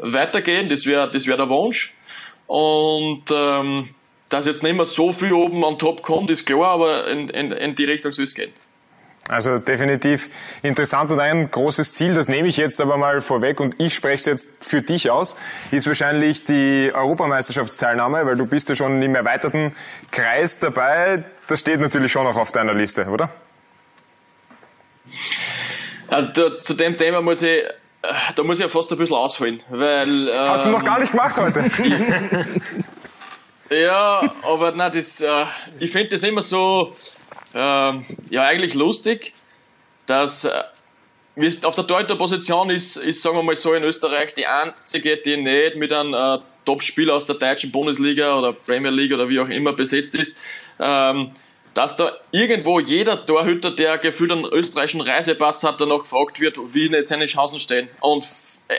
weitergehen, 0.00 0.68
das 0.68 0.86
wäre 0.86 1.10
das 1.10 1.26
wär 1.26 1.36
der 1.36 1.48
Wunsch. 1.48 1.94
Und 2.46 3.24
ähm, 3.32 3.90
dass 4.28 4.46
jetzt 4.46 4.62
nicht 4.62 4.74
mehr 4.74 4.86
so 4.86 5.12
viel 5.12 5.32
oben 5.32 5.64
an 5.64 5.78
top 5.78 6.02
kommt, 6.02 6.30
ist 6.30 6.46
klar, 6.46 6.68
aber 6.68 7.08
in, 7.08 7.28
in, 7.28 7.52
in 7.52 7.74
die 7.74 7.84
Richtung 7.84 8.12
soll 8.12 8.24
es 8.24 8.34
gehen. 8.34 8.52
Also 9.30 9.60
definitiv 9.60 10.28
interessant 10.60 11.12
und 11.12 11.20
ein 11.20 11.52
großes 11.52 11.94
Ziel, 11.94 12.14
das 12.14 12.26
nehme 12.26 12.48
ich 12.48 12.56
jetzt 12.56 12.80
aber 12.80 12.96
mal 12.96 13.20
vorweg 13.20 13.60
und 13.60 13.80
ich 13.80 13.94
spreche 13.94 14.16
es 14.16 14.24
jetzt 14.24 14.48
für 14.60 14.82
dich 14.82 15.08
aus, 15.08 15.36
ist 15.70 15.86
wahrscheinlich 15.86 16.42
die 16.42 16.90
Europameisterschaftsteilnahme, 16.92 18.26
weil 18.26 18.34
du 18.36 18.44
bist 18.46 18.68
ja 18.70 18.74
schon 18.74 19.00
im 19.00 19.14
erweiterten 19.14 19.72
Kreis 20.10 20.58
dabei. 20.58 21.22
Das 21.46 21.60
steht 21.60 21.78
natürlich 21.78 22.10
schon 22.10 22.26
auch 22.26 22.36
auf 22.36 22.50
deiner 22.50 22.74
Liste, 22.74 23.06
oder? 23.06 23.30
Also, 26.08 26.58
zu 26.62 26.74
dem 26.74 26.96
Thema 26.96 27.22
muss 27.22 27.40
ich, 27.42 27.62
da 28.34 28.42
muss 28.42 28.58
ich 28.58 28.64
ja 28.64 28.68
fast 28.68 28.90
ein 28.90 28.98
bisschen 28.98 29.16
ausholen, 29.16 29.62
weil... 29.68 30.28
Hast 30.40 30.66
ähm, 30.66 30.72
du 30.72 30.78
noch 30.78 30.84
gar 30.84 30.98
nicht 30.98 31.12
gemacht 31.12 31.36
heute? 31.38 31.70
ja, 33.70 34.32
aber 34.42 34.72
nein, 34.72 34.90
das, 34.90 35.20
äh, 35.20 35.44
ich 35.78 35.92
finde 35.92 36.08
das 36.08 36.24
immer 36.24 36.42
so 36.42 36.96
ähm, 37.54 38.04
ja 38.30 38.44
eigentlich 38.44 38.74
lustig, 38.74 39.34
dass 40.06 40.44
äh, 40.44 40.62
auf 41.62 41.74
der 41.74 41.86
Torhüter-Position 41.86 42.70
ist, 42.70 42.96
ist, 42.96 43.22
sagen 43.22 43.36
wir 43.36 43.42
mal 43.42 43.54
so, 43.54 43.72
in 43.74 43.82
Österreich 43.82 44.34
die 44.34 44.46
einzige, 44.46 45.16
die 45.16 45.36
nicht 45.36 45.76
mit 45.76 45.92
einem 45.92 46.14
äh, 46.14 46.38
Top-Spieler 46.64 47.14
aus 47.14 47.26
der 47.26 47.36
deutschen 47.36 47.72
Bundesliga 47.72 48.38
oder 48.38 48.52
Premier 48.52 48.90
League 48.90 49.12
oder 49.12 49.28
wie 49.28 49.40
auch 49.40 49.48
immer 49.48 49.72
besetzt 49.72 50.14
ist, 50.14 50.36
ähm, 50.78 51.32
dass 51.74 51.96
da 51.96 52.16
irgendwo 52.32 52.80
jeder 52.80 53.24
Torhüter, 53.24 53.70
der 53.70 53.98
gefühlt 53.98 54.32
einen 54.32 54.44
österreichischen 54.44 55.00
Reisepass 55.00 55.62
hat, 55.62 55.80
danach 55.80 56.00
gefragt 56.00 56.40
wird, 56.40 56.58
wie 56.74 56.88
nicht 56.88 57.06
seine 57.06 57.26
Chancen 57.26 57.60
stehen. 57.60 57.88
Und 58.00 58.28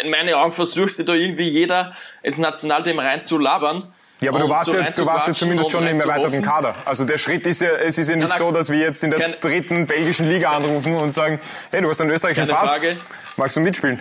in 0.02 0.10
meinen 0.10 0.34
Augen 0.34 0.52
versucht 0.52 0.98
sich 0.98 1.06
da 1.06 1.14
irgendwie 1.14 1.50
jeder 1.50 1.96
ins 2.24 2.38
Nationalteam 2.38 3.00
reinzulabern. 3.00 3.94
Ja, 4.22 4.30
aber 4.30 4.40
du 4.40 4.50
warst, 4.50 4.72
ja, 4.72 4.92
du 4.92 5.06
warst 5.06 5.28
ja 5.28 5.34
zumindest 5.34 5.72
schon 5.72 5.88
im 5.88 6.00
erweiterten 6.00 6.44
Kader. 6.44 6.76
Also 6.86 7.06
der 7.06 7.18
Schritt 7.18 7.48
ist 7.48 7.62
ja, 7.62 7.72
es 7.72 7.98
ist 7.98 8.08
ja 8.08 8.16
nicht 8.16 8.38
so, 8.38 8.52
dass 8.52 8.70
wir 8.70 8.78
jetzt 8.78 9.04
in 9.04 9.10
der 9.10 9.30
dritten 9.30 9.88
belgischen 9.88 10.30
Liga 10.30 10.52
anrufen 10.52 10.96
und 10.96 11.12
sagen, 11.12 11.42
hey, 11.72 11.82
du 11.82 11.90
hast 11.90 12.02
einen 12.02 12.12
österreichischen 12.12 12.48
Keine 12.48 12.60
Pass, 12.60 12.78
Frage. 12.78 12.98
magst 13.36 13.58
du 13.58 13.62
mitspielen? 13.62 14.00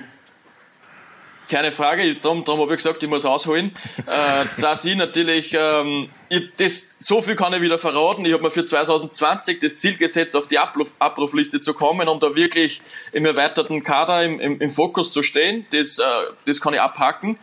Keine 1.49 1.73
Frage, 1.73 2.15
darum, 2.17 2.45
darum 2.45 2.61
habe 2.61 2.73
ich 2.73 2.77
gesagt, 2.77 3.03
ich 3.03 3.09
muss 3.09 3.25
ausholen, 3.25 3.73
äh, 4.07 4.61
dass 4.61 4.85
ich 4.85 4.95
natürlich, 4.95 5.57
ähm, 5.59 6.11
ich, 6.29 6.51
das, 6.59 6.95
so 6.99 7.23
viel 7.23 7.35
kann 7.35 7.55
ich 7.55 7.63
wieder 7.63 7.79
verraten, 7.79 8.25
ich 8.27 8.35
habe 8.35 8.43
mir 8.43 8.51
für 8.51 8.65
2020 8.65 9.59
das 9.59 9.79
Ziel 9.79 9.97
gesetzt, 9.97 10.37
auf 10.37 10.47
die 10.49 10.59
Abruf, 10.59 10.93
Abrufliste 10.99 11.61
zu 11.61 11.73
kommen, 11.73 12.09
um 12.09 12.21
da 12.21 12.37
wirklich 12.37 12.83
im 13.13 13.25
erweiterten 13.25 13.83
Kader 13.83 14.23
im, 14.23 14.39
im, 14.39 14.61
im 14.61 14.71
Fokus 14.71 15.13
zu 15.13 15.23
stehen, 15.23 15.67
das, 15.73 15.99
äh, 15.99 16.03
das 16.45 16.61
kann 16.61 16.75
ich 16.75 16.81
abhaken 16.81 17.39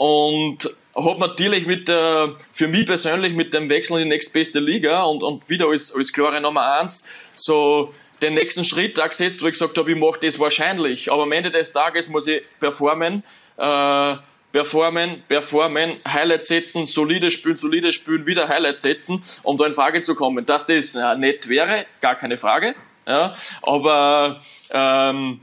und 0.00 0.74
hat 0.96 1.18
natürlich 1.18 1.66
mit 1.66 1.86
der, 1.86 2.34
für 2.52 2.68
mich 2.68 2.86
persönlich 2.86 3.34
mit 3.34 3.52
dem 3.52 3.68
Wechsel 3.68 3.98
in 3.98 4.04
die 4.04 4.08
nächstbeste 4.08 4.58
Liga 4.58 5.02
und, 5.02 5.22
und 5.22 5.46
wieder 5.50 5.68
als, 5.68 5.94
als 5.94 6.10
klare 6.10 6.40
Nummer 6.40 6.80
eins 6.80 7.04
so 7.34 7.92
den 8.22 8.32
nächsten 8.32 8.64
Schritt 8.64 8.98
auch 8.98 9.10
gesetzt, 9.10 9.42
wo 9.42 9.46
ich 9.46 9.52
gesagt 9.52 9.76
habe, 9.76 9.92
ich 9.92 9.98
mache 9.98 10.18
das 10.22 10.38
wahrscheinlich. 10.38 11.12
Aber 11.12 11.24
am 11.24 11.32
Ende 11.32 11.50
des 11.50 11.74
Tages 11.74 12.08
muss 12.08 12.26
ich 12.28 12.40
performen, 12.58 13.22
äh, 13.58 14.16
performen, 14.52 15.22
performen, 15.28 15.96
Highlights 16.08 16.48
setzen, 16.48 16.86
solide 16.86 17.30
spielen, 17.30 17.58
solide 17.58 17.92
spielen, 17.92 18.26
wieder 18.26 18.48
Highlights 18.48 18.80
setzen, 18.80 19.22
um 19.42 19.58
da 19.58 19.66
in 19.66 19.74
Frage 19.74 20.00
zu 20.00 20.14
kommen. 20.14 20.46
Dass 20.46 20.66
das 20.66 20.94
äh, 20.94 21.14
nett 21.16 21.50
wäre, 21.50 21.84
gar 22.00 22.14
keine 22.14 22.38
Frage. 22.38 22.74
Ja, 23.06 23.36
aber 23.60 24.40
ähm, 24.70 25.40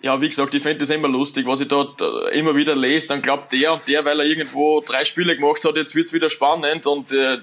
ja, 0.00 0.20
wie 0.20 0.28
gesagt, 0.28 0.54
ich 0.54 0.62
finde 0.62 0.78
das 0.78 0.90
immer 0.90 1.08
lustig, 1.08 1.46
was 1.46 1.60
ich 1.60 1.68
dort 1.68 2.00
äh, 2.00 2.38
immer 2.38 2.54
wieder 2.54 2.76
lese. 2.76 3.08
Dann 3.08 3.20
glaubt 3.20 3.52
der 3.52 3.72
und 3.72 3.86
der, 3.88 4.04
weil 4.04 4.20
er 4.20 4.26
irgendwo 4.26 4.80
drei 4.80 5.04
Spiele 5.04 5.34
gemacht 5.34 5.64
hat, 5.64 5.76
jetzt 5.76 5.94
wird's 5.94 6.12
wieder 6.12 6.30
spannend. 6.30 6.86
Und 6.86 7.10
äh, 7.10 7.38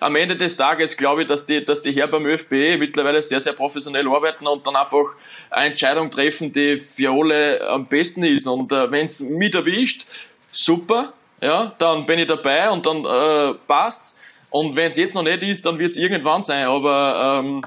am 0.00 0.16
Ende 0.16 0.36
des 0.36 0.56
Tages 0.56 0.96
glaube 0.96 1.22
ich, 1.22 1.28
dass 1.28 1.44
die, 1.44 1.64
dass 1.64 1.82
die 1.82 1.92
Herren 1.92 2.10
beim 2.10 2.26
ÖFB 2.26 2.78
mittlerweile 2.78 3.22
sehr, 3.22 3.40
sehr 3.40 3.52
professionell 3.52 4.08
arbeiten 4.08 4.46
und 4.46 4.66
dann 4.66 4.74
einfach 4.74 5.14
eine 5.50 5.70
Entscheidung 5.70 6.10
treffen, 6.10 6.52
die 6.52 6.78
für 6.78 7.10
alle 7.10 7.68
am 7.68 7.86
besten 7.86 8.24
ist. 8.24 8.46
Und 8.46 8.72
äh, 8.72 8.90
wenn 8.90 9.04
es 9.04 9.20
mich 9.20 9.54
erwischt, 9.54 10.06
super, 10.50 11.12
ja, 11.42 11.74
dann 11.78 12.06
bin 12.06 12.18
ich 12.18 12.26
dabei 12.26 12.70
und 12.70 12.86
dann 12.86 13.04
äh, 13.04 13.54
passt's. 13.66 14.18
Und 14.48 14.76
wenn 14.76 14.90
es 14.90 14.96
jetzt 14.96 15.14
noch 15.14 15.22
nicht 15.22 15.42
ist, 15.42 15.66
dann 15.66 15.78
wird 15.78 15.90
es 15.90 15.96
irgendwann 15.98 16.42
sein. 16.42 16.66
Aber 16.66 17.40
ähm, 17.40 17.62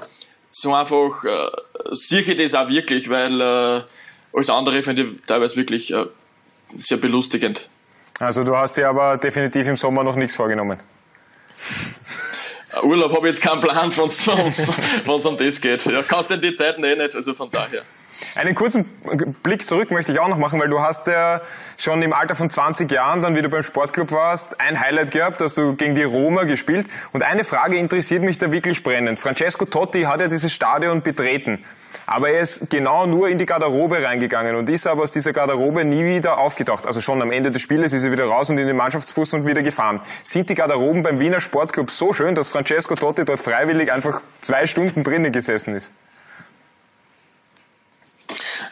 so 0.50 0.74
einfach 0.74 1.24
äh, 1.24 1.50
sehe 1.92 2.20
ich 2.20 2.36
das 2.36 2.54
auch 2.54 2.68
wirklich, 2.68 3.08
weil 3.08 3.40
äh, 3.40 3.82
alles 4.36 4.50
andere 4.50 4.82
finde 4.82 5.02
ich 5.02 5.22
teilweise 5.26 5.56
wirklich 5.56 5.92
äh, 5.92 6.06
sehr 6.76 6.98
belustigend. 6.98 7.70
Also 8.20 8.44
du 8.44 8.56
hast 8.56 8.76
dir 8.76 8.88
aber 8.88 9.16
definitiv 9.16 9.66
im 9.66 9.76
Sommer 9.76 10.04
noch 10.04 10.16
nichts 10.16 10.36
vorgenommen. 10.36 10.78
Urlaub 12.82 13.12
habe 13.16 13.28
ich 13.28 13.34
jetzt 13.34 13.42
keinen 13.42 13.62
Plan, 13.62 13.90
wenn 13.96 14.06
es 15.16 15.26
um 15.26 15.38
das 15.38 15.60
geht. 15.60 15.86
Ja, 15.86 16.02
kannst 16.02 16.30
du 16.30 16.34
in 16.34 16.42
die 16.42 16.52
Zeiten 16.52 16.84
eh 16.84 16.94
nicht, 16.94 17.14
also 17.14 17.32
von 17.34 17.50
daher. 17.50 17.82
Einen 18.34 18.54
kurzen 18.54 18.84
Blick 19.42 19.66
zurück 19.66 19.90
möchte 19.90 20.12
ich 20.12 20.20
auch 20.20 20.28
noch 20.28 20.38
machen, 20.38 20.60
weil 20.60 20.68
du 20.68 20.80
hast 20.80 21.06
ja 21.06 21.40
schon 21.76 22.02
im 22.02 22.12
Alter 22.12 22.34
von 22.34 22.50
20 22.50 22.90
Jahren, 22.90 23.22
dann 23.22 23.34
wie 23.34 23.42
du 23.42 23.48
beim 23.48 23.62
Sportclub 23.62 24.12
warst, 24.12 24.60
ein 24.60 24.78
Highlight 24.80 25.10
gehabt, 25.10 25.40
dass 25.40 25.54
du 25.54 25.74
gegen 25.74 25.94
die 25.94 26.02
Roma 26.02 26.44
gespielt. 26.44 26.86
Und 27.12 27.22
eine 27.22 27.44
Frage 27.44 27.76
interessiert 27.76 28.22
mich 28.22 28.38
da 28.38 28.52
wirklich 28.52 28.82
brennend. 28.82 29.18
Francesco 29.18 29.64
Totti 29.64 30.02
hat 30.02 30.20
ja 30.20 30.28
dieses 30.28 30.52
Stadion 30.52 31.02
betreten. 31.02 31.64
Aber 32.04 32.30
er 32.30 32.40
ist 32.40 32.70
genau 32.70 33.06
nur 33.06 33.28
in 33.28 33.38
die 33.38 33.46
Garderobe 33.46 34.02
reingegangen 34.02 34.54
und 34.54 34.70
ist 34.70 34.86
aber 34.86 35.02
aus 35.02 35.10
dieser 35.10 35.32
Garderobe 35.32 35.84
nie 35.84 36.04
wieder 36.04 36.38
aufgetaucht. 36.38 36.86
Also 36.86 37.00
schon 37.00 37.20
am 37.20 37.32
Ende 37.32 37.50
des 37.50 37.62
Spieles 37.62 37.92
ist 37.92 38.04
er 38.04 38.12
wieder 38.12 38.26
raus 38.26 38.48
und 38.48 38.58
in 38.58 38.66
den 38.66 38.76
Mannschaftsbus 38.76 39.34
und 39.34 39.46
wieder 39.46 39.62
gefahren. 39.62 40.00
Sind 40.22 40.48
die 40.48 40.54
Garderoben 40.54 41.02
beim 41.02 41.18
Wiener 41.18 41.40
Sportclub 41.40 41.90
so 41.90 42.12
schön, 42.12 42.36
dass 42.36 42.48
Francesco 42.48 42.94
Totti 42.94 43.24
dort 43.24 43.40
freiwillig 43.40 43.92
einfach 43.92 44.20
zwei 44.40 44.66
Stunden 44.66 45.02
drinnen 45.02 45.32
gesessen 45.32 45.74
ist? 45.74 45.92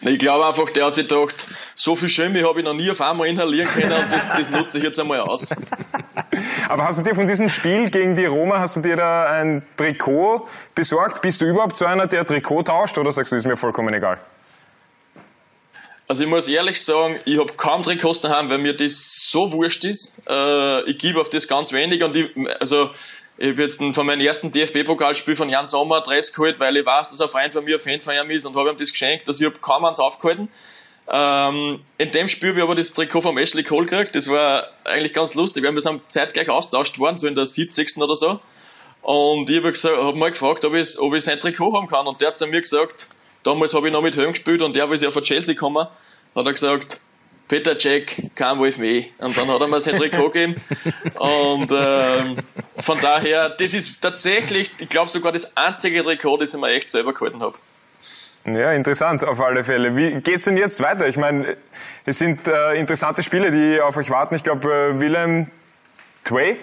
Ich 0.03 0.19
glaube 0.19 0.47
einfach, 0.47 0.71
der 0.71 0.87
hat 0.87 0.95
sich 0.95 1.09
gedacht, 1.09 1.35
so 1.77 1.97
viel 1.97 2.09
Chemie 2.09 2.43
habe 2.43 2.61
ich 2.61 2.65
noch 2.65 2.75
nie 2.75 2.91
auf 2.91 3.01
einmal 3.01 3.29
inhalieren 3.29 3.69
können 3.69 3.93
und 3.93 4.13
das, 4.13 4.23
das 4.37 4.51
nutze 4.51 4.79
ich 4.79 4.85
jetzt 4.85 5.01
einmal 5.01 5.21
aus. 5.21 5.49
Aber 6.69 6.85
hast 6.85 6.99
du 6.99 7.03
dir 7.03 7.15
von 7.15 7.27
diesem 7.27 7.49
Spiel 7.49 7.91
gegen 7.91 8.17
die 8.17 8.27
Roma, 8.27 8.59
hast 8.59 8.77
du 8.77 8.81
dir 8.81 8.97
da 8.97 9.31
ein 9.31 9.63
Trikot 9.77 10.49
besorgt? 10.75 11.23
Bist 11.23 11.41
du 11.41 11.47
überhaupt 11.47 11.77
so 11.77 11.85
einer, 11.85 12.07
der 12.07 12.27
Trikot 12.27 12.65
tauscht 12.65 12.99
oder 12.99 13.13
sagst 13.13 13.33
du, 13.33 13.37
ist 13.37 13.47
mir 13.47 13.57
vollkommen 13.57 13.93
egal? 13.95 14.19
Also 16.07 16.25
ich 16.25 16.29
muss 16.29 16.49
ehrlich 16.49 16.85
sagen, 16.85 17.19
ich 17.25 17.39
habe 17.39 17.55
kaum 17.55 17.83
Trikots 17.83 18.21
daheim, 18.21 18.51
weil 18.51 18.59
mir 18.59 18.77
das 18.77 19.31
so 19.31 19.53
wurscht 19.53 19.85
ist. 19.85 20.13
Äh, 20.29 20.91
ich 20.91 20.99
gebe 20.99 21.21
auf 21.21 21.31
das 21.31 21.49
ganz 21.49 21.73
wenig 21.73 22.03
und 22.03 22.15
ich, 22.15 22.31
also 22.61 22.91
ich 23.37 23.51
habe 23.51 23.63
jetzt 23.63 23.79
von 23.79 24.07
meinem 24.07 24.21
ersten 24.21 24.53
DFB-Pokalspiel 24.53 25.35
von 25.35 25.49
Jan 25.49 25.67
Sommer 25.67 26.01
Dress 26.03 26.33
geholt, 26.33 26.61
weil 26.61 26.77
ich 26.77 26.87
weiß, 26.87 27.11
dass 27.11 27.21
ein 27.21 27.29
Freund 27.29 27.53
von 27.53 27.65
mir 27.65 27.77
ein 27.77 27.81
Fan 27.81 28.01
von 28.01 28.15
ihm 28.15 28.31
ist 28.31 28.45
und 28.45 28.55
habe 28.55 28.71
ihm 28.71 28.77
das 28.77 28.91
geschenkt, 28.91 29.29
dass 29.29 29.41
ich 29.41 29.47
hab 29.47 29.61
kaum 29.61 29.85
eins 29.85 29.99
aufgehalten. 29.99 30.49
Ähm, 31.09 31.81
in 31.99 32.11
dem 32.13 32.29
Spiel 32.29 32.51
habe 32.51 32.59
ich 32.59 32.65
aber 32.65 32.75
das 32.77 32.93
Trikot 32.93 33.23
vom 33.23 33.37
Ashley 33.37 33.65
Cole 33.65 33.87
gekriegt. 33.87 34.15
Das 34.15 34.29
war 34.29 34.69
eigentlich 34.85 35.13
ganz 35.13 35.35
lustig, 35.35 35.65
wir 35.65 35.81
sind 35.81 36.01
zeitgleich 36.11 36.49
austauscht 36.49 36.99
worden, 36.99 37.19
so 37.19 37.27
in 37.27 37.35
der 37.35 37.47
70. 37.47 37.97
oder 37.99 38.15
so. 38.15 38.41
Und 39.03 39.51
ich 39.51 39.63
habe 39.63 40.07
hab 40.07 40.15
mal 40.15 40.31
gefragt, 40.31 40.65
ob 40.65 40.75
ich, 40.75 40.99
ob 40.99 41.13
ich 41.15 41.25
sein 41.25 41.39
Trikot 41.39 41.75
haben 41.75 41.89
kann. 41.89 42.07
Und 42.07 42.21
der 42.21 42.29
hat 42.29 42.39
zu 42.39 42.47
mir 42.47 42.61
gesagt, 42.61 43.09
damals 43.43 43.75
habe 43.75 43.89
ich 43.89 43.93
noch 43.93 44.01
mit 44.01 44.17
Helm 44.17 44.33
gespielt 44.33 44.63
und 44.63 44.77
der, 44.77 44.91
wie 44.91 44.95
ich 44.95 45.07
auf 45.07 45.21
Chelsea 45.23 45.55
gekommen, 45.55 45.89
hat 46.35 46.47
er 46.47 46.53
gesagt, 46.53 47.01
Peter 47.49 47.77
Jack, 47.79 48.17
kein 48.35 48.59
Wolf 48.59 48.79
mehr. 48.79 49.05
Und 49.19 49.37
dann 49.37 49.49
hat 49.49 49.61
er 49.61 49.69
mir 49.69 49.81
sein 49.81 49.97
Trikot 49.97 50.31
gegeben. 50.31 50.57
Und 51.19 51.71
ähm, 51.71 52.39
von 52.79 53.01
daher, 53.01 53.51
das 53.51 53.75
ist 53.75 54.01
tatsächlich, 54.01 54.71
ich 54.79 54.89
glaube 54.89 55.11
sogar 55.11 55.33
das 55.33 55.57
einzige 55.57 56.03
Trikot, 56.03 56.39
das 56.39 56.55
ich 56.55 56.61
mir 56.61 56.71
echt 56.71 56.89
selber 56.91 57.13
gehalten 57.13 57.41
habe. 57.41 57.59
Ja, 58.47 58.73
interessant 58.73 59.25
auf 59.25 59.41
alle 59.41 59.65
Fälle. 59.65 59.97
Wie 59.97 60.21
geht's 60.21 60.45
denn 60.45 60.57
jetzt 60.57 60.83
weiter? 60.83 61.09
Ich 61.09 61.17
meine, 61.17 61.57
es 62.05 62.19
sind 62.19 62.47
äh, 62.47 62.75
interessante 62.75 63.23
Spiele, 63.23 63.51
die 63.51 63.81
auf 63.81 63.97
euch 63.97 64.11
warten. 64.11 64.35
Ich 64.35 64.43
glaube, 64.43 64.71
äh, 64.71 65.01
Willem 65.01 65.51
Tway 66.25 66.57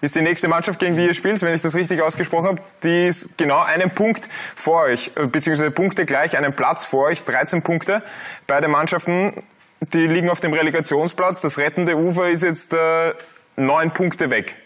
ist 0.00 0.14
die 0.14 0.22
nächste 0.22 0.48
Mannschaft, 0.48 0.78
gegen 0.78 0.96
die 0.96 1.04
ihr 1.04 1.14
spielt, 1.14 1.42
wenn 1.42 1.54
ich 1.54 1.60
das 1.60 1.74
richtig 1.74 2.00
ausgesprochen 2.00 2.46
habe. 2.46 2.62
Die 2.82 3.08
ist 3.08 3.36
genau 3.36 3.60
einen 3.60 3.90
Punkt 3.90 4.28
vor 4.56 4.82
euch, 4.84 5.10
äh, 5.16 5.26
beziehungsweise 5.26 5.70
Punkte 5.70 6.06
gleich, 6.06 6.36
einen 6.36 6.54
Platz 6.54 6.84
vor 6.84 7.08
euch, 7.08 7.24
13 7.24 7.62
Punkte. 7.62 8.02
Beide 8.46 8.68
Mannschaften 8.68 9.42
die 9.80 10.06
liegen 10.06 10.30
auf 10.30 10.40
dem 10.40 10.52
Relegationsplatz. 10.52 11.40
Das 11.40 11.58
rettende 11.58 11.96
Ufer 11.96 12.28
ist 12.28 12.42
jetzt 12.42 12.72
äh, 12.72 13.14
neun 13.56 13.92
Punkte 13.92 14.30
weg. 14.30 14.56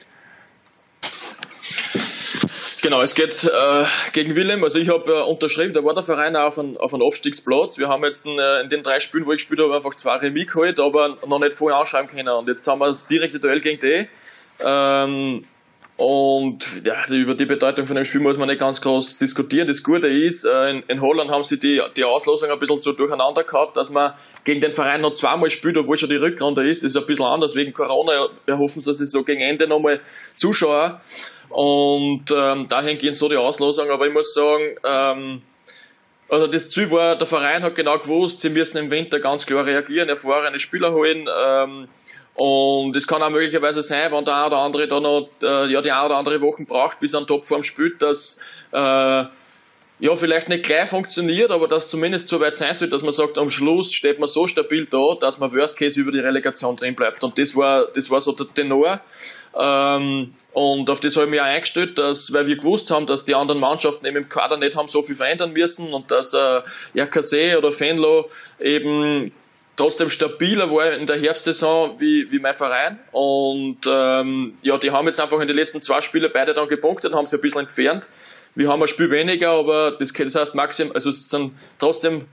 Genau, 2.83 3.01
es 3.01 3.15
geht 3.15 3.45
äh, 3.45 3.85
gegen 4.13 4.35
Willem. 4.35 4.65
Also 4.65 4.79
ich 4.79 4.89
habe 4.89 5.13
äh, 5.13 5.21
unterschrieben, 5.23 5.73
da 5.73 5.85
war 5.85 5.95
der 5.95 6.03
Verein 6.03 6.35
auch 6.35 6.49
auf 6.49 6.59
einen, 6.59 6.77
auf 6.77 6.93
Abstiegsplatz. 6.93 7.79
Wir 7.79 7.89
haben 7.89 8.03
jetzt 8.03 8.27
äh, 8.27 8.61
in 8.61 8.69
den 8.69 8.83
drei 8.83 8.99
Spielen, 8.99 9.25
wo 9.25 9.33
ich 9.33 9.39
gespielt 9.39 9.61
habe, 9.61 9.77
einfach 9.77 9.95
zwei 9.95 10.17
Remis 10.17 10.49
geholt, 10.49 10.81
aber 10.81 11.17
noch 11.25 11.39
nicht 11.39 11.53
vorher 11.53 11.79
anschreiben 11.79 12.11
können. 12.11 12.29
Und 12.29 12.49
jetzt 12.49 12.67
haben 12.67 12.81
wir 12.81 12.89
das 12.89 13.07
direkte 13.07 13.39
Duell 13.39 13.61
gegen 13.61 13.79
die. 13.81 14.09
Ähm, 14.65 15.45
und 15.97 16.67
ja, 16.85 17.07
über 17.09 17.35
die 17.35 17.45
Bedeutung 17.45 17.87
von 17.87 17.97
dem 17.97 18.05
Spiel 18.05 18.21
muss 18.21 18.39
man 18.39 18.49
nicht 18.49 18.59
ganz 18.59 18.81
groß 18.81 19.19
diskutieren. 19.19 19.69
Das 19.69 19.83
Gute 19.83 20.09
ist, 20.09 20.45
äh, 20.45 20.71
in, 20.71 20.83
in 20.89 21.01
Holland 21.01 21.31
haben 21.31 21.45
sie 21.45 21.59
die, 21.59 21.81
die 21.97 22.05
Auslosung 22.05 22.51
ein 22.51 22.59
bisschen 22.59 22.79
so 22.79 22.93
durcheinander 22.93 23.45
gehabt, 23.45 23.77
dass 23.77 23.91
man 23.91 24.15
gegen 24.45 24.61
den 24.61 24.73
Verein 24.73 25.03
noch 25.03 25.13
zweimal 25.13 25.51
spielt, 25.51 25.77
obwohl 25.77 25.99
schon 25.99 26.09
die 26.09 26.17
Rückrunde 26.17 26.69
ist. 26.69 26.83
Das 26.83 26.95
ist 26.95 26.97
ein 26.97 27.07
bisschen 27.07 27.27
anders. 27.27 27.55
Wegen 27.55 27.73
Corona 27.73 28.29
erhoffen 28.47 28.81
sie 28.81 28.95
sich 28.95 29.11
so 29.11 29.23
gegen 29.23 29.43
Ende 29.43 29.69
nochmal 29.69 30.01
Zuschauer. 30.37 31.01
Und 31.51 32.25
ähm, 32.35 32.69
dahin 32.69 32.97
gehen 32.97 33.13
so 33.13 33.29
die 33.29 33.37
Auslosung. 33.37 33.91
Aber 33.91 34.07
ich 34.07 34.13
muss 34.15 34.33
sagen, 34.33 34.75
ähm, 34.85 35.43
also 36.31 36.47
das 36.47 36.71
Ziel 36.71 36.91
war, 36.91 37.17
der 37.17 37.27
Verein 37.27 37.63
hat 37.63 37.75
genau 37.75 37.99
gewusst, 37.99 38.41
sie 38.41 38.49
müssen 38.49 38.79
im 38.79 38.91
Winter 38.91 39.21
ganz 39.21 39.45
klar 39.45 39.67
reagieren, 39.67 40.09
erfahrene 40.09 40.59
Spieler 40.59 40.93
holen. 40.93 41.29
Ähm, 41.29 41.89
und 42.35 42.97
es 42.97 43.07
kann 43.07 43.23
auch 43.23 43.31
möglicherweise 43.31 43.83
sein, 43.83 44.11
wenn 44.11 44.25
der 44.25 44.35
eine 44.35 44.47
oder 44.47 44.59
andere 44.59 44.89
da 44.89 45.01
noch 45.01 45.29
äh, 45.43 45.71
ja, 45.71 45.83
die 45.83 45.93
eine 45.93 46.07
oder 46.07 46.17
andere 46.17 46.41
Woche 46.41 46.65
braucht, 46.65 47.01
bis 47.01 47.13
er 47.13 47.21
an 47.21 47.27
Topform 47.27 47.63
spielt, 47.63 48.01
dass 48.01 48.41
äh, 48.73 49.25
ja, 50.03 50.17
vielleicht 50.17 50.49
nicht 50.49 50.65
gleich 50.65 50.89
funktioniert, 50.89 51.53
aber 51.53 51.69
dass 51.69 51.89
zumindest 51.89 52.27
so 52.27 52.41
weit 52.41 52.57
sein 52.57 52.75
wird, 52.81 52.93
dass 52.93 53.03
man 53.03 53.13
sagt, 53.13 53.39
am 53.39 53.51
Schluss 53.51 53.93
steht 53.93 54.19
man 54.19 54.29
so 54.29 54.49
stabil 54.49 54.85
da, 54.87 55.15
dass 55.21 55.39
man 55.39 55.55
Worst 55.55 55.79
Case 55.79 56.01
über 56.01 56.11
die 56.11 56.19
Relegation 56.19 56.75
drin 56.75 56.97
bleibt. 56.97 57.23
Und 57.23 57.39
das 57.39 57.55
war, 57.55 57.87
das 57.95 58.11
war 58.11 58.21
so 58.21 58.33
der 58.33 58.53
Tenor. 58.53 59.01
Ähm, 59.57 60.35
und 60.53 60.91
auf 60.91 60.99
das 60.99 61.15
habe 61.15 61.27
ich 61.27 61.31
mich 61.31 61.41
auch 61.41 61.45
eingestellt, 61.45 61.99
dass, 61.99 62.33
weil 62.33 62.49
wir 62.49 62.57
gewusst 62.57 62.91
haben, 62.91 63.07
dass 63.07 63.25
die 63.25 63.37
anderen 63.37 63.61
Mannschaften 63.61 64.05
eben 64.07 64.17
im 64.17 64.29
Kader 64.29 64.57
nicht 64.57 64.77
haben 64.77 64.89
so 64.89 65.03
viel 65.03 65.15
verändern 65.15 65.53
müssen 65.53 65.95
und 65.95 66.11
dass 66.11 66.35
äh, 66.35 66.63
RKC 66.97 67.57
oder 67.57 67.71
Fenlo 67.71 68.29
eben 68.59 69.31
trotzdem 69.77 70.09
stabiler 70.09 70.71
war 70.71 70.93
in 70.93 71.07
der 71.07 71.19
Herbstsaison 71.19 71.99
wie, 71.99 72.31
wie 72.31 72.39
mein 72.39 72.55
Verein. 72.55 72.99
Und 73.11 73.79
ähm, 73.87 74.55
ja, 74.63 74.79
die 74.79 74.91
haben 74.91 75.07
jetzt 75.07 75.21
einfach 75.21 75.41
in 75.41 75.47
den 75.47 75.57
letzten 75.57 75.81
zwei 75.81 76.01
Spielen 76.01 76.31
beide 76.33 76.55
dann 76.55 76.69
gepunktet, 76.69 77.15
haben 77.15 77.27
sie 77.27 77.37
ein 77.37 77.41
bisschen 77.41 77.63
entfernt. 77.63 78.09
Wir 78.55 78.69
haben 78.69 78.83
ein 78.83 78.89
Spiel 78.89 79.11
weniger, 79.11 79.51
aber 79.51 79.93
das, 79.99 80.13
das 80.13 80.35
heißt 80.35 80.55
maximal, 80.55 80.95
also 80.95 81.09
es 81.09 81.29
sind 81.29 81.53
trotzdem 81.79 82.27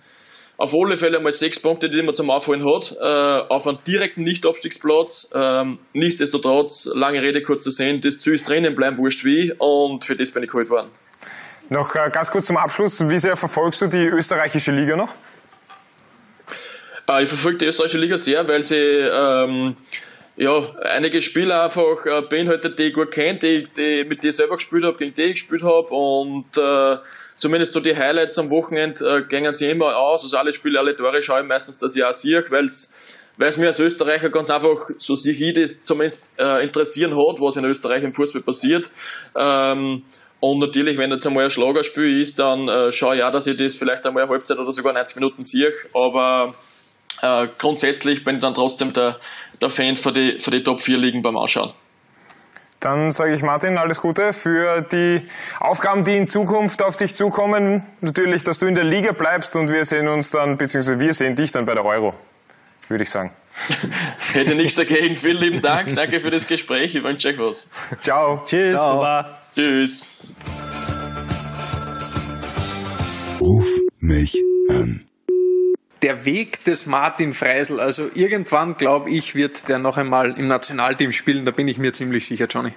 auf 0.58 0.74
alle 0.76 0.98
Fälle 0.98 1.22
mal 1.22 1.32
sechs 1.32 1.58
Punkte, 1.58 1.90
die 1.90 2.02
man 2.04 2.14
zum 2.14 2.30
Aufholen 2.30 2.66
hat, 2.66 2.94
äh, 3.00 3.48
auf 3.48 3.66
einem 3.66 3.78
direkten 3.88 4.24
Nicht-Abstiegsplatz. 4.24 5.30
Ähm, 5.34 5.80
nichtsdestotrotz, 5.94 6.90
lange 6.94 7.22
Rede, 7.22 7.42
kurz 7.42 7.64
zu 7.64 7.72
sehen, 7.72 8.02
das 8.02 8.20
Ziel 8.20 8.34
ist 8.34 8.50
drinnen 8.50 8.76
bleiben, 8.76 8.98
wurscht 8.98 9.24
wie, 9.24 9.54
und 9.58 10.04
für 10.04 10.18
das 10.18 10.32
bin 10.32 10.44
ich 10.44 10.50
geholt 10.50 10.70
worden. 10.70 10.90
Noch 11.70 11.96
äh, 11.96 12.10
ganz 12.12 12.30
kurz 12.30 12.48
zum 12.48 12.58
Abschluss, 12.58 13.08
wie 13.08 13.20
sehr 13.20 13.38
verfolgst 13.38 13.82
du 13.82 13.88
die 13.88 14.06
österreichische 14.06 14.72
Liga 14.72 14.98
noch? 14.98 15.16
Äh, 17.10 17.24
ich 17.24 17.30
verfolge 17.30 17.58
die 17.60 17.66
österreichische 17.66 17.98
Liga 17.98 18.18
sehr, 18.18 18.48
weil 18.48 18.64
sie 18.64 18.76
ähm, 18.76 19.76
ja, 20.36 20.76
einige 20.96 21.22
Spieler 21.22 21.64
einfach 21.64 22.06
äh, 22.06 22.22
beinhaltet, 22.22 22.78
die 22.80 22.84
ich 22.84 22.94
gut 22.94 23.12
kenne, 23.12 23.40
die, 23.40 23.64
die, 23.76 24.06
mit 24.06 24.24
denen 24.24 24.30
ich 24.30 24.36
selber 24.36 24.56
gespielt 24.56 24.86
habe, 24.86 24.98
gegen 24.98 25.14
die 25.14 25.24
ich 25.24 25.34
gespielt 25.34 25.64
habe 25.64 25.88
und 25.90 26.46
äh, 26.58 26.98
zumindest 27.38 27.74
so 27.74 27.80
die 27.80 27.96
Highlights 27.96 28.38
am 28.38 28.50
Wochenende 28.50 29.06
äh, 29.06 29.22
gängen 29.24 29.56
sie 29.56 29.70
immer 29.70 29.98
aus. 29.98 30.24
Also 30.24 30.38
alle 30.38 30.52
Spiele, 30.52 30.80
alle 30.80 30.96
Tore 30.96 31.22
schaue 31.22 31.42
ich 31.42 31.48
meistens, 31.48 31.80
dass 31.80 31.96
ich 31.96 32.04
auch 32.04 32.14
sehe, 32.14 32.44
weil 32.50 32.66
es 32.66 32.94
weil 33.38 33.48
es 33.48 33.56
mir 33.56 33.68
als 33.68 33.80
Österreicher 33.80 34.30
ganz 34.30 34.50
einfach, 34.50 34.90
so 34.98 35.16
sich 35.16 35.40
ich 35.40 35.54
das 35.54 35.82
zumindest 35.86 36.26
äh, 36.38 36.62
interessieren 36.62 37.16
hat, 37.16 37.40
was 37.40 37.56
in 37.56 37.64
Österreich 37.64 38.04
im 38.04 38.14
Fußball 38.14 38.42
passiert. 38.42 38.92
Ähm, 39.34 40.04
und 40.42 40.60
natürlich, 40.60 40.98
wenn 40.98 41.10
jetzt 41.12 41.26
einmal 41.26 41.46
ein 41.46 41.50
Schlagerspiel 41.50 42.22
ist, 42.22 42.38
dann 42.38 42.68
äh, 42.68 42.92
schaue 42.92 43.16
ich 43.16 43.24
auch, 43.24 43.32
dass 43.32 43.48
ich 43.48 43.56
das 43.56 43.76
vielleicht 43.76 44.06
einmal 44.06 44.24
eine 44.24 44.32
Halbzeit 44.34 44.58
oder 44.58 44.74
sogar 44.74 44.92
90 44.92 45.16
Minuten 45.16 45.42
sehe. 45.42 45.72
Aber 45.94 46.54
äh, 47.22 47.48
grundsätzlich 47.58 48.24
bin 48.24 48.36
ich 48.36 48.42
dann 48.42 48.54
trotzdem 48.54 48.94
der, 48.94 49.18
der 49.62 49.70
Fan 49.70 49.96
für 49.96 50.12
die, 50.12 50.40
für 50.40 50.52
die 50.52 50.64
Top 50.64 50.82
4 50.82 50.98
Ligen 50.98 51.22
beim 51.22 51.38
Ausschauen. 51.38 51.74
Dann 52.80 53.12
sage 53.12 53.34
ich 53.36 53.42
Martin, 53.42 53.78
alles 53.78 54.00
Gute 54.00 54.32
für 54.32 54.82
die 54.82 55.22
Aufgaben, 55.60 56.06
die 56.06 56.16
in 56.16 56.30
Zukunft 56.30 56.82
auf 56.82 56.96
dich 56.96 57.14
zukommen. 57.14 57.84
Natürlich, 58.00 58.44
dass 58.44 58.60
du 58.60 58.68
in 58.68 58.76
der 58.76 58.86
Liga 58.86 59.12
bleibst 59.12 59.56
und 59.58 59.70
wir 59.70 59.84
sehen 59.84 60.08
uns 60.08 60.32
dann, 60.32 60.58
beziehungsweise 60.58 60.98
wir 60.98 61.14
sehen 61.14 61.36
dich 61.36 61.52
dann 61.52 61.66
bei 61.66 61.74
der 61.74 61.84
Euro, 61.84 62.14
würde 62.88 63.04
ich 63.04 63.10
sagen. 63.10 63.32
Hätte 64.34 64.56
nichts 64.56 64.76
dagegen. 64.76 65.18
Vielen 65.18 65.38
lieben 65.38 65.62
Dank. 65.62 65.94
Danke 65.94 66.22
für 66.22 66.30
das 66.30 66.48
Gespräch. 66.48 66.96
Ich 66.96 67.04
wünsche 67.04 67.28
euch 67.28 67.38
was. 67.38 67.70
Ciao. 68.02 68.44
Tschüss. 68.46 68.78
Ciao. 68.78 69.00
Baba. 69.00 69.40
Tschüss. 69.54 70.10
Ruf 73.42 73.68
mich 74.00 74.38
an. 74.70 75.09
Der 76.02 76.26
Weg 76.26 76.64
des 76.64 76.86
Martin 76.86 77.34
Freisel, 77.34 77.80
also 77.80 78.10
irgendwann, 78.14 78.78
glaube 78.78 79.10
ich, 79.10 79.36
wird 79.36 79.68
der 79.68 79.80
noch 79.80 79.98
einmal 79.98 80.38
im 80.38 80.48
Nationalteam 80.48 81.14
spielen, 81.14 81.46
da 81.46 81.52
bin 81.52 81.68
ich 81.68 81.78
mir 81.78 81.94
ziemlich 81.94 82.26
sicher, 82.26 82.48
Johnny. 82.50 82.74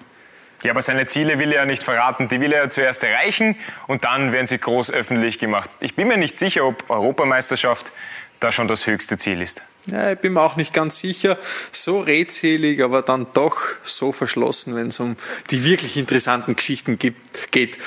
Ja, 0.62 0.70
aber 0.70 0.82
seine 0.82 1.06
Ziele 1.06 1.38
will 1.38 1.50
er 1.50 1.60
ja 1.60 1.64
nicht 1.66 1.82
verraten. 1.82 2.28
Die 2.28 2.40
will 2.40 2.52
er 2.52 2.64
ja 2.64 2.70
zuerst 2.70 3.02
erreichen 3.02 3.56
und 3.88 4.04
dann 4.04 4.32
werden 4.32 4.46
sie 4.46 4.58
groß 4.58 4.92
öffentlich 4.92 5.38
gemacht. 5.38 5.68
Ich 5.80 5.96
bin 5.96 6.06
mir 6.06 6.16
nicht 6.16 6.38
sicher, 6.38 6.64
ob 6.64 6.88
Europameisterschaft 6.88 7.90
da 8.38 8.52
schon 8.52 8.68
das 8.68 8.86
höchste 8.86 9.18
Ziel 9.18 9.42
ist. 9.42 9.62
Ja, 9.86 10.12
ich 10.12 10.18
bin 10.18 10.34
mir 10.34 10.42
auch 10.42 10.54
nicht 10.54 10.72
ganz 10.72 10.98
sicher. 10.98 11.36
So 11.72 12.00
redselig, 12.00 12.82
aber 12.82 13.02
dann 13.02 13.26
doch 13.34 13.58
so 13.82 14.12
verschlossen, 14.12 14.76
wenn 14.76 14.88
es 14.88 15.00
um 15.00 15.16
die 15.50 15.64
wirklich 15.64 15.96
interessanten 15.96 16.54
Geschichten 16.54 16.98
gibt, 16.98 17.50
geht. 17.50 17.78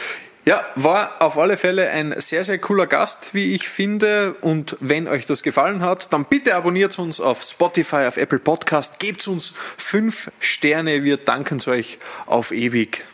Ja, 0.48 0.64
war 0.76 1.24
auf 1.24 1.40
alle 1.40 1.58
Fälle 1.58 1.90
ein 1.90 2.14
sehr, 2.22 2.44
sehr 2.44 2.60
cooler 2.60 2.86
Gast, 2.86 3.34
wie 3.34 3.56
ich 3.56 3.68
finde. 3.68 4.36
Und 4.42 4.78
wenn 4.80 5.08
euch 5.08 5.26
das 5.26 5.42
gefallen 5.42 5.82
hat, 5.82 6.14
dann 6.14 6.26
bitte 6.26 6.54
abonniert 6.54 7.00
uns 7.00 7.20
auf 7.20 7.42
Spotify, 7.42 8.06
auf 8.06 8.18
Apple 8.18 8.38
Podcast, 8.38 9.00
gebt 9.00 9.28
uns 9.28 9.54
fünf 9.76 10.30
Sterne. 10.40 11.04
Wir 11.04 11.18
danken 11.18 11.58
es 11.58 11.68
euch 11.68 11.98
auf 12.28 12.52
ewig. 12.52 13.06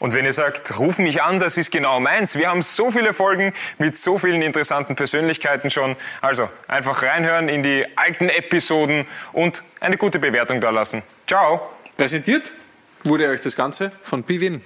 Und 0.00 0.14
wenn 0.14 0.24
ihr 0.24 0.32
sagt, 0.32 0.76
ruf 0.80 0.98
mich 0.98 1.22
an, 1.22 1.38
das 1.38 1.56
ist 1.56 1.70
genau 1.70 2.00
meins. 2.00 2.34
Wir 2.34 2.48
haben 2.48 2.62
so 2.62 2.90
viele 2.90 3.14
Folgen 3.14 3.54
mit 3.78 3.96
so 3.96 4.18
vielen 4.18 4.42
interessanten 4.42 4.96
Persönlichkeiten 4.96 5.70
schon. 5.70 5.94
Also 6.22 6.50
einfach 6.66 7.04
reinhören 7.04 7.48
in 7.48 7.62
die 7.62 7.86
alten 7.94 8.28
Episoden 8.28 9.06
und 9.32 9.62
eine 9.78 9.96
gute 9.96 10.18
Bewertung 10.18 10.60
da 10.60 10.70
lassen. 10.70 11.04
Ciao. 11.28 11.70
Präsentiert 11.96 12.52
wurde 13.04 13.28
euch 13.28 13.42
das 13.42 13.54
Ganze 13.54 13.92
von 14.02 14.24
Bivin. 14.24 14.64